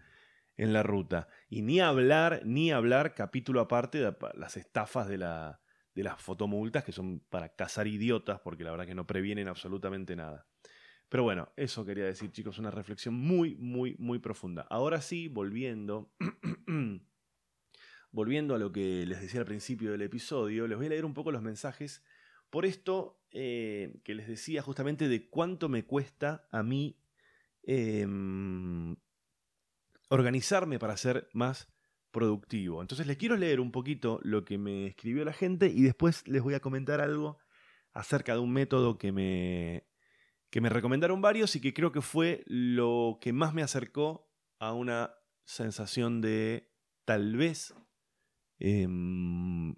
en 0.57 0.73
la 0.73 0.83
ruta. 0.83 1.29
Y 1.49 1.63
ni 1.63 1.81
hablar, 1.81 2.43
ni 2.45 2.71
hablar 2.73 3.15
capítulo 3.15 3.61
aparte 3.61 3.99
de 3.99 4.15
las 4.35 4.57
estafas 4.57 5.09
de, 5.09 5.19
la, 5.19 5.61
de 5.95 6.03
las 6.03 6.21
fotomultas 6.21 6.85
que 6.85 6.93
son 6.93 7.21
para 7.31 7.55
cazar 7.55 7.87
idiotas 7.87 8.41
porque 8.41 8.65
la 8.65 8.73
verdad 8.73 8.87
que 8.87 8.95
no 8.95 9.07
previenen 9.07 9.49
absolutamente 9.49 10.17
nada. 10.17 10.47
Pero 11.09 11.23
bueno, 11.23 11.53
eso 11.57 11.85
quería 11.85 12.05
decir 12.05 12.33
chicos, 12.33 12.59
una 12.59 12.71
reflexión 12.71 13.15
muy, 13.15 13.55
muy, 13.57 13.95
muy 13.99 14.19
profunda. 14.19 14.67
Ahora 14.71 15.01
sí, 15.01 15.29
volviendo 15.29 16.11
volviendo 18.11 18.55
a 18.55 18.59
lo 18.59 18.73
que 18.73 19.05
les 19.07 19.21
decía 19.21 19.41
al 19.41 19.47
principio 19.47 19.93
del 19.93 20.03
episodio, 20.03 20.67
les 20.67 20.77
voy 20.77 20.87
a 20.87 20.91
leer 20.91 21.05
un 21.05 21.15
poco 21.15 21.31
los 21.33 21.43
mensajes 21.43 22.03
por 22.51 22.65
esto 22.65 23.21
eh, 23.31 24.01
que 24.05 24.15
les 24.15 24.27
decía 24.27 24.63
justamente 24.63 25.09
de 25.09 25.29
cuánto 25.29 25.69
me 25.69 25.85
cuesta 25.85 26.49
a 26.51 26.63
mí 26.63 26.97
em, 27.63 28.97
organizarme 30.09 30.79
para 30.79 30.97
ser 30.97 31.29
más 31.33 31.69
productivo. 32.11 32.81
Entonces 32.81 33.07
les 33.07 33.19
quiero 33.19 33.37
leer 33.37 33.61
un 33.61 33.73
poquito 33.73 34.21
lo 34.23 34.45
que 34.45 34.57
me 34.57 34.87
escribió 34.87 35.25
la 35.25 35.35
gente 35.35 35.67
y 35.67 35.83
después 35.83 36.27
les 36.27 36.43
voy 36.43 36.55
a 36.55 36.61
comentar 36.61 37.01
algo 37.01 37.39
acerca 37.93 38.33
de 38.33 38.39
un 38.39 38.53
método 38.53 38.97
que 38.97 39.13
me, 39.13 39.86
que 40.57 40.63
me 40.63 40.71
recomendaron 40.71 41.21
varios 41.21 41.55
y 41.55 41.61
que 41.61 41.75
creo 41.75 41.93
que 41.93 42.01
fue 42.01 42.43
lo 42.47 43.19
que 43.21 43.35
más 43.35 43.53
me 43.53 43.63
acercó 43.63 44.33
a 44.59 44.73
una 44.73 45.15
sensación 45.45 46.23
de 46.23 46.73
tal 47.05 47.37
vez 47.37 47.75
Em, 48.59 49.73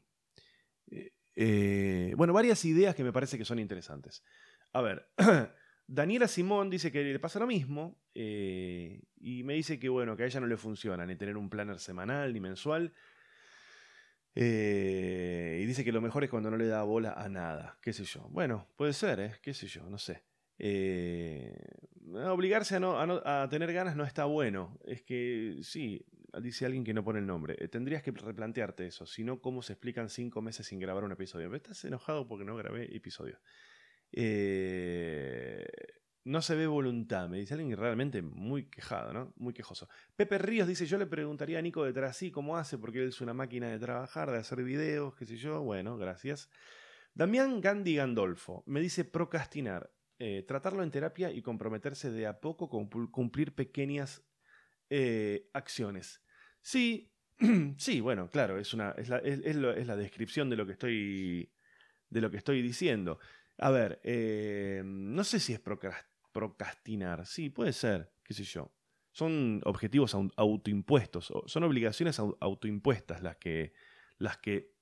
eh, 0.91 1.13
eh, 1.35 2.15
bueno, 2.17 2.33
varias 2.33 2.65
ideas 2.65 2.95
que 2.95 3.03
me 3.03 3.13
parece 3.13 3.39
que 3.39 3.45
son 3.45 3.59
interesantes. 3.59 4.23
A 4.73 4.81
ver, 4.81 5.09
Daniela 5.89 6.29
Simón 6.29 6.71
dice 6.71 6.93
que 6.93 7.03
le 7.03 7.19
pasa 7.19 7.41
lo 7.41 7.49
mismo 7.49 8.01
eh, 8.15 9.03
y 9.17 9.43
me 9.43 9.55
dice 9.55 9.79
que 9.79 9.89
bueno, 9.89 10.17
que 10.17 10.25
a 10.25 10.27
ella 10.27 10.41
no 10.41 10.47
le 10.47 10.57
funciona 10.57 11.05
ni 11.07 11.17
tener 11.17 11.37
un 11.37 11.51
planner 11.51 11.81
semanal 11.81 12.33
ni 12.33 12.41
mensual. 12.41 12.95
y 14.35 15.67
dice 15.67 15.85
que 15.85 15.91
lo 15.91 16.01
mejor 16.01 16.23
es 16.23 16.31
cuando 16.31 16.51
no 16.51 16.57
le 16.57 16.69
da 16.69 16.85
bola 16.85 17.15
a 17.15 17.29
nada, 17.29 17.79
qué 17.83 17.93
sé 17.93 18.05
yo. 18.05 18.29
Bueno, 18.31 18.69
puede 18.77 18.93
ser, 18.93 19.41
qué 19.43 19.53
sé 19.55 19.67
yo, 19.67 19.91
no 19.91 19.99
sé. 19.99 20.23
Obligarse 22.31 22.79
a, 22.81 23.49
tener 23.51 23.73
ganas 23.73 23.97
no 23.97 24.05
está 24.05 24.25
bueno. 24.25 24.79
Es 24.85 25.03
que 25.03 25.59
sí, 25.63 26.05
dice 26.43 26.67
alguien 26.67 26.85
que 26.85 26.95
no 26.95 27.05
pone 27.05 27.21
el 27.21 27.27
nombre. 27.27 27.57
Eh, 27.59 27.69
tendrías 27.69 28.03
que 28.03 28.11
replantearte 28.11 28.87
eso. 28.87 29.07
Si 29.07 29.25
no, 29.25 29.41
¿cómo 29.41 29.63
se 29.63 29.75
explican 29.75 30.09
cinco 30.09 30.43
meses 30.43 30.67
sin 30.67 30.81
grabar 30.81 31.05
un 31.05 31.13
episodio? 31.13 31.55
Estás 31.55 31.85
enojado 31.85 32.27
porque 32.27 32.45
no 32.45 32.57
grabé 32.57 32.95
episodio. 32.95 33.39
Eh, 34.13 35.67
no 36.25 36.43
se 36.43 36.55
ve 36.55 36.67
voluntad, 36.67 37.29
me 37.29 37.39
dice 37.39 37.55
alguien 37.55 37.77
realmente 37.77 38.21
muy 38.21 38.65
quejado, 38.69 39.13
¿no? 39.13 39.33
Muy 39.37 39.55
quejoso. 39.55 39.89
Pepe 40.15 40.39
Ríos 40.39 40.69
dice, 40.69 40.85
yo 40.85 40.99
le 40.99 41.07
preguntaría 41.07 41.59
a 41.59 41.63
Nico 41.63 41.85
detrás 41.85 42.17
sí 42.17 42.31
cómo 42.31 42.59
hace, 42.59 42.77
porque 42.77 43.03
él 43.03 43.09
es 43.09 43.21
una 43.21 43.33
máquina 43.33 43.71
de 43.71 43.79
trabajar, 43.79 44.31
de 44.31 44.39
hacer 44.39 44.63
videos, 44.63 45.15
qué 45.15 45.25
sé 45.25 45.37
yo. 45.37 45.63
Bueno, 45.63 45.97
gracias. 45.97 46.51
Damián 47.15 47.61
Gandhi 47.61 47.97
Gandolfo 47.97 48.63
me 48.67 48.81
dice 48.81 49.05
procrastinar, 49.05 49.91
eh, 50.19 50.45
tratarlo 50.47 50.83
en 50.83 50.91
terapia 50.91 51.31
y 51.31 51.43
comprometerse 51.43 52.11
de 52.11 52.27
a 52.27 52.41
poco 52.41 52.69
con 52.69 52.89
cumplir 53.11 53.55
pequeñas 53.55 54.25
acciones. 55.53 56.23
Sí, 56.63 57.13
sí, 57.79 58.01
bueno, 58.01 58.29
claro, 58.31 58.59
es, 58.59 58.75
una, 58.75 58.91
es, 58.93 59.09
la, 59.09 59.19
es, 59.19 59.57
la, 59.57 59.97
descripción 59.97 60.51
de 60.51 60.57
lo 60.57 60.67
que 60.67 60.73
estoy, 60.73 61.53
de 62.11 62.21
lo 62.21 62.31
que 62.31 62.37
estoy 62.37 62.63
diciendo. 62.63 63.19
A 63.59 63.71
ver, 63.71 64.01
eh, 64.03 64.83
no 64.85 65.25
sé 65.25 65.39
si 65.41 65.53
es 65.53 65.61
procrastinar, 65.61 67.27
sí, 67.27 67.51
puede 67.51 67.73
ser, 67.73 68.13
qué 68.25 68.35
sé 68.35 68.45
yo. 68.45 68.73
Son 69.13 69.61
objetivos 69.65 70.15
autoimpuestos, 70.37 71.33
son 71.47 71.63
obligaciones 71.65 72.19
autoimpuestas 72.19 73.23
las 73.23 73.37
que, 73.37 73.73
las 74.19 74.39
que 74.39 74.73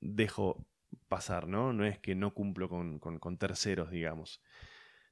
dejo 0.00 0.66
pasar, 1.08 1.46
¿no? 1.46 1.72
No 1.72 1.84
es 1.84 1.98
que 1.98 2.14
no 2.14 2.34
cumplo 2.34 2.68
con, 2.68 2.98
con, 2.98 3.38
terceros, 3.38 3.90
digamos. 3.90 4.42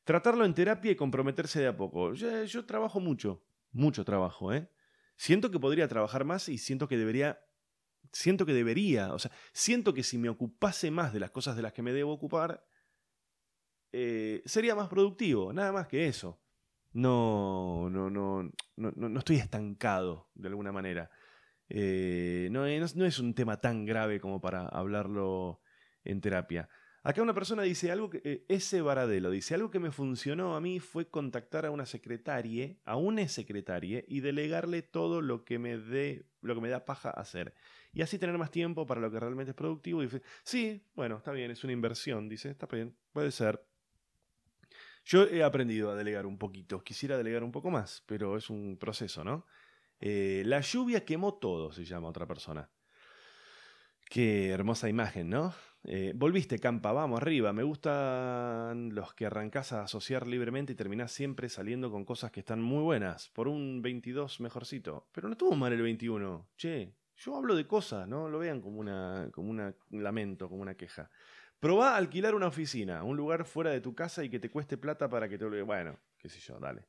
Tratarlo 0.04 0.44
en 0.44 0.54
terapia 0.54 0.92
y 0.92 0.96
comprometerse 0.96 1.60
de 1.60 1.68
a 1.68 1.76
poco. 1.76 2.12
Yo, 2.14 2.66
trabajo 2.66 3.00
mucho, 3.00 3.42
mucho 3.72 4.04
trabajo, 4.04 4.52
¿eh? 4.52 4.68
siento 5.16 5.50
que 5.50 5.58
podría 5.58 5.88
trabajar 5.88 6.24
más 6.24 6.48
y 6.48 6.58
siento 6.58 6.88
que 6.88 6.96
debería, 6.98 7.40
siento 8.12 8.46
que 8.46 8.52
debería, 8.52 9.12
o 9.14 9.18
sea, 9.18 9.30
siento 9.52 9.94
que 9.94 10.02
si 10.02 10.18
me 10.18 10.28
ocupase 10.28 10.90
más 10.90 11.12
de 11.12 11.20
las 11.20 11.30
cosas 11.30 11.56
de 11.56 11.62
las 11.62 11.72
que 11.72 11.82
me 11.82 11.92
debo 11.92 12.12
ocupar, 12.12 12.66
eh, 13.92 14.42
sería 14.44 14.74
más 14.74 14.88
productivo, 14.88 15.52
nada 15.52 15.72
más 15.72 15.86
que 15.86 16.06
eso. 16.08 16.40
No, 16.92 17.88
no, 17.90 18.10
no, 18.10 18.42
no, 18.76 18.92
no 18.92 19.18
estoy 19.18 19.36
estancado 19.36 20.30
de 20.34 20.48
alguna 20.48 20.70
manera. 20.70 21.10
Eh, 21.68 22.48
no, 22.50 22.66
no 22.66 23.04
es 23.06 23.18
un 23.18 23.34
tema 23.34 23.60
tan 23.60 23.84
grave 23.84 24.20
como 24.20 24.40
para 24.40 24.68
hablarlo 24.68 25.60
en 26.04 26.20
terapia. 26.20 26.68
Acá 27.06 27.20
una 27.20 27.34
persona 27.34 27.62
dice 27.62 27.90
algo 27.90 28.08
que. 28.08 28.22
Eh, 28.24 28.44
ese 28.48 28.80
Baradelo 28.80 29.30
dice: 29.30 29.54
Algo 29.54 29.70
que 29.70 29.78
me 29.78 29.90
funcionó 29.90 30.56
a 30.56 30.60
mí 30.62 30.80
fue 30.80 31.06
contactar 31.06 31.66
a 31.66 31.70
una 31.70 31.84
secretaria, 31.84 32.76
a 32.86 32.96
una 32.96 33.28
secretaria, 33.28 34.02
y 34.08 34.20
delegarle 34.20 34.80
todo 34.80 35.20
lo 35.20 35.44
que 35.44 35.58
me 35.58 35.76
dé, 35.76 36.24
lo 36.40 36.54
que 36.54 36.62
me 36.62 36.70
da 36.70 36.86
paja 36.86 37.10
hacer. 37.10 37.54
Y 37.92 38.00
así 38.00 38.18
tener 38.18 38.38
más 38.38 38.50
tiempo 38.50 38.86
para 38.86 39.02
lo 39.02 39.10
que 39.10 39.20
realmente 39.20 39.50
es 39.50 39.54
productivo. 39.54 40.02
Y 40.02 40.08
sí, 40.44 40.82
bueno, 40.94 41.18
está 41.18 41.30
bien, 41.32 41.50
es 41.50 41.62
una 41.62 41.74
inversión. 41.74 42.26
Dice, 42.26 42.48
está 42.48 42.66
bien, 42.66 42.96
puede 43.12 43.30
ser. 43.30 43.62
Yo 45.04 45.24
he 45.24 45.42
aprendido 45.42 45.90
a 45.90 45.96
delegar 45.96 46.24
un 46.24 46.38
poquito. 46.38 46.82
Quisiera 46.82 47.18
delegar 47.18 47.44
un 47.44 47.52
poco 47.52 47.70
más, 47.70 48.02
pero 48.06 48.38
es 48.38 48.48
un 48.48 48.78
proceso, 48.78 49.22
¿no? 49.22 49.46
Eh, 50.00 50.42
la 50.46 50.62
lluvia 50.62 51.04
quemó 51.04 51.34
todo, 51.34 51.70
se 51.70 51.84
llama 51.84 52.08
otra 52.08 52.26
persona. 52.26 52.70
Qué 54.08 54.48
hermosa 54.48 54.88
imagen, 54.88 55.28
¿no? 55.28 55.54
Eh, 55.86 56.12
volviste, 56.16 56.58
Campa, 56.58 56.92
vamos 56.92 57.20
arriba. 57.20 57.52
Me 57.52 57.62
gustan 57.62 58.94
los 58.94 59.12
que 59.12 59.26
arrancás 59.26 59.72
a 59.72 59.82
asociar 59.82 60.26
libremente 60.26 60.72
y 60.72 60.76
terminás 60.76 61.12
siempre 61.12 61.50
saliendo 61.50 61.90
con 61.90 62.06
cosas 62.06 62.30
que 62.30 62.40
están 62.40 62.62
muy 62.62 62.82
buenas. 62.82 63.28
Por 63.30 63.48
un 63.48 63.82
22 63.82 64.40
mejorcito. 64.40 65.08
Pero 65.12 65.28
no 65.28 65.32
estuvo 65.32 65.54
mal 65.54 65.74
el 65.74 65.82
21. 65.82 66.48
Che, 66.56 66.94
yo 67.16 67.36
hablo 67.36 67.54
de 67.54 67.66
cosas, 67.66 68.08
no 68.08 68.30
lo 68.30 68.38
vean 68.38 68.62
como 68.62 68.80
una, 68.80 69.28
como 69.30 69.50
un 69.50 69.74
lamento, 69.90 70.48
como 70.48 70.62
una 70.62 70.74
queja. 70.74 71.10
Probá 71.60 71.96
alquilar 71.96 72.34
una 72.34 72.46
oficina, 72.48 73.04
un 73.04 73.16
lugar 73.16 73.44
fuera 73.44 73.70
de 73.70 73.80
tu 73.80 73.94
casa 73.94 74.24
y 74.24 74.30
que 74.30 74.40
te 74.40 74.50
cueste 74.50 74.78
plata 74.78 75.08
para 75.08 75.28
que 75.28 75.36
te 75.36 75.48
lo... 75.48 75.66
Bueno, 75.66 75.98
qué 76.18 76.30
sé 76.30 76.40
yo, 76.40 76.58
dale. 76.58 76.88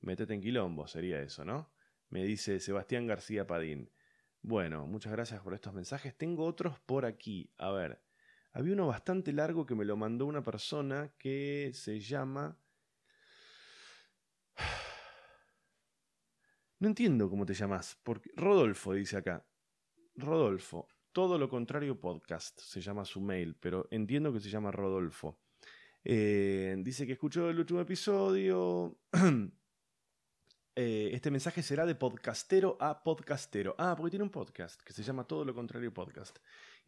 Métete 0.00 0.34
en 0.34 0.40
quilombo, 0.40 0.86
sería 0.86 1.20
eso, 1.20 1.44
¿no? 1.44 1.72
Me 2.08 2.24
dice 2.24 2.60
Sebastián 2.60 3.06
García 3.06 3.48
Padín. 3.48 3.90
Bueno, 4.42 4.86
muchas 4.86 5.12
gracias 5.12 5.40
por 5.40 5.54
estos 5.54 5.74
mensajes. 5.74 6.16
Tengo 6.16 6.44
otros 6.44 6.78
por 6.80 7.04
aquí. 7.04 7.50
A 7.58 7.72
ver. 7.72 8.07
Había 8.52 8.72
uno 8.72 8.86
bastante 8.86 9.32
largo 9.32 9.66
que 9.66 9.74
me 9.74 9.84
lo 9.84 9.96
mandó 9.96 10.26
una 10.26 10.42
persona 10.42 11.12
que 11.18 11.70
se 11.74 12.00
llama... 12.00 12.58
No 16.80 16.86
entiendo 16.86 17.28
cómo 17.28 17.44
te 17.44 17.54
llamas. 17.54 17.98
Porque... 18.04 18.30
Rodolfo 18.36 18.94
dice 18.94 19.16
acá. 19.16 19.44
Rodolfo. 20.14 20.88
todo 21.12 21.38
lo 21.38 21.48
contrario 21.48 21.98
podcast, 21.98 22.60
se 22.60 22.80
llama 22.80 23.04
su 23.04 23.20
mail, 23.20 23.56
pero 23.58 23.88
entiendo 23.90 24.32
que 24.32 24.40
se 24.40 24.50
llama 24.50 24.70
Rodolfo. 24.70 25.40
Eh, 26.04 26.76
dice 26.78 27.06
que 27.06 27.12
escuchó 27.12 27.50
el 27.50 27.58
último 27.58 27.80
episodio. 27.80 28.98
Eh, 30.80 31.10
este 31.12 31.32
mensaje 31.32 31.60
será 31.60 31.84
de 31.86 31.96
podcastero 31.96 32.76
a 32.78 33.02
podcastero. 33.02 33.74
Ah, 33.78 33.96
porque 33.96 34.10
tiene 34.10 34.22
un 34.22 34.30
podcast 34.30 34.80
que 34.80 34.92
se 34.92 35.02
llama 35.02 35.24
Todo 35.24 35.44
lo 35.44 35.52
contrario 35.52 35.92
podcast. 35.92 36.38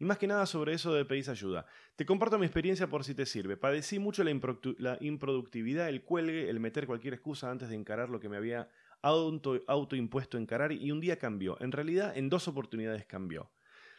Y 0.01 0.03
más 0.03 0.17
que 0.17 0.25
nada 0.25 0.47
sobre 0.47 0.73
eso 0.73 0.91
de 0.95 1.05
pedís 1.05 1.29
ayuda. 1.29 1.67
Te 1.95 2.07
comparto 2.07 2.39
mi 2.39 2.47
experiencia 2.47 2.87
por 2.87 3.03
si 3.03 3.13
te 3.13 3.27
sirve. 3.27 3.55
Padecí 3.55 3.99
mucho 3.99 4.23
la, 4.23 4.97
improductividad, 4.99 5.89
el 5.89 6.01
cuelgue, 6.01 6.49
el 6.49 6.59
meter 6.59 6.87
cualquier 6.87 7.13
excusa 7.13 7.51
antes 7.51 7.69
de 7.69 7.75
encarar 7.75 8.09
lo 8.09 8.19
que 8.19 8.27
me 8.27 8.35
había 8.35 8.67
auto, 9.03 9.61
autoimpuesto 9.67 10.39
encarar 10.39 10.71
y 10.71 10.91
un 10.91 11.01
día 11.01 11.19
cambió. 11.19 11.55
En 11.61 11.71
realidad, 11.71 12.17
en 12.17 12.29
dos 12.29 12.47
oportunidades 12.47 13.05
cambió. 13.05 13.51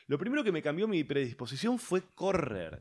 Lo 0.08 0.18
primero 0.18 0.42
que 0.42 0.50
me 0.50 0.60
cambió 0.60 0.88
mi 0.88 1.04
predisposición 1.04 1.78
fue 1.78 2.02
correr 2.16 2.80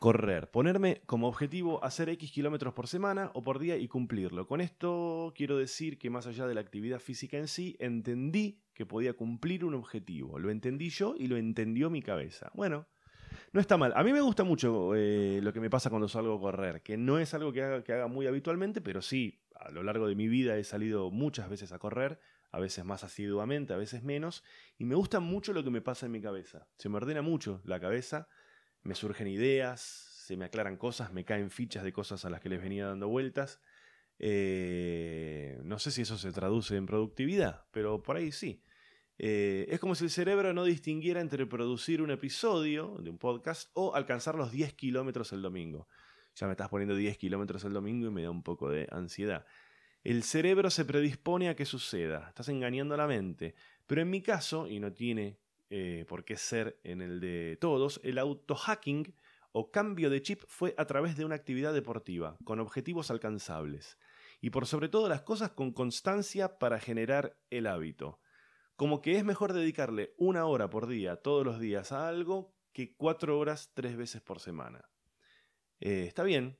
correr, 0.00 0.50
ponerme 0.50 1.02
como 1.04 1.28
objetivo 1.28 1.84
hacer 1.84 2.08
X 2.08 2.32
kilómetros 2.32 2.72
por 2.72 2.88
semana 2.88 3.30
o 3.34 3.44
por 3.44 3.58
día 3.58 3.76
y 3.76 3.86
cumplirlo. 3.86 4.46
Con 4.46 4.62
esto 4.62 5.34
quiero 5.36 5.58
decir 5.58 5.98
que 5.98 6.08
más 6.08 6.26
allá 6.26 6.46
de 6.46 6.54
la 6.54 6.62
actividad 6.62 7.00
física 7.00 7.36
en 7.36 7.46
sí, 7.46 7.76
entendí 7.78 8.62
que 8.72 8.86
podía 8.86 9.12
cumplir 9.12 9.62
un 9.62 9.74
objetivo. 9.74 10.38
Lo 10.38 10.50
entendí 10.50 10.88
yo 10.88 11.14
y 11.18 11.26
lo 11.26 11.36
entendió 11.36 11.90
mi 11.90 12.00
cabeza. 12.00 12.50
Bueno, 12.54 12.88
no 13.52 13.60
está 13.60 13.76
mal. 13.76 13.92
A 13.94 14.02
mí 14.02 14.14
me 14.14 14.22
gusta 14.22 14.42
mucho 14.42 14.94
eh, 14.96 15.40
lo 15.42 15.52
que 15.52 15.60
me 15.60 15.68
pasa 15.68 15.90
cuando 15.90 16.08
salgo 16.08 16.34
a 16.34 16.40
correr, 16.40 16.80
que 16.80 16.96
no 16.96 17.18
es 17.18 17.34
algo 17.34 17.52
que 17.52 17.62
haga, 17.62 17.84
que 17.84 17.92
haga 17.92 18.06
muy 18.06 18.26
habitualmente, 18.26 18.80
pero 18.80 19.02
sí, 19.02 19.42
a 19.54 19.70
lo 19.70 19.82
largo 19.82 20.08
de 20.08 20.14
mi 20.14 20.28
vida 20.28 20.56
he 20.56 20.64
salido 20.64 21.10
muchas 21.10 21.50
veces 21.50 21.72
a 21.72 21.78
correr, 21.78 22.18
a 22.52 22.58
veces 22.58 22.86
más 22.86 23.04
asiduamente, 23.04 23.74
a 23.74 23.76
veces 23.76 24.02
menos, 24.02 24.44
y 24.78 24.86
me 24.86 24.94
gusta 24.94 25.20
mucho 25.20 25.52
lo 25.52 25.62
que 25.62 25.70
me 25.70 25.82
pasa 25.82 26.06
en 26.06 26.12
mi 26.12 26.22
cabeza. 26.22 26.66
Se 26.78 26.88
me 26.88 26.96
ordena 26.96 27.20
mucho 27.20 27.60
la 27.64 27.78
cabeza 27.78 28.28
me 28.82 28.94
surgen 28.94 29.28
ideas, 29.28 29.80
se 29.80 30.36
me 30.36 30.44
aclaran 30.44 30.76
cosas, 30.76 31.12
me 31.12 31.24
caen 31.24 31.50
fichas 31.50 31.84
de 31.84 31.92
cosas 31.92 32.24
a 32.24 32.30
las 32.30 32.40
que 32.40 32.48
les 32.48 32.62
venía 32.62 32.86
dando 32.86 33.08
vueltas. 33.08 33.60
Eh, 34.18 35.58
no 35.64 35.78
sé 35.78 35.90
si 35.90 36.02
eso 36.02 36.18
se 36.18 36.32
traduce 36.32 36.76
en 36.76 36.86
productividad, 36.86 37.64
pero 37.70 38.02
por 38.02 38.16
ahí 38.16 38.32
sí. 38.32 38.62
Eh, 39.18 39.66
es 39.68 39.80
como 39.80 39.94
si 39.94 40.04
el 40.04 40.10
cerebro 40.10 40.54
no 40.54 40.64
distinguiera 40.64 41.20
entre 41.20 41.46
producir 41.46 42.00
un 42.00 42.10
episodio 42.10 42.96
de 43.02 43.10
un 43.10 43.18
podcast 43.18 43.70
o 43.74 43.94
alcanzar 43.94 44.34
los 44.34 44.50
10 44.50 44.74
kilómetros 44.74 45.32
el 45.32 45.42
domingo. 45.42 45.88
Ya 46.36 46.46
me 46.46 46.52
estás 46.52 46.68
poniendo 46.68 46.94
10 46.94 47.18
kilómetros 47.18 47.64
el 47.64 47.72
domingo 47.72 48.06
y 48.06 48.10
me 48.10 48.22
da 48.22 48.30
un 48.30 48.42
poco 48.42 48.70
de 48.70 48.88
ansiedad. 48.90 49.44
El 50.02 50.22
cerebro 50.22 50.70
se 50.70 50.86
predispone 50.86 51.50
a 51.50 51.56
que 51.56 51.66
suceda, 51.66 52.28
estás 52.28 52.48
engañando 52.48 52.94
a 52.94 52.98
la 52.98 53.06
mente. 53.06 53.54
Pero 53.86 54.00
en 54.00 54.08
mi 54.08 54.22
caso, 54.22 54.66
y 54.66 54.80
no 54.80 54.92
tiene 54.92 55.38
eh, 55.70 56.04
por 56.08 56.24
qué 56.24 56.36
ser 56.36 56.80
en 56.82 57.00
el 57.00 57.20
de 57.20 57.56
todos, 57.60 58.00
el 58.02 58.18
auto-hacking 58.18 59.14
o 59.52 59.70
cambio 59.70 60.10
de 60.10 60.22
chip 60.22 60.42
fue 60.46 60.74
a 60.76 60.84
través 60.84 61.16
de 61.16 61.24
una 61.24 61.36
actividad 61.36 61.72
deportiva, 61.72 62.36
con 62.44 62.60
objetivos 62.60 63.10
alcanzables. 63.10 63.98
Y 64.40 64.50
por 64.50 64.66
sobre 64.66 64.88
todo 64.88 65.08
las 65.08 65.22
cosas 65.22 65.50
con 65.52 65.72
constancia 65.72 66.58
para 66.58 66.78
generar 66.80 67.36
el 67.50 67.66
hábito. 67.66 68.20
Como 68.76 69.02
que 69.02 69.16
es 69.16 69.24
mejor 69.24 69.52
dedicarle 69.52 70.14
una 70.16 70.46
hora 70.46 70.70
por 70.70 70.86
día, 70.86 71.16
todos 71.16 71.44
los 71.44 71.60
días, 71.60 71.92
a 71.92 72.08
algo 72.08 72.54
que 72.72 72.96
cuatro 72.96 73.38
horas 73.38 73.70
tres 73.74 73.96
veces 73.96 74.22
por 74.22 74.40
semana. 74.40 74.88
Eh, 75.80 76.04
está 76.06 76.22
bien. 76.22 76.58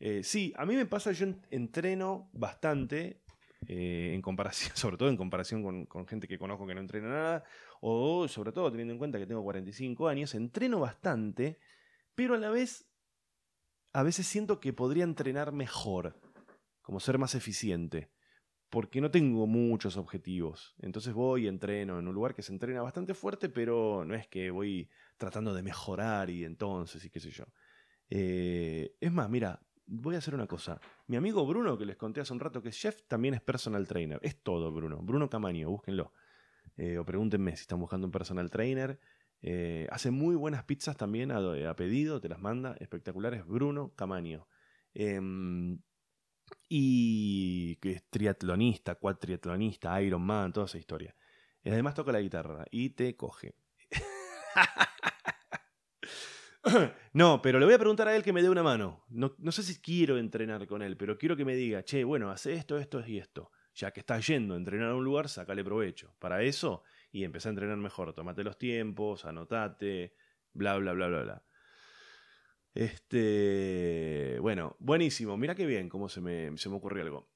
Eh, 0.00 0.22
sí, 0.22 0.52
a 0.56 0.64
mí 0.64 0.76
me 0.76 0.86
pasa, 0.86 1.12
yo 1.12 1.26
entreno 1.50 2.30
bastante, 2.32 3.22
eh, 3.66 4.12
en 4.14 4.22
comparación, 4.22 4.72
sobre 4.76 4.96
todo 4.96 5.08
en 5.08 5.16
comparación 5.16 5.86
con, 5.86 6.06
gente 6.06 6.26
que 6.26 6.38
conozco 6.38 6.66
que 6.66 6.74
no 6.74 6.80
entrena 6.80 7.08
nada, 7.08 7.44
o 7.80 8.26
sobre 8.28 8.52
todo 8.52 8.70
teniendo 8.70 8.92
en 8.92 8.98
cuenta 8.98 9.18
que 9.18 9.26
tengo 9.26 9.42
45 9.42 10.08
años, 10.08 10.34
entreno 10.34 10.80
bastante, 10.80 11.58
pero 12.14 12.34
a 12.34 12.38
la 12.38 12.50
vez 12.50 12.86
a 13.92 14.02
veces 14.02 14.26
siento 14.26 14.60
que 14.60 14.72
podría 14.72 15.04
entrenar 15.04 15.52
mejor, 15.52 16.20
como 16.80 17.00
ser 17.00 17.18
más 17.18 17.34
eficiente, 17.34 18.12
porque 18.68 19.00
no 19.00 19.10
tengo 19.10 19.46
muchos 19.48 19.96
objetivos. 19.96 20.76
Entonces 20.78 21.12
voy 21.12 21.44
y 21.44 21.48
entreno 21.48 21.98
en 21.98 22.06
un 22.06 22.14
lugar 22.14 22.34
que 22.34 22.42
se 22.42 22.52
entrena 22.52 22.82
bastante 22.82 23.14
fuerte, 23.14 23.48
pero 23.48 24.04
no 24.04 24.14
es 24.14 24.28
que 24.28 24.50
voy 24.50 24.88
tratando 25.16 25.52
de 25.52 25.62
mejorar 25.62 26.30
y 26.30 26.44
entonces 26.44 27.04
y 27.04 27.10
qué 27.10 27.18
sé 27.18 27.30
yo. 27.30 27.44
Eh, 28.08 28.96
es 29.00 29.12
más, 29.12 29.28
mira, 29.28 29.60
voy 29.90 30.14
a 30.14 30.18
hacer 30.18 30.34
una 30.34 30.46
cosa. 30.46 30.80
Mi 31.08 31.16
amigo 31.16 31.44
Bruno, 31.44 31.76
que 31.76 31.84
les 31.84 31.96
conté 31.96 32.20
hace 32.20 32.32
un 32.32 32.40
rato 32.40 32.62
que 32.62 32.68
es 32.70 32.76
chef, 32.76 33.02
también 33.08 33.34
es 33.34 33.40
personal 33.40 33.86
trainer. 33.86 34.18
Es 34.22 34.42
todo, 34.42 34.72
Bruno. 34.72 34.98
Bruno 35.02 35.28
Camaño, 35.28 35.68
búsquenlo. 35.68 36.12
Eh, 36.76 36.96
o 36.98 37.04
pregúntenme 37.04 37.54
si 37.56 37.62
están 37.62 37.80
buscando 37.80 38.06
un 38.06 38.12
personal 38.12 38.50
trainer. 38.50 39.00
Eh, 39.42 39.88
hace 39.90 40.10
muy 40.10 40.36
buenas 40.36 40.64
pizzas 40.64 40.96
también 40.96 41.32
a, 41.32 41.74
pedido, 41.74 42.20
te 42.20 42.28
las 42.28 42.40
manda, 42.40 42.76
espectaculares. 42.78 43.44
Bruno 43.44 43.92
Camaño. 43.96 44.46
Em, 44.94 45.80
y 46.68 47.76
que 47.76 47.92
es 47.92 48.04
triatlonista, 48.10 48.94
cuatriatlonista, 48.94 50.00
Ironman, 50.02 50.52
toda 50.52 50.66
esa 50.66 50.78
historia. 50.78 51.16
Y 51.62 51.70
además 51.70 51.94
toca 51.94 52.12
la 52.12 52.20
guitarra 52.20 52.64
y 52.70 52.90
te 52.90 53.16
coge. 53.16 53.54
no, 57.12 57.40
pero 57.42 57.58
le 57.58 57.64
voy 57.64 57.74
a 57.74 57.78
preguntar 57.78 58.08
a 58.08 58.14
él 58.14 58.22
que 58.22 58.32
me 58.32 58.42
dé 58.42 58.50
una 58.50 58.62
mano. 58.62 59.04
No, 59.08 59.52
sé 59.52 59.62
si 59.62 59.80
quiero 59.80 60.18
entrenar 60.18 60.66
con 60.66 60.82
él, 60.82 60.96
pero 60.96 61.16
quiero 61.16 61.36
que 61.36 61.44
me 61.44 61.54
diga, 61.54 61.82
che, 61.84 62.04
bueno, 62.04 62.30
hace 62.30 62.54
esto, 62.54 62.78
esto 62.78 63.06
y 63.06 63.18
esto. 63.18 63.50
Ya 63.74 63.92
que 63.92 64.00
estás 64.00 64.26
yendo 64.26 64.54
a 64.54 64.56
entrenar 64.56 64.90
a 64.90 64.94
un 64.94 65.04
lugar, 65.04 65.28
sacale 65.28 65.64
provecho. 65.64 66.14
Para 66.18 66.42
eso, 66.42 66.82
y 67.12 67.24
empecé 67.24 67.48
a 67.48 67.50
entrenar 67.50 67.76
mejor. 67.78 68.12
Tomate 68.12 68.44
los 68.44 68.58
tiempos, 68.58 69.24
anotate, 69.24 70.14
bla, 70.52 70.76
bla, 70.76 70.92
bla, 70.92 71.08
bla, 71.08 71.22
bla. 71.22 71.44
Este, 72.72 74.38
bueno, 74.40 74.76
buenísimo. 74.78 75.36
Mira 75.36 75.56
qué 75.56 75.66
bien 75.66 75.88
cómo 75.88 76.08
se 76.08 76.20
me, 76.20 76.56
se 76.56 76.68
me 76.68 76.76
ocurrió 76.76 77.02
algo. 77.02 77.26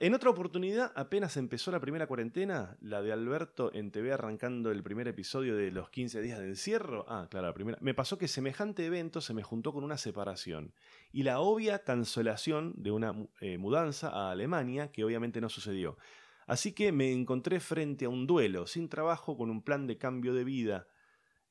en 0.00 0.14
otra 0.14 0.30
oportunidad, 0.30 0.92
apenas 0.94 1.36
empezó 1.36 1.72
la 1.72 1.80
primera 1.80 2.06
cuarentena, 2.06 2.76
la 2.80 3.02
de 3.02 3.12
Alberto 3.12 3.72
en 3.74 3.90
TV 3.90 4.12
arrancando 4.12 4.70
el 4.70 4.84
primer 4.84 5.08
episodio 5.08 5.56
de 5.56 5.72
los 5.72 5.90
15 5.90 6.22
días 6.22 6.38
de 6.38 6.46
encierro. 6.46 7.04
Ah, 7.08 7.26
claro, 7.28 7.48
la 7.48 7.54
primera. 7.54 7.78
Me 7.80 7.94
pasó 7.94 8.16
que 8.16 8.28
semejante 8.28 8.86
evento 8.86 9.20
se 9.20 9.34
me 9.34 9.42
juntó 9.42 9.72
con 9.72 9.82
una 9.82 9.98
separación 9.98 10.72
y 11.10 11.24
la 11.24 11.40
obvia 11.40 11.80
cancelación 11.80 12.74
de 12.76 12.92
una 12.92 13.12
mudanza 13.58 14.10
a 14.10 14.30
Alemania 14.30 14.92
que 14.92 15.02
obviamente 15.02 15.40
no 15.40 15.48
sucedió. 15.48 15.98
Así 16.46 16.72
que 16.72 16.92
me 16.92 17.10
encontré 17.10 17.58
frente 17.58 18.04
a 18.04 18.08
un 18.08 18.26
duelo, 18.26 18.68
sin 18.68 18.88
trabajo, 18.88 19.36
con 19.36 19.50
un 19.50 19.62
plan 19.62 19.88
de 19.88 19.98
cambio 19.98 20.32
de 20.34 20.44
vida 20.44 20.86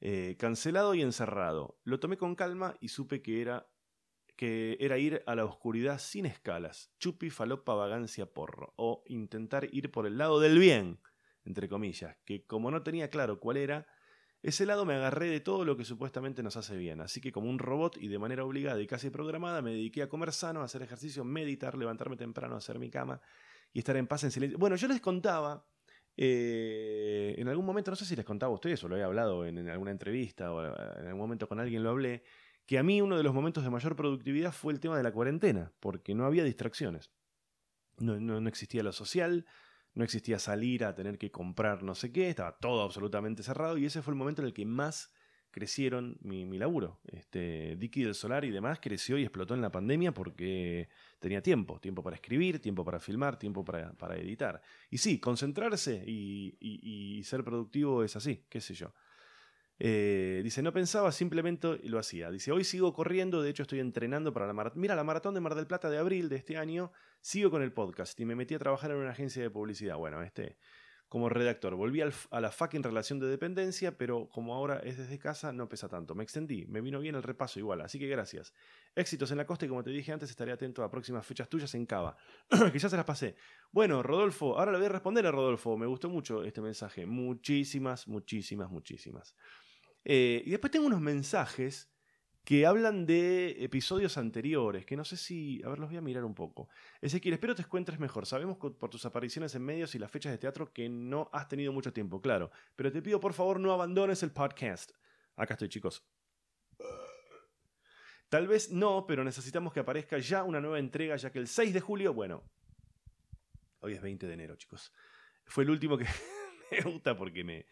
eh, 0.05 0.35
cancelado 0.37 0.95
y 0.95 1.01
encerrado. 1.01 1.79
Lo 1.85 1.97
tomé 2.01 2.17
con 2.17 2.35
calma 2.35 2.75
y 2.81 2.89
supe 2.89 3.21
que 3.21 3.41
era, 3.41 3.69
que 4.35 4.75
era 4.81 4.97
ir 4.97 5.23
a 5.25 5.33
la 5.33 5.45
oscuridad 5.45 5.97
sin 5.97 6.25
escalas, 6.25 6.91
chupi, 6.99 7.29
falopa, 7.29 7.73
vagancia, 7.73 8.25
porro, 8.25 8.73
o 8.75 9.05
intentar 9.07 9.69
ir 9.71 9.91
por 9.91 10.05
el 10.05 10.17
lado 10.17 10.41
del 10.41 10.59
bien, 10.59 10.99
entre 11.45 11.69
comillas, 11.69 12.17
que 12.25 12.45
como 12.45 12.69
no 12.69 12.83
tenía 12.83 13.09
claro 13.09 13.39
cuál 13.39 13.55
era, 13.55 13.87
ese 14.41 14.65
lado 14.65 14.83
me 14.83 14.93
agarré 14.93 15.27
de 15.27 15.39
todo 15.39 15.63
lo 15.63 15.77
que 15.77 15.85
supuestamente 15.85 16.43
nos 16.43 16.57
hace 16.57 16.75
bien, 16.75 16.99
así 16.99 17.21
que 17.21 17.31
como 17.31 17.49
un 17.49 17.57
robot 17.57 17.95
y 17.95 18.09
de 18.09 18.19
manera 18.19 18.43
obligada 18.43 18.81
y 18.81 18.87
casi 18.87 19.09
programada 19.09 19.61
me 19.61 19.71
dediqué 19.71 20.01
a 20.01 20.09
comer 20.09 20.33
sano, 20.33 20.59
a 20.59 20.65
hacer 20.65 20.81
ejercicio, 20.81 21.23
meditar, 21.23 21.77
levantarme 21.77 22.17
temprano, 22.17 22.57
hacer 22.57 22.77
mi 22.77 22.89
cama 22.89 23.21
y 23.71 23.79
estar 23.79 23.95
en 23.95 24.07
paz 24.07 24.25
en 24.25 24.31
silencio. 24.31 24.59
Bueno, 24.59 24.75
yo 24.75 24.89
les 24.89 24.99
contaba 24.99 25.65
eh, 26.15 27.35
en 27.37 27.47
algún 27.47 27.65
momento, 27.65 27.91
no 27.91 27.95
sé 27.95 28.05
si 28.05 28.15
les 28.15 28.25
contaba 28.25 28.51
a 28.51 28.55
ustedes 28.55 28.83
o 28.83 28.87
lo 28.87 28.97
he 28.97 29.03
hablado 29.03 29.45
en, 29.45 29.67
alguna 29.69 29.91
entrevista 29.91 30.51
o 30.53 30.63
eh, 30.63 30.73
en 30.99 31.07
algún 31.07 31.21
momento 31.21 31.47
con 31.47 31.59
alguien 31.59 31.83
lo 31.83 31.89
hablé, 31.89 32.23
que 32.65 32.77
a 32.77 32.83
mí 32.83 33.01
uno 33.01 33.17
de 33.17 33.23
los 33.23 33.33
momentos 33.33 33.63
de 33.63 33.69
mayor 33.69 33.95
productividad 33.95 34.51
fue 34.51 34.73
el 34.73 34.79
tema 34.79 34.95
de 34.95 35.03
la 35.03 35.11
cuarentena, 35.11 35.73
porque 35.79 36.13
no 36.15 36.25
había 36.25 36.43
distracciones. 36.43 37.11
No, 37.97 38.19
no, 38.19 38.47
existía 38.47 38.83
lo 38.83 38.91
social, 38.91 39.45
no 39.93 40.03
existía 40.03 40.39
salir 40.39 40.83
a 40.85 40.95
tener 40.95 41.17
que 41.17 41.31
comprar 41.31 41.83
no 41.83 41.93
sé 41.95 42.11
qué, 42.11 42.29
estaba 42.29 42.57
todo 42.57 42.83
absolutamente 42.83 43.43
cerrado 43.43 43.77
y 43.77 43.85
ese 43.85 44.01
fue 44.01 44.13
el 44.13 44.17
momento 44.17 44.41
en 44.41 44.47
el 44.47 44.53
que 44.53 44.65
más 44.65 45.13
crecieron 45.53 46.17
mi, 46.21 46.45
mi 46.45 46.57
laburo. 46.57 46.99
Este, 47.05 47.75
Dicky 47.77 48.03
del 48.03 48.15
Solar 48.15 48.43
y 48.43 48.49
demás 48.49 48.79
creció 48.81 49.19
y 49.19 49.21
explotó 49.21 49.53
en 49.53 49.61
la 49.61 49.71
pandemia 49.71 50.11
porque 50.11 50.89
tenía 51.19 51.41
tiempo, 51.41 51.79
tiempo 51.79 52.01
para 52.03 52.15
escribir, 52.15 52.59
tiempo 52.59 52.83
para 52.83 52.99
filmar, 52.99 53.37
tiempo 53.37 53.63
para, 53.63 53.93
para 53.93 54.17
editar. 54.17 54.61
Y 54.89 54.97
sí, 54.97 55.19
concentrarse 55.19 56.03
y, 56.05 56.57
y, 56.59 57.23
ser 57.23 57.43
productivo 57.43 58.03
es 58.03 58.15
así, 58.15 58.43
qué 58.49 58.59
sé 58.59 58.73
yo. 58.73 58.93
Eh, 59.77 60.41
dice, 60.43 60.63
no 60.63 60.73
pensaba, 60.73 61.11
simplemente 61.11 61.79
lo 61.83 61.99
hacía. 61.99 62.31
Dice, 62.31 62.51
hoy 62.51 62.63
sigo 62.63 62.91
corriendo, 62.93 63.43
de 63.43 63.51
hecho 63.51 63.61
estoy 63.61 63.79
entrenando 63.79 64.33
para 64.33 64.47
la 64.47 64.53
maratón. 64.53 64.81
Mira, 64.81 64.95
la 64.95 65.03
maratón 65.03 65.35
de 65.35 65.39
Mar 65.39 65.53
del 65.53 65.67
Plata 65.67 65.89
de 65.91 65.99
abril 65.99 66.29
de 66.29 66.37
este 66.37 66.57
año, 66.57 66.91
sigo 67.21 67.51
con 67.51 67.61
el 67.61 67.71
podcast 67.71 68.19
y 68.19 68.25
me 68.25 68.35
metí 68.35 68.55
a 68.55 68.59
trabajar 68.59 68.89
en 68.89 68.97
una 68.97 69.11
agencia 69.11 69.43
de 69.43 69.51
publicidad. 69.51 69.97
Bueno, 69.97 70.23
este 70.23 70.57
como 71.13 71.29
redactor. 71.29 71.75
Volví 71.75 72.01
a 72.01 72.41
la 72.41 72.49
fucking 72.49 72.81
relación 72.81 73.19
de 73.19 73.27
dependencia, 73.27 73.95
pero 73.99 74.27
como 74.29 74.55
ahora 74.55 74.79
es 74.79 74.97
desde 74.97 75.19
casa, 75.19 75.53
no 75.53 75.69
pesa 75.69 75.87
tanto. 75.87 76.15
Me 76.15 76.23
extendí, 76.23 76.65
me 76.65 76.81
vino 76.81 76.99
bien 76.99 77.13
el 77.13 77.21
repaso 77.21 77.59
igual, 77.59 77.81
así 77.81 77.99
que 77.99 78.07
gracias. 78.07 78.51
Éxitos 78.95 79.29
en 79.29 79.37
la 79.37 79.45
costa 79.45 79.67
y 79.67 79.69
como 79.69 79.83
te 79.83 79.91
dije 79.91 80.11
antes, 80.11 80.31
estaré 80.31 80.51
atento 80.51 80.83
a 80.83 80.89
próximas 80.89 81.23
fechas 81.23 81.47
tuyas 81.47 81.75
en 81.75 81.85
Cava. 81.85 82.17
que 82.73 82.79
ya 82.79 82.89
se 82.89 82.97
las 82.97 83.05
pasé. 83.05 83.35
Bueno, 83.71 84.01
Rodolfo, 84.01 84.57
ahora 84.57 84.71
le 84.71 84.79
voy 84.79 84.87
a 84.87 84.89
responder 84.89 85.27
a 85.27 85.31
Rodolfo. 85.31 85.77
Me 85.77 85.85
gustó 85.85 86.09
mucho 86.09 86.43
este 86.43 86.61
mensaje. 86.61 87.05
Muchísimas, 87.05 88.07
muchísimas, 88.07 88.71
muchísimas. 88.71 89.35
Eh, 90.03 90.41
y 90.43 90.49
después 90.49 90.71
tengo 90.71 90.87
unos 90.87 90.99
mensajes 90.99 91.92
que 92.43 92.65
hablan 92.65 93.05
de 93.05 93.63
episodios 93.63 94.17
anteriores, 94.17 94.85
que 94.85 94.97
no 94.97 95.05
sé 95.05 95.15
si... 95.15 95.61
A 95.63 95.69
ver, 95.69 95.79
los 95.79 95.89
voy 95.89 95.97
a 95.97 96.01
mirar 96.01 96.25
un 96.25 96.35
poco. 96.35 96.67
Ezequiel, 96.99 97.35
espero 97.35 97.55
te 97.55 97.61
encuentres 97.61 97.99
mejor. 97.99 98.25
Sabemos 98.25 98.57
por 98.57 98.89
tus 98.89 99.05
apariciones 99.05 99.55
en 99.55 99.63
medios 99.63 99.95
y 99.95 99.99
las 99.99 100.11
fechas 100.11 100.31
de 100.31 100.37
teatro 100.37 100.73
que 100.73 100.89
no 100.89 101.29
has 101.31 101.47
tenido 101.47 101.71
mucho 101.71 101.93
tiempo, 101.93 102.21
claro. 102.21 102.51
Pero 102.75 102.91
te 102.91 103.01
pido 103.01 103.19
por 103.21 103.33
favor 103.33 103.59
no 103.59 103.71
abandones 103.71 104.23
el 104.23 104.31
podcast. 104.31 104.91
Acá 105.37 105.53
estoy, 105.53 105.69
chicos. 105.69 106.05
Tal 108.27 108.47
vez 108.47 108.71
no, 108.71 109.05
pero 109.07 109.23
necesitamos 109.23 109.71
que 109.71 109.79
aparezca 109.79 110.17
ya 110.17 110.43
una 110.43 110.59
nueva 110.59 110.79
entrega, 110.79 111.15
ya 111.15 111.31
que 111.31 111.39
el 111.39 111.47
6 111.47 111.73
de 111.73 111.79
julio, 111.79 112.13
bueno, 112.13 112.43
hoy 113.79 113.93
es 113.93 114.01
20 114.01 114.27
de 114.27 114.33
enero, 114.33 114.55
chicos. 114.55 114.91
Fue 115.45 115.63
el 115.63 115.69
último 115.69 115.97
que 115.97 116.07
me 116.71 116.81
gusta 116.81 117.15
porque 117.15 117.43
me, 117.43 117.65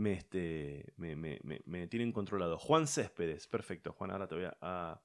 me, 0.00 0.14
este, 0.14 0.92
me, 0.96 1.86
tienen 1.88 2.12
controlado. 2.12 2.58
Juan 2.58 2.86
Céspedes, 2.86 3.46
perfecto, 3.46 3.92
Juan, 3.92 4.10
ahora 4.10 4.26
te 4.26 4.34
voy 4.34 4.46
a, 4.60 5.00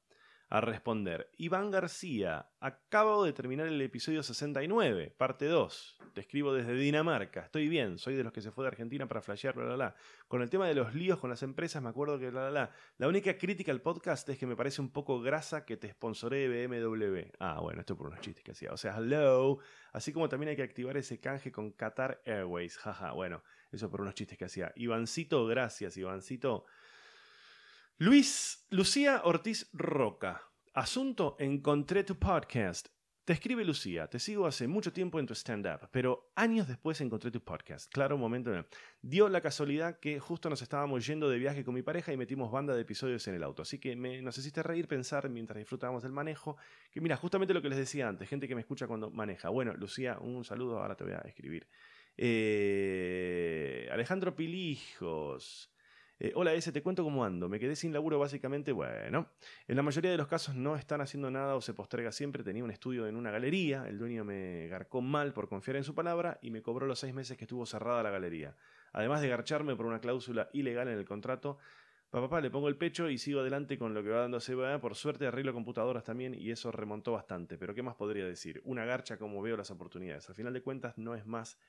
responder. 0.50 1.30
Iván 1.38 1.70
García, 1.70 2.50
acabo 2.62 3.26
de 3.26 3.34
terminar 3.34 3.68
el 3.68 3.82
episodio 3.82 4.24
69, 4.24 5.14
parte 5.18 5.48
2. 5.48 6.00
Te 6.14 6.22
escribo 6.22 6.54
desde 6.54 6.76
Dinamarca, 6.76 7.42
estoy 7.42 7.68
bien, 7.68 7.98
soy 7.98 8.16
de 8.16 8.24
los 8.24 8.32
que 8.32 8.42
se 8.42 8.52
fue 8.52 8.64
de 8.64 8.70
Argentina 8.70 9.06
para 9.06 9.22
flashear, 9.22 9.54
bla, 9.54 9.66
bla, 9.66 9.76
bla. 9.76 9.96
Con 10.30 10.42
el 10.42 10.50
tema 10.50 10.66
de 10.66 10.74
los 10.74 10.96
líos 10.96 11.20
con 11.20 11.30
las 11.30 11.44
empresas, 11.44 11.84
me 11.84 11.90
acuerdo 11.90 12.18
que, 12.18 12.30
bla, 12.30 12.44
bla, 12.44 12.50
bla. 12.52 12.72
La 12.98 13.10
única 13.10 13.38
crítica 13.38 13.74
al 13.74 13.82
podcast 13.82 14.30
es 14.30 14.38
que 14.38 14.48
me 14.48 14.56
parece 14.56 14.82
un 14.82 14.92
poco 14.92 15.20
grasa 15.20 15.66
que 15.66 15.76
te 15.76 15.92
sponsoree 15.92 16.68
BMW. 16.68 17.32
Ah, 17.40 17.60
bueno, 17.60 17.82
esto 17.82 17.98
por 17.98 18.08
unos 18.08 18.22
chistes 18.22 18.46
que 18.46 18.52
hacía. 18.52 18.72
O 18.72 18.78
sea, 18.78 18.96
hello. 18.98 19.60
Así 19.92 20.14
como 20.14 20.30
también 20.30 20.52
hay 20.52 20.56
que 20.56 20.64
activar 20.64 20.96
ese 20.96 21.20
canje 21.20 21.52
con 21.52 21.72
Qatar 21.72 22.22
Airways. 22.26 22.78
Jaja, 22.78 23.12
bueno, 23.12 23.44
eso 23.76 23.90
por 23.90 24.02
unos 24.02 24.16
chistes 24.16 24.38
que 24.38 24.46
hacía. 24.46 24.72
Ivancito, 24.76 25.46
gracias, 25.46 25.98
Ivancito. 25.98 26.66
Luis 27.98 28.66
Lucía 28.70 29.22
Ortiz 29.24 29.70
Roca. 29.72 30.42
Asunto, 30.74 31.38
encontré 31.40 32.04
tu 32.04 32.20
podcast. 32.20 32.90
Te 33.26 33.34
escribe 33.34 33.66
Lucía, 33.66 34.06
te 34.06 34.20
sigo 34.20 34.46
hace 34.46 34.68
mucho 34.68 34.94
tiempo 34.94 35.20
en 35.20 35.26
tu 35.26 35.34
stand-up, 35.34 35.90
pero 35.92 36.32
años 36.36 36.68
después 36.68 37.02
encontré 37.02 37.32
tu 37.32 37.44
podcast. 37.44 37.92
Claro, 37.92 38.14
un 38.16 38.22
momento. 38.22 38.52
Dio 39.02 39.30
la 39.30 39.42
casualidad 39.42 40.00
que 40.00 40.20
justo 40.20 40.48
nos 40.48 40.62
estábamos 40.62 41.08
yendo 41.08 41.28
de 41.28 41.40
viaje 41.40 41.64
con 41.64 41.74
mi 41.74 41.82
pareja 41.82 42.14
y 42.14 42.18
metimos 42.18 42.52
banda 42.52 42.76
de 42.76 42.82
episodios 42.82 43.28
en 43.28 43.34
el 43.34 43.42
auto. 43.42 43.64
Así 43.64 43.80
que 43.80 43.96
me, 43.96 44.22
nos 44.22 44.38
hiciste 44.38 44.62
reír 44.62 44.88
pensar 44.88 45.28
mientras 45.30 45.58
disfrutábamos 45.58 46.04
del 46.04 46.12
manejo. 46.12 46.58
Que 46.92 47.02
mira, 47.02 47.18
justamente 47.18 47.56
lo 47.56 47.64
que 47.64 47.70
les 47.70 47.80
decía 47.80 48.08
antes, 48.08 48.30
gente 48.30 48.48
que 48.48 48.54
me 48.54 48.62
escucha 48.62 48.86
cuando 48.86 49.10
maneja. 49.10 49.50
Bueno, 49.50 49.74
Lucía, 49.74 50.20
un 50.20 50.44
saludo, 50.46 50.80
ahora 50.80 50.96
te 50.96 51.04
voy 51.04 51.14
a 51.14 51.22
escribir. 51.26 51.68
Eh, 52.18 53.90
Alejandro 53.92 54.36
Pilijos. 54.36 55.72
Eh, 56.18 56.32
hola 56.36 56.54
ese, 56.54 56.72
te 56.72 56.82
cuento 56.82 57.04
cómo 57.04 57.26
ando. 57.26 57.50
Me 57.50 57.60
quedé 57.60 57.76
sin 57.76 57.92
laburo 57.92 58.18
básicamente, 58.20 58.72
bueno. 58.72 59.30
En 59.68 59.76
la 59.76 59.84
mayoría 59.84 60.12
de 60.12 60.18
los 60.18 60.28
casos 60.28 60.56
no 60.56 60.78
están 60.78 61.02
haciendo 61.02 61.30
nada 61.30 61.56
o 61.56 61.62
se 61.62 61.74
posterga 61.74 62.12
siempre. 62.12 62.44
Tenía 62.44 62.64
un 62.64 62.72
estudio 62.72 63.06
en 63.08 63.18
una 63.18 63.32
galería, 63.32 63.86
el 63.88 63.98
dueño 63.98 64.24
me 64.24 64.68
garcó 64.70 65.02
mal 65.02 65.34
por 65.34 65.50
confiar 65.50 65.76
en 65.78 65.84
su 65.84 65.94
palabra 65.94 66.40
y 66.42 66.52
me 66.52 66.62
cobró 66.62 66.86
los 66.88 67.00
seis 67.00 67.14
meses 67.14 67.38
que 67.38 67.44
estuvo 67.44 67.66
cerrada 67.66 68.02
la 68.02 68.12
galería. 68.12 68.56
Además 68.94 69.22
de 69.22 69.28
garcharme 69.28 69.76
por 69.76 69.86
una 69.86 70.00
cláusula 70.00 70.50
ilegal 70.54 70.88
en 70.88 70.98
el 70.98 71.06
contrato, 71.06 71.58
papá, 72.10 72.40
le 72.40 72.50
pongo 72.50 72.70
el 72.70 72.78
pecho 72.78 73.10
y 73.10 73.18
sigo 73.18 73.42
adelante 73.42 73.78
con 73.78 73.94
lo 73.94 74.02
que 74.02 74.10
va 74.10 74.22
dándose. 74.22 74.56
Por 74.80 74.96
suerte 74.96 75.28
arreglo 75.28 75.54
computadoras 75.54 76.06
también 76.06 76.34
y 76.34 76.50
eso 76.50 76.72
remontó 76.72 77.12
bastante. 77.12 77.58
Pero 77.58 77.76
¿qué 77.76 77.84
más 77.84 77.96
podría 77.96 78.26
decir? 78.26 78.62
Una 78.64 78.86
garcha 78.86 79.18
como 79.18 79.42
veo 79.42 79.58
las 79.58 79.70
oportunidades. 79.70 80.30
Al 80.30 80.36
final 80.36 80.54
de 80.54 80.62
cuentas 80.62 80.98
no 80.98 81.14
es 81.14 81.26
más 81.26 81.60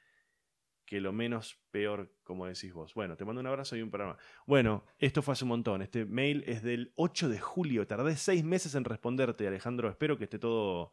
que 0.86 1.00
lo 1.00 1.12
menos 1.12 1.58
peor, 1.72 2.14
como 2.22 2.46
decís 2.46 2.72
vos. 2.72 2.94
Bueno, 2.94 3.16
te 3.16 3.24
mando 3.24 3.40
un 3.40 3.46
abrazo 3.48 3.76
y 3.76 3.82
un 3.82 3.90
programa. 3.90 4.16
Bueno, 4.46 4.84
esto 4.98 5.20
fue 5.20 5.32
hace 5.32 5.44
un 5.44 5.48
montón. 5.48 5.82
Este 5.82 6.04
mail 6.04 6.44
es 6.46 6.62
del 6.62 6.92
8 6.94 7.28
de 7.28 7.40
julio. 7.40 7.86
Tardé 7.86 8.16
seis 8.16 8.44
meses 8.44 8.74
en 8.76 8.84
responderte, 8.84 9.46
Alejandro. 9.48 9.90
Espero 9.90 10.16
que 10.16 10.24
esté 10.24 10.38
todo, 10.38 10.92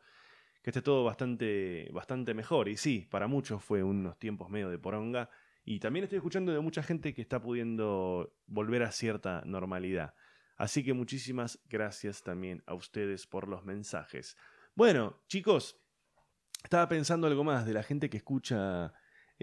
que 0.63 0.71
esté 0.71 0.81
todo 0.81 1.03
bastante, 1.03 1.89
bastante 1.93 2.33
mejor. 2.33 2.69
Y 2.69 2.77
sí, 2.77 3.07
para 3.09 3.27
muchos 3.27 3.63
fue 3.63 3.83
unos 3.83 4.17
tiempos 4.17 4.49
medio 4.49 4.69
de 4.69 4.79
poronga. 4.79 5.29
Y 5.63 5.79
también 5.79 6.03
estoy 6.03 6.17
escuchando 6.17 6.51
de 6.51 6.59
mucha 6.59 6.81
gente 6.81 7.13
que 7.13 7.21
está 7.21 7.39
pudiendo 7.39 8.35
volver 8.47 8.81
a 8.81 8.91
cierta 8.91 9.43
normalidad. 9.45 10.15
Así 10.57 10.83
que 10.83 10.93
muchísimas 10.93 11.59
gracias 11.69 12.23
también 12.23 12.63
a 12.65 12.73
ustedes 12.73 13.27
por 13.27 13.47
los 13.47 13.63
mensajes. 13.63 14.37
Bueno, 14.75 15.21
chicos, 15.27 15.79
estaba 16.63 16.87
pensando 16.89 17.27
algo 17.27 17.43
más 17.43 17.65
de 17.65 17.73
la 17.73 17.83
gente 17.83 18.09
que 18.09 18.17
escucha 18.17 18.93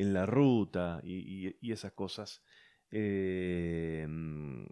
en 0.01 0.14
la 0.14 0.24
ruta 0.24 1.01
y, 1.05 1.70
esas 1.70 1.92
cosas, 1.92 2.42
em, 2.90 4.66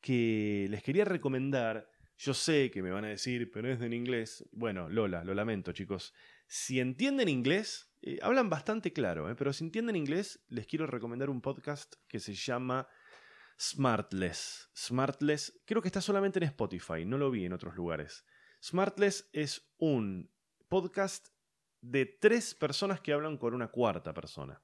que 0.00 0.66
les 0.68 0.82
quería 0.82 1.06
recomendar. 1.06 1.90
Yo 2.18 2.34
sé 2.34 2.70
que 2.70 2.82
me 2.82 2.90
van 2.90 3.06
a 3.06 3.08
decir, 3.08 3.50
pero 3.50 3.72
es 3.72 3.80
en 3.80 3.94
inglés. 3.94 4.46
Bueno, 4.52 4.88
Lola, 4.90 5.24
lo 5.24 5.32
lamento, 5.32 5.72
chicos. 5.72 6.12
Si 6.46 6.80
entienden 6.80 7.28
inglés, 7.30 7.90
eh, 8.02 8.18
hablan 8.20 8.50
bastante 8.50 8.92
claro, 8.92 9.30
eh, 9.30 9.34
pero 9.34 9.54
si 9.54 9.64
entienden 9.64 9.96
inglés, 9.96 10.44
les 10.48 10.66
quiero 10.66 10.86
recomendar 10.86 11.30
un 11.30 11.40
podcast 11.40 11.94
que 12.06 12.20
se 12.20 12.34
llama 12.34 12.86
Smartless. 13.58 14.70
Smartless, 14.76 15.62
creo 15.64 15.80
que 15.80 15.88
está 15.88 16.02
solamente 16.02 16.38
en 16.38 16.44
Spotify, 16.44 17.06
no 17.06 17.16
lo 17.16 17.30
vi 17.30 17.46
en 17.46 17.54
otros 17.54 17.74
lugares. 17.74 18.26
Smartless 18.62 19.30
es 19.32 19.72
un 19.78 20.30
podcast 20.68 21.28
de 21.80 22.04
tres 22.04 22.54
personas 22.54 23.00
que 23.00 23.14
hablan 23.14 23.38
con 23.38 23.54
una 23.54 23.68
cuarta 23.68 24.12
persona. 24.12 24.62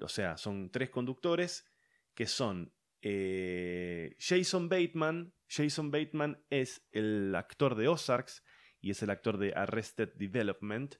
O 0.00 0.08
sea, 0.08 0.36
son 0.36 0.70
tres 0.70 0.90
conductores 0.90 1.66
que 2.14 2.26
son 2.26 2.72
eh, 3.02 4.16
Jason 4.18 4.68
Bateman. 4.68 5.34
Jason 5.48 5.90
Bateman 5.90 6.44
es 6.50 6.86
el 6.92 7.34
actor 7.34 7.74
de 7.74 7.88
Ozarks 7.88 8.42
y 8.80 8.90
es 8.90 9.02
el 9.02 9.10
actor 9.10 9.38
de 9.38 9.52
Arrested 9.54 10.10
Development. 10.14 10.96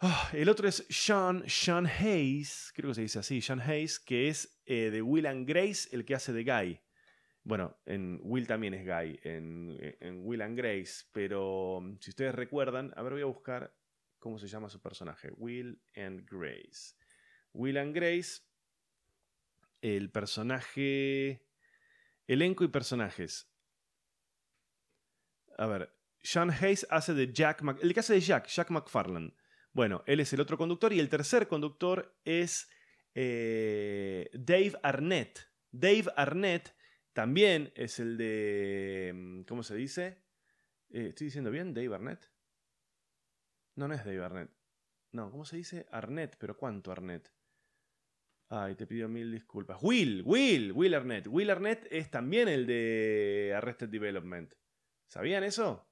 Ah, 0.00 0.30
el 0.32 0.48
otro 0.48 0.68
es 0.68 0.84
Sean, 0.90 1.44
Sean 1.46 1.86
Hayes, 1.86 2.72
creo 2.74 2.90
que 2.90 2.96
se 2.96 3.02
dice 3.02 3.18
así, 3.20 3.40
Sean 3.40 3.60
Hayes, 3.60 3.98
que 4.00 4.28
es 4.28 4.60
eh, 4.66 4.90
de 4.90 5.00
Will 5.00 5.26
and 5.26 5.48
Grace, 5.48 5.88
el 5.92 6.04
que 6.04 6.14
hace 6.14 6.32
de 6.32 6.44
Guy. 6.44 6.80
Bueno, 7.42 7.78
en 7.86 8.20
Will 8.22 8.46
también 8.46 8.74
es 8.74 8.84
Guy, 8.84 9.20
en, 9.22 9.76
en 10.00 10.26
Will 10.26 10.42
and 10.42 10.58
Grace, 10.58 11.04
pero 11.12 11.80
mm, 11.80 11.98
si 12.00 12.10
ustedes 12.10 12.34
recuerdan, 12.34 12.92
a 12.96 13.02
ver, 13.02 13.12
voy 13.12 13.22
a 13.22 13.26
buscar 13.26 13.74
cómo 14.18 14.38
se 14.38 14.48
llama 14.48 14.68
su 14.68 14.80
personaje, 14.80 15.30
Will 15.36 15.80
and 15.94 16.28
Grace. 16.28 16.94
Will 17.54 17.78
and 17.78 17.94
Grace, 17.94 18.42
el 19.80 20.10
personaje, 20.10 21.46
elenco 22.26 22.64
y 22.64 22.68
personajes. 22.68 23.50
A 25.56 25.66
ver, 25.66 25.94
Sean 26.22 26.50
Hayes 26.50 26.86
hace 26.90 27.14
de 27.14 27.32
Jack, 27.32 27.62
el 27.80 27.94
que 27.94 28.00
hace 28.00 28.14
de 28.14 28.20
Jack, 28.20 28.48
Jack 28.48 28.70
McFarland. 28.70 29.34
Bueno, 29.72 30.02
él 30.06 30.20
es 30.20 30.32
el 30.32 30.40
otro 30.40 30.56
conductor 30.56 30.92
y 30.92 31.00
el 31.00 31.08
tercer 31.08 31.48
conductor 31.48 32.16
es 32.24 32.68
eh, 33.14 34.30
Dave 34.32 34.74
Arnett. 34.82 35.50
Dave 35.70 36.06
Arnett 36.16 36.74
también 37.12 37.72
es 37.76 38.00
el 38.00 38.16
de, 38.16 39.12
mm, 39.14 39.42
¿cómo 39.42 39.62
se 39.62 39.74
dice? 39.74 40.24
Eh, 40.90 41.08
¿Estoy 41.08 41.26
diciendo 41.26 41.50
bien? 41.50 41.74
Dave 41.74 41.94
Arnett. 41.94 42.30
No, 43.76 43.88
no 43.88 43.94
es 43.94 44.04
Dave 44.04 44.24
Arnett. 44.24 44.50
No, 45.12 45.30
¿cómo 45.30 45.44
se 45.44 45.56
dice? 45.56 45.86
Arnett, 45.90 46.36
pero 46.38 46.56
¿cuánto 46.56 46.90
Arnett? 46.90 47.33
Ay, 48.48 48.74
te 48.74 48.86
pido 48.86 49.08
mil 49.08 49.32
disculpas. 49.32 49.78
Will, 49.82 50.22
Will, 50.24 50.72
Will 50.72 50.94
Arnett. 50.94 51.26
Will 51.26 51.50
Arnett 51.50 51.86
es 51.90 52.10
también 52.10 52.48
el 52.48 52.66
de 52.66 53.52
Arrested 53.56 53.88
Development. 53.88 54.52
¿Sabían 55.08 55.44
eso? 55.44 55.88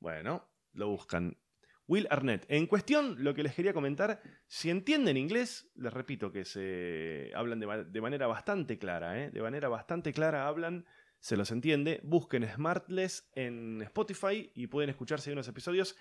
Bueno, 0.00 0.48
lo 0.72 0.88
buscan. 0.88 1.38
Will 1.86 2.06
Arnett. 2.10 2.46
En 2.48 2.66
cuestión, 2.66 3.22
lo 3.22 3.34
que 3.34 3.42
les 3.42 3.54
quería 3.54 3.74
comentar, 3.74 4.20
si 4.46 4.70
entienden 4.70 5.16
inglés, 5.16 5.70
les 5.74 5.92
repito 5.92 6.32
que 6.32 6.44
se 6.44 7.30
hablan 7.34 7.60
de, 7.60 8.00
manera 8.00 8.26
bastante 8.26 8.78
clara, 8.78 9.22
¿eh? 9.22 9.30
de 9.30 9.42
manera 9.42 9.68
bastante 9.68 10.12
clara 10.12 10.46
hablan 10.46 10.86
se 11.24 11.38
los 11.38 11.50
entiende, 11.52 12.00
busquen 12.02 12.46
Smartless 12.46 13.30
en 13.32 13.80
Spotify 13.80 14.52
y 14.54 14.66
pueden 14.66 14.90
escucharse 14.90 15.32
unos 15.32 15.48
episodios. 15.48 15.96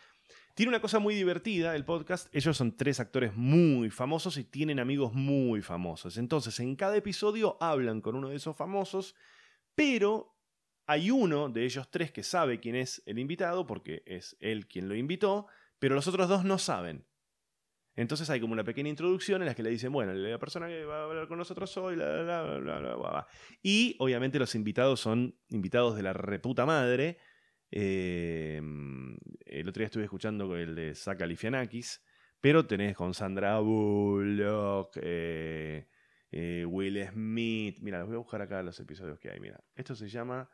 Tiene 0.55 0.69
una 0.69 0.81
cosa 0.81 0.99
muy 0.99 1.15
divertida 1.15 1.75
el 1.75 1.83
podcast, 1.83 2.27
ellos 2.31 2.55
son 2.55 2.77
tres 2.77 2.99
actores 2.99 3.35
muy 3.35 3.89
famosos 3.89 4.37
y 4.37 4.43
tienen 4.43 4.79
amigos 4.79 5.11
muy 5.11 5.63
famosos. 5.63 6.17
Entonces, 6.17 6.59
en 6.59 6.75
cada 6.75 6.95
episodio 6.95 7.57
hablan 7.59 8.01
con 8.01 8.15
uno 8.15 8.29
de 8.29 8.35
esos 8.35 8.55
famosos, 8.55 9.15
pero 9.73 10.37
hay 10.85 11.09
uno 11.09 11.49
de 11.49 11.65
ellos 11.65 11.89
tres 11.89 12.11
que 12.11 12.21
sabe 12.21 12.59
quién 12.59 12.75
es 12.75 13.01
el 13.07 13.17
invitado, 13.17 13.65
porque 13.65 14.03
es 14.05 14.37
él 14.39 14.67
quien 14.67 14.87
lo 14.87 14.93
invitó, 14.93 15.47
pero 15.79 15.95
los 15.95 16.07
otros 16.07 16.29
dos 16.29 16.45
no 16.45 16.59
saben. 16.59 17.03
Entonces 17.95 18.29
hay 18.29 18.39
como 18.39 18.53
una 18.53 18.63
pequeña 18.63 18.89
introducción 18.89 19.41
en 19.41 19.47
la 19.47 19.55
que 19.55 19.63
le 19.63 19.71
dicen, 19.71 19.91
bueno, 19.91 20.13
la 20.13 20.37
persona 20.37 20.67
que 20.67 20.85
va 20.85 21.01
a 21.01 21.03
hablar 21.05 21.27
con 21.27 21.39
nosotros 21.39 21.75
hoy, 21.77 21.95
bla, 21.95 22.21
bla, 22.21 22.43
bla, 22.57 22.79
bla, 22.79 22.95
bla. 22.95 23.27
Y 23.63 23.95
obviamente 23.97 24.37
los 24.37 24.53
invitados 24.53 24.99
son 24.99 25.35
invitados 25.49 25.95
de 25.95 26.03
la 26.03 26.13
reputa 26.13 26.67
madre. 26.67 27.17
Eh, 27.75 28.61
el 29.47 29.67
otro 29.67 29.79
día 29.79 29.87
estuve 29.87 30.03
escuchando 30.03 30.55
el 30.55 30.75
de 30.75 30.93
Zach 30.93 31.19
Lifianakis, 31.21 32.03
pero 32.39 32.67
tenés 32.67 32.95
con 32.95 33.15
Sandra 33.15 33.57
Bullock, 33.59 34.91
eh, 35.01 35.87
eh, 36.31 36.65
Will 36.67 37.03
Smith. 37.07 37.79
Mira, 37.81 37.97
los 37.97 38.07
voy 38.07 38.15
a 38.15 38.19
buscar 38.19 38.43
acá 38.43 38.61
los 38.61 38.79
episodios 38.79 39.17
que 39.17 39.31
hay. 39.31 39.39
Mira, 39.39 39.59
esto 39.73 39.95
se 39.95 40.07
llama 40.07 40.47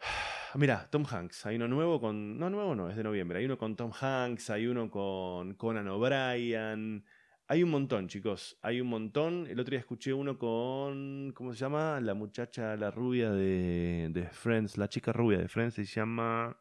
Mira, 0.56 0.88
Tom 0.90 1.04
Hanks, 1.08 1.46
hay 1.46 1.54
uno 1.56 1.68
nuevo 1.68 2.00
con. 2.00 2.36
No, 2.40 2.50
nuevo 2.50 2.74
no, 2.74 2.90
es 2.90 2.96
de 2.96 3.04
noviembre. 3.04 3.38
Hay 3.38 3.44
uno 3.44 3.56
con 3.56 3.76
Tom 3.76 3.92
Hanks, 3.92 4.50
hay 4.50 4.66
uno 4.66 4.90
con 4.90 5.54
Conan 5.54 5.86
O'Brien. 5.86 7.04
Hay 7.48 7.62
un 7.62 7.70
montón, 7.70 8.08
chicos. 8.08 8.58
Hay 8.62 8.80
un 8.80 8.88
montón. 8.88 9.46
El 9.46 9.60
otro 9.60 9.70
día 9.70 9.78
escuché 9.78 10.12
uno 10.12 10.36
con. 10.36 11.32
¿Cómo 11.32 11.52
se 11.52 11.60
llama? 11.60 12.00
La 12.00 12.14
muchacha, 12.14 12.76
la 12.76 12.90
rubia 12.90 13.30
de, 13.30 14.08
de 14.10 14.28
Friends. 14.30 14.76
La 14.78 14.88
chica 14.88 15.12
rubia 15.12 15.38
de 15.38 15.48
Friends 15.48 15.74
se 15.74 15.84
llama. 15.84 16.58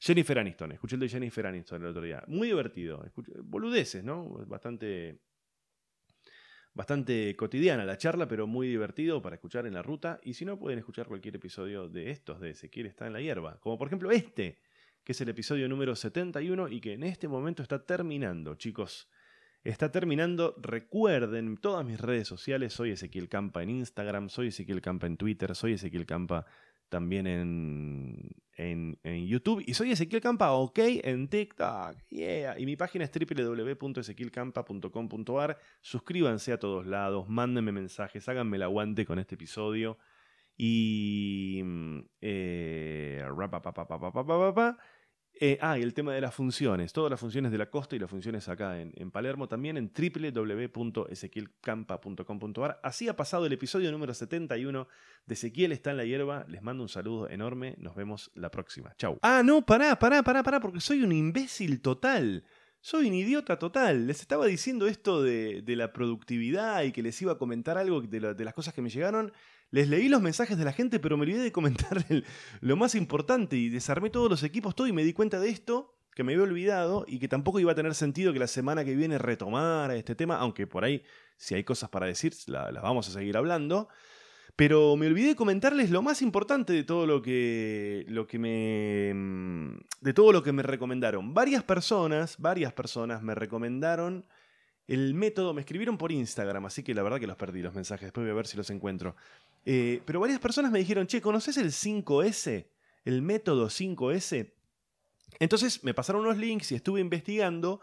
Jennifer 0.00 0.38
Aniston. 0.38 0.72
Escuché 0.72 0.96
el 0.96 1.00
de 1.00 1.08
Jennifer 1.08 1.46
Aniston 1.46 1.82
el 1.82 1.88
otro 1.88 2.02
día. 2.02 2.24
Muy 2.26 2.48
divertido. 2.48 3.04
boludeces, 3.44 4.02
¿no? 4.02 4.28
Bastante 4.46 5.20
bastante 6.74 7.34
cotidiana 7.36 7.86
la 7.86 7.96
charla, 7.96 8.28
pero 8.28 8.46
muy 8.46 8.68
divertido 8.68 9.22
para 9.22 9.36
escuchar 9.36 9.66
en 9.66 9.72
la 9.72 9.82
ruta. 9.82 10.20
Y 10.22 10.34
si 10.34 10.44
no, 10.44 10.58
pueden 10.58 10.78
escuchar 10.78 11.06
cualquier 11.06 11.36
episodio 11.36 11.88
de 11.88 12.10
estos 12.10 12.38
de 12.38 12.50
Ezequiel 12.50 12.86
está 12.86 13.06
en 13.06 13.14
la 13.14 13.20
hierba. 13.20 13.58
Como 13.60 13.78
por 13.78 13.86
ejemplo 13.86 14.10
este, 14.10 14.58
que 15.02 15.12
es 15.12 15.20
el 15.22 15.30
episodio 15.30 15.68
número 15.68 15.96
71 15.96 16.68
y 16.68 16.80
que 16.80 16.92
en 16.92 17.04
este 17.04 17.28
momento 17.28 17.62
está 17.62 17.86
terminando, 17.86 18.56
chicos. 18.56 19.08
Está 19.66 19.90
terminando. 19.90 20.54
Recuerden, 20.62 21.56
todas 21.56 21.84
mis 21.84 22.00
redes 22.00 22.28
sociales, 22.28 22.72
soy 22.72 22.92
Ezequiel 22.92 23.28
Campa 23.28 23.64
en 23.64 23.70
Instagram, 23.70 24.28
soy 24.28 24.46
Ezequiel 24.48 24.80
Campa 24.80 25.08
en 25.08 25.16
Twitter, 25.16 25.56
soy 25.56 25.72
Ezequiel 25.72 26.06
Campa 26.06 26.46
también 26.88 27.26
en, 27.26 28.30
YouTube. 29.26 29.64
Y 29.66 29.74
soy 29.74 29.90
Ezequiel 29.90 30.20
Campa, 30.20 30.52
ok, 30.52 30.78
en 31.02 31.26
TikTok. 31.26 31.96
Yeah. 32.10 32.60
Y 32.60 32.66
mi 32.66 32.76
página 32.76 33.04
es 33.04 33.10
www.ezequielcampa.com.ar. 33.10 35.58
Suscríbanse 35.80 36.52
a 36.52 36.60
todos 36.60 36.86
lados, 36.86 37.28
mándenme 37.28 37.72
mensajes, 37.72 38.28
háganme 38.28 38.58
el 38.58 38.62
aguante 38.62 39.04
con 39.04 39.18
este 39.18 39.34
episodio. 39.34 39.98
Y. 40.56 41.60
Mm, 41.64 42.02
eh, 42.20 43.24
eh, 45.38 45.58
ah, 45.60 45.78
y 45.78 45.82
el 45.82 45.92
tema 45.92 46.14
de 46.14 46.22
las 46.22 46.34
funciones, 46.34 46.92
todas 46.92 47.10
las 47.10 47.18
funciones 47.20 47.52
de 47.52 47.58
la 47.58 47.68
costa 47.68 47.94
y 47.94 47.98
las 47.98 48.08
funciones 48.08 48.48
acá 48.48 48.80
en, 48.80 49.10
Palermo 49.10 49.48
también 49.48 49.76
en 49.76 49.92
www.ezequielcampa.com.ar. 49.92 52.80
Así 52.82 53.06
ha 53.08 53.16
pasado 53.16 53.44
el 53.44 53.52
episodio 53.52 53.92
número 53.92 54.14
71 54.14 54.88
de 55.26 55.34
Ezequiel 55.34 55.72
está 55.72 55.90
en 55.90 55.98
la 55.98 56.04
hierba. 56.04 56.46
Les 56.48 56.62
mando 56.62 56.82
un 56.82 56.88
saludo 56.88 57.28
enorme. 57.28 57.74
Nos 57.78 57.94
vemos 57.94 58.30
la 58.34 58.50
próxima. 58.50 58.94
Chau. 58.96 59.18
Ah, 59.22 59.42
no, 59.44 59.66
pará, 59.66 59.98
pará, 59.98 60.22
pará, 60.22 60.42
pará, 60.42 60.58
porque 60.60 60.80
soy 60.80 61.02
un 61.02 61.12
imbécil 61.12 61.82
total. 61.82 62.44
Soy 62.80 63.08
un 63.08 63.14
idiota 63.14 63.58
total. 63.58 64.06
Les 64.06 64.20
estaba 64.20 64.46
diciendo 64.46 64.86
esto 64.86 65.22
de, 65.22 65.62
la 65.66 65.92
productividad 65.92 66.84
y 66.84 66.92
que 66.92 67.02
les 67.02 67.20
iba 67.20 67.32
a 67.32 67.38
comentar 67.38 67.76
algo 67.76 68.00
de, 68.00 68.34
de 68.34 68.44
las 68.44 68.54
cosas 68.54 68.72
que 68.72 68.80
me 68.80 68.88
llegaron. 68.88 69.34
Les 69.70 69.88
leí 69.88 70.08
los 70.08 70.22
mensajes 70.22 70.56
de 70.56 70.64
la 70.64 70.72
gente, 70.72 70.98
pero 71.00 71.16
me 71.16 71.22
olvidé 71.22 71.42
de 71.42 71.52
comentar 71.52 72.04
lo 72.60 72.76
más 72.76 72.94
importante 72.94 73.56
y 73.56 73.68
desarmé 73.68 74.10
todos 74.10 74.30
los 74.30 74.42
equipos, 74.42 74.74
todo 74.74 74.86
y 74.86 74.92
me 74.92 75.04
di 75.04 75.12
cuenta 75.12 75.40
de 75.40 75.50
esto 75.50 75.96
que 76.14 76.24
me 76.24 76.32
había 76.32 76.44
olvidado 76.44 77.04
y 77.06 77.18
que 77.18 77.28
tampoco 77.28 77.60
iba 77.60 77.72
a 77.72 77.74
tener 77.74 77.94
sentido 77.94 78.32
que 78.32 78.38
la 78.38 78.46
semana 78.46 78.84
que 78.86 78.94
viene 78.94 79.18
retomara 79.18 79.94
este 79.96 80.14
tema, 80.14 80.36
aunque 80.38 80.66
por 80.66 80.82
ahí, 80.82 81.02
si 81.36 81.54
hay 81.54 81.62
cosas 81.62 81.90
para 81.90 82.06
decir, 82.06 82.32
las 82.46 82.82
vamos 82.82 83.06
a 83.08 83.12
seguir 83.12 83.36
hablando. 83.36 83.88
Pero 84.56 84.96
me 84.96 85.06
olvidé 85.06 85.28
de 85.28 85.36
comentarles 85.36 85.90
lo 85.90 86.00
más 86.00 86.22
importante 86.22 86.72
de 86.72 86.82
todo 86.82 87.06
lo 87.06 87.20
que, 87.20 88.06
lo 88.08 88.26
que 88.26 88.38
me. 88.38 89.12
Mm, 89.14 89.80
de 90.00 90.14
todo 90.14 90.32
lo 90.32 90.42
que 90.42 90.52
me 90.52 90.62
recomendaron. 90.62 91.34
Varias 91.34 91.62
personas, 91.62 92.38
varias 92.38 92.72
personas 92.72 93.22
me 93.22 93.34
recomendaron 93.34 94.24
el 94.88 95.12
método. 95.12 95.52
Me 95.52 95.60
escribieron 95.60 95.98
por 95.98 96.10
Instagram, 96.10 96.64
así 96.64 96.82
que 96.82 96.94
la 96.94 97.02
verdad 97.02 97.20
que 97.20 97.26
los 97.26 97.36
perdí 97.36 97.60
los 97.60 97.74
mensajes. 97.74 98.06
Después 98.06 98.24
voy 98.24 98.30
a 98.30 98.34
ver 98.34 98.46
si 98.46 98.56
los 98.56 98.70
encuentro. 98.70 99.14
Eh, 99.68 100.00
pero 100.04 100.20
varias 100.20 100.38
personas 100.38 100.70
me 100.70 100.78
dijeron, 100.78 101.08
che, 101.08 101.20
¿conoces 101.20 101.56
el 101.56 101.72
5S? 101.72 102.68
El 103.04 103.20
método 103.20 103.66
5S. 103.66 104.52
Entonces 105.40 105.82
me 105.82 105.92
pasaron 105.92 106.22
unos 106.22 106.38
links 106.38 106.70
y 106.70 106.76
estuve 106.76 107.00
investigando 107.00 107.80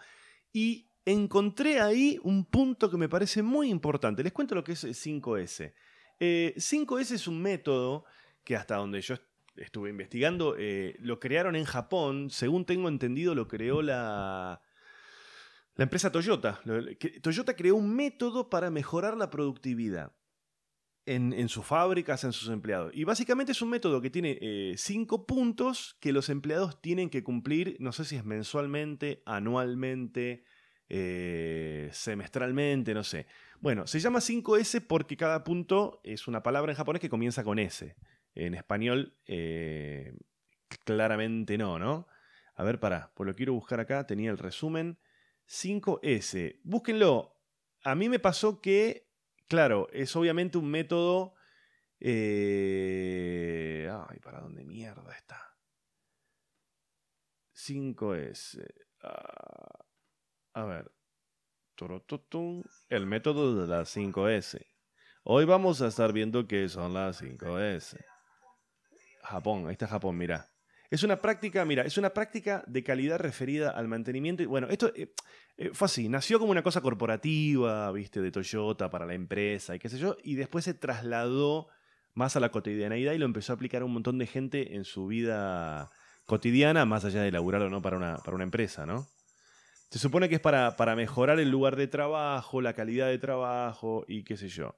y 0.54 0.88
encontré 1.06 1.82
ahí 1.82 2.18
un 2.24 2.46
punto 2.46 2.90
que 2.90 2.96
me 2.96 3.10
parece 3.10 3.44
muy 3.44 3.70
importante. 3.70 4.24
Les 4.24 4.32
cuento 4.32 4.56
lo 4.56 4.64
que 4.64 4.72
es 4.72 4.84
el 4.86 4.96
5S. 4.96 5.74
5S 6.20 7.12
eh, 7.12 7.16
es 7.16 7.28
un 7.28 7.42
método 7.42 8.06
que 8.46 8.56
hasta 8.56 8.78
donde 8.78 9.02
yo 9.02 9.16
estuve 9.58 9.90
investigando, 9.90 10.56
eh, 10.58 10.96
lo 11.00 11.20
crearon 11.20 11.58
en 11.58 11.66
Japón. 11.66 12.30
Según 12.30 12.64
tengo 12.64 12.88
entendido, 12.88 13.36
lo 13.36 13.50
creó 13.50 13.82
la, 13.82 14.62
la 15.76 15.84
empresa 15.84 16.14
Toyota. 16.14 16.62
Toyota 17.22 17.58
creó 17.58 17.76
un 17.76 17.94
método 17.94 18.50
para 18.50 18.72
mejorar 18.72 19.18
la 19.18 19.30
productividad 19.30 20.14
en, 21.06 21.50
sus 21.50 21.66
fábricas, 21.66 22.24
en 22.24 22.32
sus 22.32 22.50
empleados. 22.50 22.92
Y 22.94 23.04
básicamente 23.04 23.52
es 23.52 23.62
un 23.62 23.70
método 23.70 24.02
que 24.02 24.10
tiene 24.10 24.38
eh, 24.42 24.74
cinco 24.78 25.26
puntos 25.26 25.98
que 26.00 26.14
los 26.14 26.30
empleados 26.30 26.82
tienen 26.82 27.10
que 27.10 27.24
cumplir, 27.24 27.76
no 27.80 27.92
sé 27.92 28.06
si 28.06 28.16
es 28.16 28.24
mensualmente, 28.24 29.22
anualmente, 29.26 30.44
eh, 30.90 31.90
semestralmente, 31.92 32.94
no 32.94 33.04
sé. 33.04 33.28
Bueno, 33.60 33.88
se 33.88 34.00
llama 34.00 34.20
5S 34.20 34.86
porque 34.88 35.18
cada 35.18 35.44
punto 35.44 36.02
es 36.04 36.28
una 36.28 36.44
palabra 36.44 36.72
en 36.72 36.78
japonés 36.78 37.02
que 37.02 37.10
comienza 37.10 37.44
con 37.44 37.60
S. 37.60 37.96
En 38.36 38.54
español, 38.54 39.18
eh, 39.26 40.14
claramente 40.86 41.58
no, 41.58 41.80
¿no? 41.80 42.08
A 42.56 42.64
ver, 42.64 42.80
pará, 42.80 43.12
pues 43.16 43.28
lo 43.28 43.36
quiero 43.36 43.54
buscar 43.54 43.80
acá, 43.80 44.06
tenía 44.06 44.32
el 44.32 44.38
resumen. 44.38 45.00
5S, 45.48 46.60
búsquenlo. 46.64 47.38
A 47.84 47.96
mí 47.96 48.08
me 48.10 48.20
pasó 48.20 48.62
que 48.62 49.13
Claro, 49.48 49.88
es 49.92 50.16
obviamente 50.16 50.58
un 50.58 50.70
método... 50.70 51.36
Eh, 52.06 53.90
ay, 54.10 54.20
¿para 54.20 54.42
dónde 54.42 54.66
mierda 54.66 55.16
está? 55.16 55.58
5S. 57.54 58.66
Ah, 59.04 59.86
a 60.54 60.66
ver. 60.66 60.92
El 62.90 63.06
método 63.06 63.62
de 63.62 63.68
las 63.68 63.96
5S. 63.96 64.66
Hoy 65.24 65.46
vamos 65.46 65.82
a 65.82 65.88
estar 65.88 66.12
viendo 66.12 66.48
qué 66.48 66.68
son 66.68 66.94
las 66.94 67.22
5S. 67.22 68.04
Japón, 69.24 69.68
ahí 69.68 69.72
está 69.74 69.88
Japón, 69.88 70.18
mira. 70.18 70.53
Es 70.94 71.02
una 71.02 71.20
práctica, 71.20 71.66
mira, 71.66 71.82
es 71.82 71.98
una 71.98 72.12
práctica 72.12 72.64
de 72.68 72.84
calidad 72.84 73.18
referida 73.18 73.72
al 73.72 73.88
mantenimiento. 73.88 74.48
Bueno, 74.48 74.68
esto 74.70 74.94
eh, 74.96 75.12
eh, 75.58 75.72
fue 75.74 75.88
así, 75.88 76.08
nació 76.08 76.38
como 76.38 76.52
una 76.52 76.62
cosa 76.62 76.82
corporativa, 76.82 77.92
viste, 77.92 78.22
de 78.22 78.30
Toyota 78.30 78.92
para 78.92 79.08
la 79.08 79.16
empresa 79.16 79.74
y 79.74 79.80
qué 79.80 79.90
sé 79.90 79.98
yo, 79.98 80.18
y 80.24 80.36
después 80.36 80.66
se 80.66 80.76
trasladó 80.76 81.68
más 82.14 82.36
a 82.36 82.40
la 82.40 82.50
cotidianeidad 82.50 83.14
y 83.14 83.18
lo 83.18 83.26
empezó 83.26 83.54
a 83.54 83.56
aplicar 83.56 83.82
a 83.82 83.86
un 83.86 83.94
montón 83.94 84.20
de 84.20 84.28
gente 84.28 84.76
en 84.76 84.84
su 84.84 85.08
vida 85.08 85.90
cotidiana, 86.28 86.86
más 86.86 87.06
allá 87.06 87.24
de 87.24 87.32
laburar 87.32 87.64
o 87.64 87.72
no 87.72 87.82
para 87.82 87.98
una, 87.98 88.18
para 88.18 88.36
una 88.36 88.44
empresa, 88.44 88.86
¿no? 88.86 89.08
Se 89.90 89.98
supone 89.98 90.30
que 90.30 90.36
es 90.36 90.42
para, 90.42 90.76
para, 90.76 90.96
mejorar 90.96 91.40
el 91.40 91.50
lugar 91.50 91.76
de 91.76 91.88
trabajo, 91.88 92.62
la 92.62 92.74
calidad 92.74 93.08
de 93.08 93.18
trabajo 93.18 94.06
y 94.08 94.24
qué 94.24 94.38
sé 94.38 94.48
yo. 94.48 94.76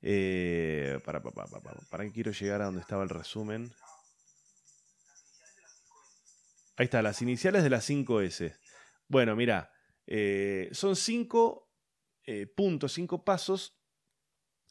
Eh, 0.00 0.98
para, 1.04 1.22
para, 1.22 1.44
para, 1.46 1.76
para, 1.90 2.04
que 2.04 2.12
quiero 2.12 2.32
llegar 2.32 2.62
a 2.62 2.66
donde 2.66 2.80
estaba 2.80 3.02
el 3.02 3.10
resumen. 3.10 3.70
Ahí 6.78 6.84
está, 6.84 7.02
las 7.02 7.20
iniciales 7.22 7.64
de 7.64 7.70
las 7.70 7.90
5S. 7.90 8.56
Bueno, 9.08 9.34
mira, 9.34 9.72
eh, 10.06 10.68
son 10.70 10.94
cinco 10.94 11.72
eh, 12.24 12.46
puntos, 12.46 12.92
cinco 12.92 13.24
pasos. 13.24 13.82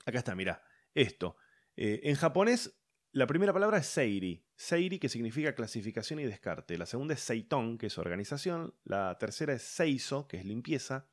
Acá 0.06 0.20
está, 0.20 0.34
mira, 0.34 0.64
esto. 0.94 1.36
Eh, 1.76 2.00
en 2.04 2.16
japonés, 2.16 2.80
la 3.12 3.28
primera 3.28 3.52
palabra 3.52 3.80
es 3.80 3.88
seiri. 3.88 4.46
Seiri, 4.56 5.00
que 5.00 5.10
significa 5.10 5.54
clasificación 5.54 6.22
y 6.22 6.24
descarte. 6.24 6.78
La 6.78 6.86
segunda 6.86 7.14
es 7.14 7.20
seiton, 7.20 7.78
que 7.78 7.88
es 7.88 7.98
organización. 7.98 8.74
La 8.86 9.18
tercera 9.18 9.52
es 9.52 9.64
seiso, 9.64 10.30
que 10.30 10.38
es 10.38 10.46
limpieza. 10.46 11.10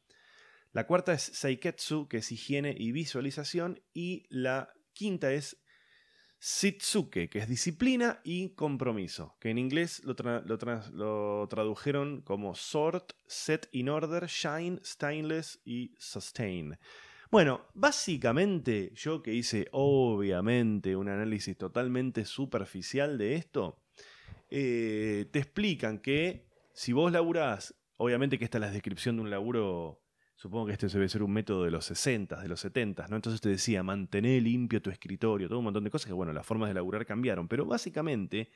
La 0.71 0.87
cuarta 0.87 1.13
es 1.13 1.23
seiketsu, 1.23 2.07
que 2.07 2.19
es 2.19 2.31
higiene 2.31 2.73
y 2.79 2.93
visualización. 2.93 3.83
Y 3.93 4.27
la 4.29 4.73
quinta 4.93 5.33
es 5.33 5.64
Sitsuke, 6.47 7.31
que 7.31 7.39
es 7.39 7.49
disciplina 7.49 8.21
y 8.23 8.51
compromiso, 8.51 9.35
que 9.41 9.49
en 9.49 9.57
inglés 9.57 10.03
lo, 10.05 10.15
tradujeron 11.49 12.21
como 12.21 12.55
sort, 12.55 13.15
set 13.27 13.67
in 13.73 13.89
order, 13.89 14.27
shine, 14.27 14.79
stainless 14.85 15.63
y 15.65 15.95
sustain. 15.97 16.79
Bueno, 17.31 17.63
básicamente 17.73 18.93
yo 18.95 19.23
que 19.23 19.33
hice 19.33 19.69
obviamente 19.73 20.97
un 20.97 21.09
análisis 21.09 21.57
totalmente 21.57 22.27
superficial 22.27 23.17
de 23.17 23.37
esto, 23.37 23.79
eh, 24.51 25.25
te 25.31 25.39
explican 25.39 25.99
que 25.99 26.47
si 26.75 26.93
vos 26.93 27.11
laburás 27.11 27.75
obviamente 27.97 28.39
que 28.39 28.45
esta 28.45 28.59
es 28.59 28.63
la 28.63 28.71
descripción 28.71 29.17
de 29.17 29.23
un 29.23 29.31
laburo, 29.31 30.04
supongo 30.35 30.67
que 30.67 30.73
este 30.73 30.89
debe 30.89 31.09
ser 31.09 31.23
un 31.23 31.33
método 31.33 31.65
de 31.65 31.71
los 31.71 31.85
60, 31.87 32.41
de 32.41 32.49
los 32.49 32.61
70, 32.61 33.09
¿no? 33.09 33.17
Entonces 33.17 33.41
te 33.41 33.49
decía, 33.49 33.83
mantener 33.83 34.43
limpio 34.43 34.83
tu 34.83 34.91
escritorio, 34.91 35.49
todo 35.49 35.59
un 35.59 35.65
montón 35.65 35.85
de 35.85 35.91
cosas 35.91 36.07
que, 36.07 36.13
bueno, 36.13 36.33
las 36.33 36.47
formas 36.47 36.69
de 36.69 36.75
laburar 36.75 37.07
cambiaron, 37.07 37.49
pero 37.49 37.65
básicamente 37.65 38.51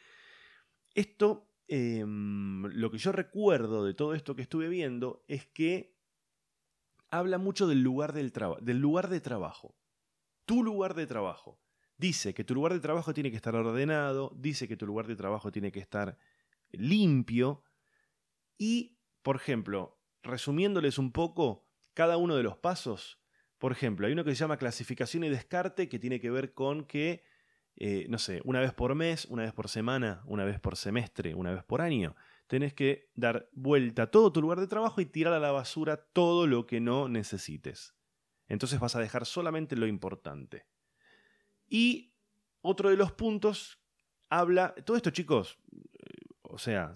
esto, 0.94 1.48
em, 1.68 2.64
lo 2.64 2.90
que 2.90 2.98
yo 2.98 3.12
recuerdo 3.12 3.84
de 3.84 3.94
todo 3.94 4.14
esto 4.14 4.34
que 4.34 4.42
estuve 4.42 4.68
viendo 4.68 5.24
es 5.28 5.46
que 5.46 5.96
habla 7.10 7.38
mucho 7.38 7.66
del 7.66 7.82
lugar, 7.82 8.12
del, 8.12 8.32
del 8.60 8.78
lugar 8.78 9.08
de 9.08 9.20
trabajo. 9.20 9.76
Tu 10.44 10.62
lugar 10.62 10.94
de 10.94 11.06
trabajo. 11.06 11.60
Dice 11.96 12.34
que 12.34 12.44
tu 12.44 12.54
lugar 12.54 12.72
de 12.72 12.80
trabajo 12.80 13.12
tiene 13.12 13.30
que 13.30 13.36
estar 13.36 13.54
ordenado, 13.54 14.32
dice 14.36 14.68
que 14.68 14.76
tu 14.76 14.86
lugar 14.86 15.06
de 15.06 15.16
trabajo 15.16 15.50
tiene 15.50 15.72
que 15.72 15.80
estar 15.80 16.18
limpio 16.70 17.64
y, 18.56 18.98
por 19.22 19.36
ejemplo, 19.36 20.00
resumiéndoles 20.22 20.98
un 20.98 21.12
poco 21.12 21.67
cada 21.98 22.16
uno 22.16 22.36
de 22.36 22.44
los 22.44 22.56
pasos, 22.56 23.18
por 23.58 23.72
ejemplo, 23.72 24.06
hay 24.06 24.12
uno 24.12 24.22
que 24.22 24.30
se 24.30 24.36
llama 24.36 24.56
clasificación 24.56 25.24
y 25.24 25.30
descarte 25.30 25.88
que 25.88 25.98
tiene 25.98 26.20
que 26.20 26.30
ver 26.30 26.54
con 26.54 26.84
que, 26.84 27.24
eh, 27.74 28.06
no 28.08 28.18
sé, 28.18 28.40
una 28.44 28.60
vez 28.60 28.72
por 28.72 28.94
mes, 28.94 29.24
una 29.24 29.42
vez 29.42 29.52
por 29.52 29.68
semana, 29.68 30.22
una 30.26 30.44
vez 30.44 30.60
por 30.60 30.76
semestre, 30.76 31.34
una 31.34 31.50
vez 31.50 31.64
por 31.64 31.80
año, 31.80 32.14
tenés 32.46 32.72
que 32.72 33.10
dar 33.16 33.48
vuelta 33.50 34.04
a 34.04 34.10
todo 34.12 34.32
tu 34.32 34.40
lugar 34.40 34.60
de 34.60 34.68
trabajo 34.68 35.00
y 35.00 35.06
tirar 35.06 35.32
a 35.32 35.40
la 35.40 35.50
basura 35.50 35.96
todo 35.96 36.46
lo 36.46 36.68
que 36.68 36.78
no 36.78 37.08
necesites. 37.08 37.96
Entonces 38.46 38.78
vas 38.78 38.94
a 38.94 39.00
dejar 39.00 39.26
solamente 39.26 39.74
lo 39.74 39.88
importante. 39.88 40.68
Y 41.68 42.12
otro 42.60 42.90
de 42.90 42.96
los 42.96 43.10
puntos 43.10 43.82
habla, 44.28 44.72
todo 44.84 44.96
esto 44.96 45.10
chicos, 45.10 45.58
eh, 45.72 46.28
o 46.42 46.58
sea, 46.58 46.94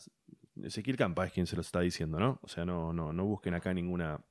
Ezequiel 0.63 0.97
Campa 0.97 1.27
es 1.27 1.33
quien 1.33 1.49
se 1.49 1.57
lo 1.57 1.63
está 1.63 1.81
diciendo, 1.81 2.21
¿no? 2.21 2.39
O 2.43 2.47
sea, 2.47 2.65
no, 2.65 2.93
no, 2.93 3.13
no 3.13 3.25
busquen 3.25 3.55
acá 3.55 3.75
ninguna 3.75 4.25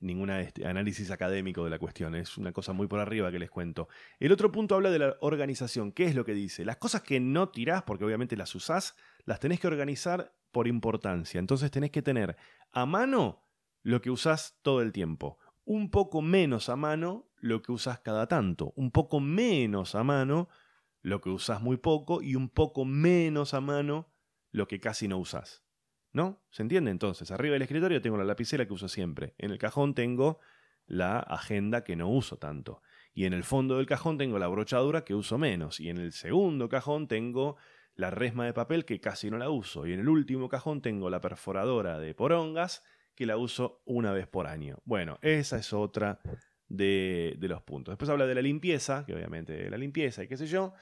ninguna 0.00 0.40
este, 0.40 0.66
análisis 0.66 1.10
académico 1.10 1.64
de 1.64 1.70
la 1.70 1.78
cuestión, 1.78 2.14
es 2.14 2.36
una 2.38 2.52
cosa 2.52 2.72
muy 2.72 2.86
por 2.86 3.00
arriba 3.00 3.30
que 3.30 3.38
les 3.38 3.50
cuento. 3.50 3.88
El 4.20 4.32
otro 4.32 4.52
punto 4.52 4.74
habla 4.74 4.90
de 4.90 4.98
la 4.98 5.16
organización, 5.20 5.92
¿qué 5.92 6.04
es 6.04 6.14
lo 6.14 6.24
que 6.24 6.34
dice? 6.34 6.64
Las 6.64 6.76
cosas 6.76 7.02
que 7.02 7.20
no 7.20 7.48
tirás, 7.48 7.82
porque 7.82 8.04
obviamente 8.04 8.36
las 8.36 8.54
usás, 8.54 8.96
las 9.24 9.40
tenés 9.40 9.60
que 9.60 9.66
organizar 9.66 10.32
por 10.52 10.68
importancia. 10.68 11.38
Entonces 11.38 11.70
tenés 11.70 11.90
que 11.90 12.02
tener 12.02 12.36
a 12.72 12.86
mano 12.86 13.44
lo 13.82 14.00
que 14.00 14.10
usás 14.10 14.58
todo 14.62 14.82
el 14.82 14.92
tiempo, 14.92 15.38
un 15.64 15.90
poco 15.90 16.22
menos 16.22 16.68
a 16.68 16.76
mano 16.76 17.28
lo 17.40 17.62
que 17.62 17.72
usás 17.72 18.00
cada 18.00 18.26
tanto, 18.26 18.72
un 18.76 18.90
poco 18.90 19.20
menos 19.20 19.94
a 19.94 20.02
mano 20.02 20.48
lo 21.02 21.20
que 21.20 21.30
usás 21.30 21.60
muy 21.60 21.76
poco 21.76 22.22
y 22.22 22.34
un 22.34 22.48
poco 22.48 22.84
menos 22.84 23.54
a 23.54 23.60
mano 23.60 24.12
lo 24.50 24.66
que 24.66 24.80
casi 24.80 25.08
no 25.08 25.18
usás. 25.18 25.67
¿No? 26.12 26.42
¿Se 26.50 26.62
entiende? 26.62 26.90
Entonces, 26.90 27.30
arriba 27.30 27.52
del 27.54 27.62
escritorio 27.62 28.00
tengo 28.00 28.16
la 28.16 28.24
lapicera 28.24 28.66
que 28.66 28.72
uso 28.72 28.88
siempre. 28.88 29.34
En 29.38 29.50
el 29.50 29.58
cajón 29.58 29.94
tengo 29.94 30.38
la 30.86 31.18
agenda 31.20 31.84
que 31.84 31.96
no 31.96 32.08
uso 32.08 32.38
tanto. 32.38 32.82
Y 33.12 33.26
en 33.26 33.32
el 33.32 33.44
fondo 33.44 33.76
del 33.76 33.86
cajón 33.86 34.16
tengo 34.16 34.38
la 34.38 34.48
brochadura 34.48 35.04
que 35.04 35.14
uso 35.14 35.38
menos. 35.38 35.80
Y 35.80 35.90
en 35.90 35.98
el 35.98 36.12
segundo 36.12 36.68
cajón 36.68 37.08
tengo 37.08 37.56
la 37.94 38.10
resma 38.10 38.46
de 38.46 38.52
papel 38.52 38.84
que 38.84 39.00
casi 39.00 39.30
no 39.30 39.38
la 39.38 39.50
uso. 39.50 39.86
Y 39.86 39.92
en 39.92 40.00
el 40.00 40.08
último 40.08 40.48
cajón 40.48 40.80
tengo 40.80 41.10
la 41.10 41.20
perforadora 41.20 41.98
de 41.98 42.14
porongas 42.14 42.82
que 43.14 43.26
la 43.26 43.36
uso 43.36 43.82
una 43.84 44.12
vez 44.12 44.28
por 44.28 44.46
año. 44.46 44.78
Bueno, 44.84 45.18
esa 45.20 45.58
es 45.58 45.72
otra 45.72 46.20
de, 46.68 47.34
de 47.38 47.48
los 47.48 47.62
puntos. 47.62 47.92
Después 47.92 48.08
habla 48.08 48.26
de 48.26 48.36
la 48.36 48.42
limpieza, 48.42 49.04
que 49.04 49.14
obviamente 49.14 49.68
la 49.68 49.76
limpieza 49.76 50.22
y 50.22 50.28
qué 50.28 50.36
sé 50.36 50.46
yo. 50.46 50.72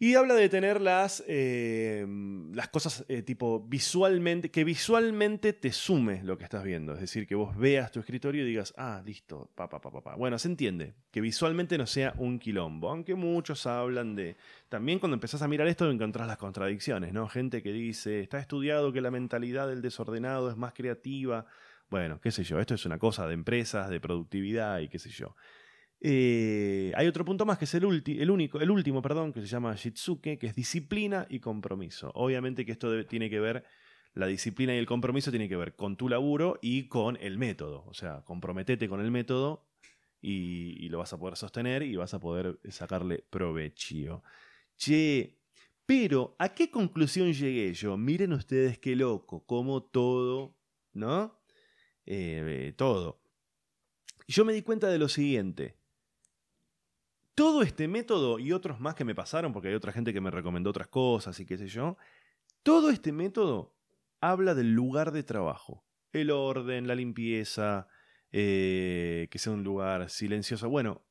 Y 0.00 0.14
habla 0.14 0.34
de 0.34 0.48
tener 0.48 0.80
las, 0.80 1.24
eh, 1.26 2.06
las 2.52 2.68
cosas 2.68 3.04
eh, 3.08 3.22
tipo 3.22 3.66
visualmente, 3.66 4.48
que 4.48 4.62
visualmente 4.62 5.52
te 5.52 5.72
sume 5.72 6.22
lo 6.22 6.38
que 6.38 6.44
estás 6.44 6.62
viendo. 6.62 6.92
Es 6.94 7.00
decir, 7.00 7.26
que 7.26 7.34
vos 7.34 7.56
veas 7.56 7.90
tu 7.90 7.98
escritorio 7.98 8.44
y 8.44 8.46
digas, 8.46 8.72
ah, 8.76 9.02
listo, 9.04 9.50
pa, 9.56 9.68
pa, 9.68 9.80
pa, 9.80 9.90
pa, 9.90 10.14
Bueno, 10.14 10.38
se 10.38 10.46
entiende, 10.46 10.94
que 11.10 11.20
visualmente 11.20 11.76
no 11.76 11.86
sea 11.88 12.14
un 12.16 12.38
quilombo. 12.38 12.90
Aunque 12.90 13.16
muchos 13.16 13.66
hablan 13.66 14.14
de. 14.14 14.36
También 14.68 15.00
cuando 15.00 15.14
empezás 15.14 15.42
a 15.42 15.48
mirar 15.48 15.66
esto 15.66 15.90
encontrás 15.90 16.28
las 16.28 16.38
contradicciones, 16.38 17.12
¿no? 17.12 17.26
Gente 17.26 17.60
que 17.60 17.72
dice, 17.72 18.20
está 18.20 18.38
estudiado 18.38 18.92
que 18.92 19.00
la 19.00 19.10
mentalidad 19.10 19.66
del 19.66 19.82
desordenado 19.82 20.48
es 20.48 20.56
más 20.56 20.74
creativa. 20.74 21.46
Bueno, 21.90 22.20
qué 22.20 22.30
sé 22.30 22.44
yo, 22.44 22.60
esto 22.60 22.74
es 22.74 22.86
una 22.86 22.98
cosa 22.98 23.26
de 23.26 23.34
empresas, 23.34 23.90
de 23.90 23.98
productividad 23.98 24.78
y 24.78 24.88
qué 24.88 25.00
sé 25.00 25.10
yo. 25.10 25.34
Eh, 26.00 26.92
hay 26.94 27.06
otro 27.08 27.24
punto 27.24 27.44
más 27.44 27.58
que 27.58 27.64
es 27.64 27.74
el, 27.74 27.84
el, 28.06 28.30
único, 28.30 28.60
el 28.60 28.70
último, 28.70 29.02
perdón, 29.02 29.32
que 29.32 29.40
se 29.40 29.46
llama 29.46 29.74
Shitsuke, 29.74 30.38
que 30.38 30.46
es 30.46 30.54
disciplina 30.54 31.26
y 31.28 31.40
compromiso. 31.40 32.10
Obviamente 32.14 32.64
que 32.64 32.72
esto 32.72 33.04
tiene 33.06 33.28
que 33.28 33.40
ver, 33.40 33.64
la 34.14 34.26
disciplina 34.26 34.74
y 34.74 34.78
el 34.78 34.86
compromiso 34.86 35.30
tiene 35.30 35.48
que 35.48 35.56
ver 35.56 35.74
con 35.74 35.96
tu 35.96 36.08
laburo 36.08 36.58
y 36.62 36.88
con 36.88 37.16
el 37.20 37.38
método. 37.38 37.84
O 37.86 37.94
sea, 37.94 38.22
comprometete 38.24 38.88
con 38.88 39.00
el 39.00 39.10
método 39.10 39.66
y, 40.20 40.88
lo 40.88 40.98
vas 40.98 41.12
a 41.12 41.18
poder 41.18 41.36
sostener 41.36 41.82
y 41.82 41.96
vas 41.96 42.14
a 42.14 42.20
poder 42.20 42.58
sacarle 42.70 43.24
provecho. 43.30 44.22
Che, 44.76 45.38
pero 45.86 46.36
¿a 46.38 46.54
qué 46.54 46.70
conclusión 46.70 47.32
llegué 47.32 47.72
yo? 47.74 47.96
Miren 47.96 48.32
ustedes 48.32 48.78
qué 48.78 48.96
loco, 48.96 49.44
como 49.44 49.82
todo, 49.82 50.56
¿no? 50.92 51.40
Eh, 52.06 52.74
todo. 52.76 53.20
Yo 54.26 54.44
me 54.44 54.52
di 54.52 54.62
cuenta 54.62 54.88
de 54.88 54.98
lo 54.98 55.08
siguiente. 55.08 55.77
Todo 57.38 57.62
este 57.62 57.86
método 57.86 58.40
y 58.40 58.50
otros 58.50 58.80
más 58.80 58.96
que 58.96 59.04
me 59.04 59.14
pasaron, 59.14 59.52
porque 59.52 59.68
hay 59.68 59.74
otra 59.74 59.92
gente 59.92 60.12
que 60.12 60.20
me 60.20 60.32
recomendó 60.32 60.70
otras 60.70 60.88
cosas 60.88 61.38
y 61.38 61.46
qué 61.46 61.56
sé 61.56 61.68
yo, 61.68 61.96
todo 62.64 62.90
este 62.90 63.12
método 63.12 63.76
habla 64.20 64.56
del 64.56 64.72
lugar 64.72 65.12
de 65.12 65.22
trabajo. 65.22 65.86
El 66.10 66.32
orden, 66.32 66.88
la 66.88 66.96
limpieza, 66.96 67.86
eh, 68.32 69.28
que 69.30 69.38
sea 69.38 69.52
un 69.52 69.62
lugar 69.62 70.10
silencioso. 70.10 70.68
Bueno, 70.68 71.06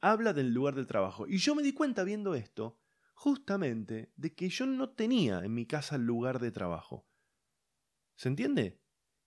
habla 0.00 0.32
del 0.32 0.54
lugar 0.54 0.76
del 0.76 0.86
trabajo. 0.86 1.26
Y 1.28 1.36
yo 1.36 1.54
me 1.54 1.62
di 1.62 1.74
cuenta 1.74 2.04
viendo 2.04 2.34
esto, 2.34 2.80
justamente, 3.12 4.14
de 4.16 4.34
que 4.34 4.48
yo 4.48 4.64
no 4.64 4.88
tenía 4.88 5.40
en 5.40 5.52
mi 5.52 5.66
casa 5.66 5.96
el 5.96 6.06
lugar 6.06 6.38
de 6.38 6.52
trabajo. 6.52 7.06
¿Se 8.14 8.30
entiende? 8.30 8.80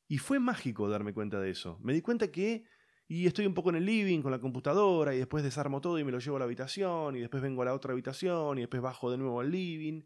Y 0.08 0.18
fue 0.18 0.40
mágico 0.40 0.90
darme 0.90 1.14
cuenta 1.14 1.40
de 1.40 1.52
eso. 1.52 1.78
Me 1.84 1.94
di 1.94 2.02
cuenta 2.02 2.32
que 2.32 2.66
y 3.12 3.26
estoy 3.26 3.48
un 3.48 3.56
poco 3.56 3.72
en 3.72 3.78
el 3.78 3.86
living 3.86 4.22
con 4.22 4.32
la 4.32 4.38
computadora 4.38 5.16
y 5.16 5.18
después 5.18 5.44
desarmo 5.44 5.82
todo 5.82 5.98
y 5.98 6.04
me 6.04 6.12
lo 6.12 6.20
llevo 6.20 6.36
a 6.36 6.40
la 6.40 6.46
habitación 6.46 7.16
y 7.16 7.22
después 7.22 7.42
vengo 7.42 7.64
a 7.64 7.66
la 7.66 7.74
otra 7.74 7.92
habitación 7.92 8.60
y 8.60 8.62
después 8.62 8.84
bajo 8.84 9.10
de 9.10 9.18
nuevo 9.18 9.40
al 9.40 9.50
living. 9.50 10.04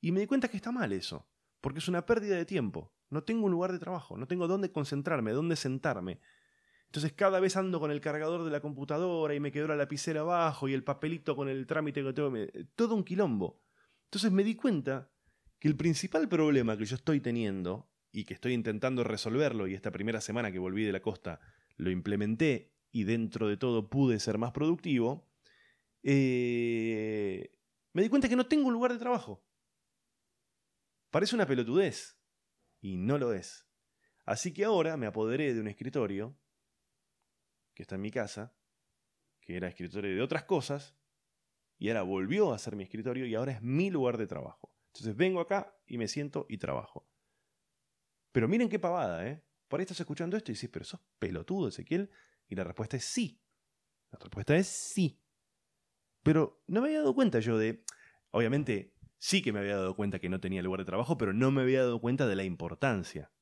Y 0.00 0.10
me 0.10 0.18
di 0.18 0.26
cuenta 0.26 0.48
que 0.48 0.56
está 0.56 0.72
mal 0.72 0.92
eso, 0.92 1.28
porque 1.60 1.78
es 1.78 1.86
una 1.86 2.04
pérdida 2.04 2.34
de 2.34 2.44
tiempo. 2.44 2.92
No 3.10 3.22
tengo 3.22 3.46
un 3.46 3.52
lugar 3.52 3.70
de 3.70 3.78
trabajo, 3.78 4.16
no 4.16 4.26
tengo 4.26 4.48
dónde 4.48 4.72
concentrarme, 4.72 5.30
dónde 5.30 5.54
sentarme. 5.54 6.18
Entonces 6.86 7.12
cada 7.12 7.38
vez 7.38 7.56
ando 7.56 7.78
con 7.78 7.92
el 7.92 8.00
cargador 8.00 8.42
de 8.42 8.50
la 8.50 8.58
computadora 8.58 9.36
y 9.36 9.40
me 9.40 9.52
quedo 9.52 9.68
la 9.68 9.76
lapicera 9.76 10.22
abajo 10.22 10.68
y 10.68 10.74
el 10.74 10.82
papelito 10.82 11.36
con 11.36 11.48
el 11.48 11.64
trámite 11.68 12.02
que 12.02 12.12
tengo. 12.12 12.34
Todo 12.74 12.96
un 12.96 13.04
quilombo. 13.04 13.62
Entonces 14.06 14.32
me 14.32 14.42
di 14.42 14.56
cuenta 14.56 15.12
que 15.60 15.68
el 15.68 15.76
principal 15.76 16.28
problema 16.28 16.76
que 16.76 16.86
yo 16.86 16.96
estoy 16.96 17.20
teniendo 17.20 17.88
y 18.10 18.24
que 18.24 18.34
estoy 18.34 18.52
intentando 18.52 19.04
resolverlo 19.04 19.68
y 19.68 19.74
esta 19.74 19.92
primera 19.92 20.20
semana 20.20 20.50
que 20.50 20.58
volví 20.58 20.82
de 20.82 20.92
la 20.92 21.00
costa 21.00 21.38
lo 21.82 21.90
implementé 21.90 22.74
y 22.90 23.04
dentro 23.04 23.48
de 23.48 23.56
todo 23.56 23.88
pude 23.88 24.20
ser 24.20 24.38
más 24.38 24.52
productivo, 24.52 25.28
eh, 26.02 27.54
me 27.92 28.02
di 28.02 28.08
cuenta 28.08 28.28
que 28.28 28.36
no 28.36 28.46
tengo 28.46 28.68
un 28.68 28.74
lugar 28.74 28.92
de 28.92 28.98
trabajo. 28.98 29.44
Parece 31.10 31.34
una 31.34 31.46
pelotudez, 31.46 32.18
y 32.80 32.96
no 32.96 33.18
lo 33.18 33.32
es. 33.32 33.68
Así 34.24 34.52
que 34.52 34.64
ahora 34.64 34.96
me 34.96 35.06
apoderé 35.06 35.54
de 35.54 35.60
un 35.60 35.68
escritorio, 35.68 36.38
que 37.74 37.82
está 37.82 37.96
en 37.96 38.02
mi 38.02 38.10
casa, 38.10 38.56
que 39.40 39.56
era 39.56 39.68
escritorio 39.68 40.14
de 40.14 40.22
otras 40.22 40.44
cosas, 40.44 40.96
y 41.78 41.88
ahora 41.88 42.02
volvió 42.02 42.52
a 42.52 42.58
ser 42.58 42.76
mi 42.76 42.84
escritorio 42.84 43.26
y 43.26 43.34
ahora 43.34 43.52
es 43.52 43.62
mi 43.62 43.90
lugar 43.90 44.16
de 44.16 44.26
trabajo. 44.26 44.72
Entonces 44.88 45.16
vengo 45.16 45.40
acá 45.40 45.76
y 45.86 45.98
me 45.98 46.06
siento 46.06 46.46
y 46.48 46.58
trabajo. 46.58 47.08
Pero 48.30 48.46
miren 48.46 48.68
qué 48.68 48.78
pavada, 48.78 49.26
¿eh? 49.26 49.42
Por 49.72 49.80
ahí 49.80 49.84
estás 49.84 50.00
escuchando 50.00 50.36
esto 50.36 50.50
y 50.50 50.52
dices, 50.52 50.68
pero 50.70 50.84
sos 50.84 51.00
pelotudo, 51.18 51.68
Ezequiel. 51.68 52.10
Y 52.46 52.56
la 52.56 52.62
respuesta 52.62 52.98
es 52.98 53.06
sí. 53.06 53.40
La 54.10 54.18
respuesta 54.18 54.54
es 54.54 54.66
sí. 54.66 55.18
Pero 56.22 56.62
no 56.66 56.82
me 56.82 56.88
había 56.88 56.98
dado 56.98 57.14
cuenta 57.14 57.40
yo 57.40 57.56
de... 57.56 57.82
Obviamente, 58.32 58.92
sí 59.16 59.40
que 59.40 59.50
me 59.50 59.60
había 59.60 59.76
dado 59.76 59.96
cuenta 59.96 60.18
que 60.18 60.28
no 60.28 60.40
tenía 60.40 60.60
lugar 60.60 60.80
de 60.80 60.84
trabajo, 60.84 61.16
pero 61.16 61.32
no 61.32 61.50
me 61.50 61.62
había 61.62 61.84
dado 61.84 62.02
cuenta 62.02 62.26
de 62.26 62.36
la 62.36 62.44
importancia. 62.44 63.32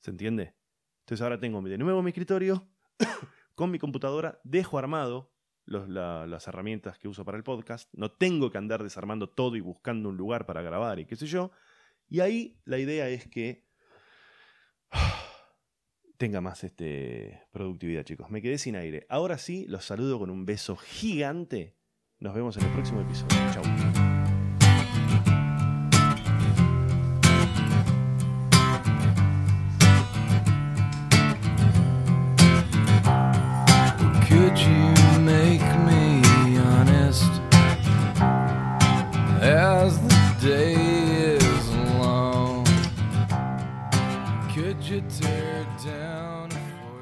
¿Se 0.00 0.10
entiende? 0.10 0.56
Entonces 1.00 1.22
ahora 1.22 1.38
tengo 1.38 1.60
de 1.60 1.76
nuevo 1.76 2.02
mi 2.02 2.12
escritorio 2.12 2.66
con 3.54 3.70
mi 3.70 3.78
computadora, 3.78 4.40
dejo 4.44 4.78
armado 4.78 5.34
las 5.66 6.48
herramientas 6.48 6.98
que 6.98 7.08
uso 7.08 7.26
para 7.26 7.36
el 7.36 7.44
podcast, 7.44 7.92
no 7.92 8.10
tengo 8.10 8.50
que 8.50 8.56
andar 8.56 8.82
desarmando 8.82 9.28
todo 9.28 9.56
y 9.56 9.60
buscando 9.60 10.08
un 10.08 10.16
lugar 10.16 10.46
para 10.46 10.62
grabar 10.62 10.98
y 10.98 11.04
qué 11.04 11.14
sé 11.14 11.26
yo. 11.26 11.50
Y 12.08 12.20
ahí 12.20 12.58
la 12.64 12.78
idea 12.78 13.10
es 13.10 13.28
que 13.28 13.70
tenga 16.22 16.40
más 16.40 16.62
este, 16.62 17.42
productividad, 17.50 18.04
chicos. 18.04 18.30
Me 18.30 18.40
quedé 18.40 18.56
sin 18.56 18.76
aire. 18.76 19.06
Ahora 19.08 19.38
sí, 19.38 19.66
los 19.66 19.84
saludo 19.84 20.20
con 20.20 20.30
un 20.30 20.46
beso 20.46 20.76
gigante. 20.76 21.74
Nos 22.20 22.32
vemos 22.32 22.56
en 22.58 22.62
el 22.62 22.70
próximo 22.70 23.00
episodio. 23.00 23.36
Chau. 23.52 24.11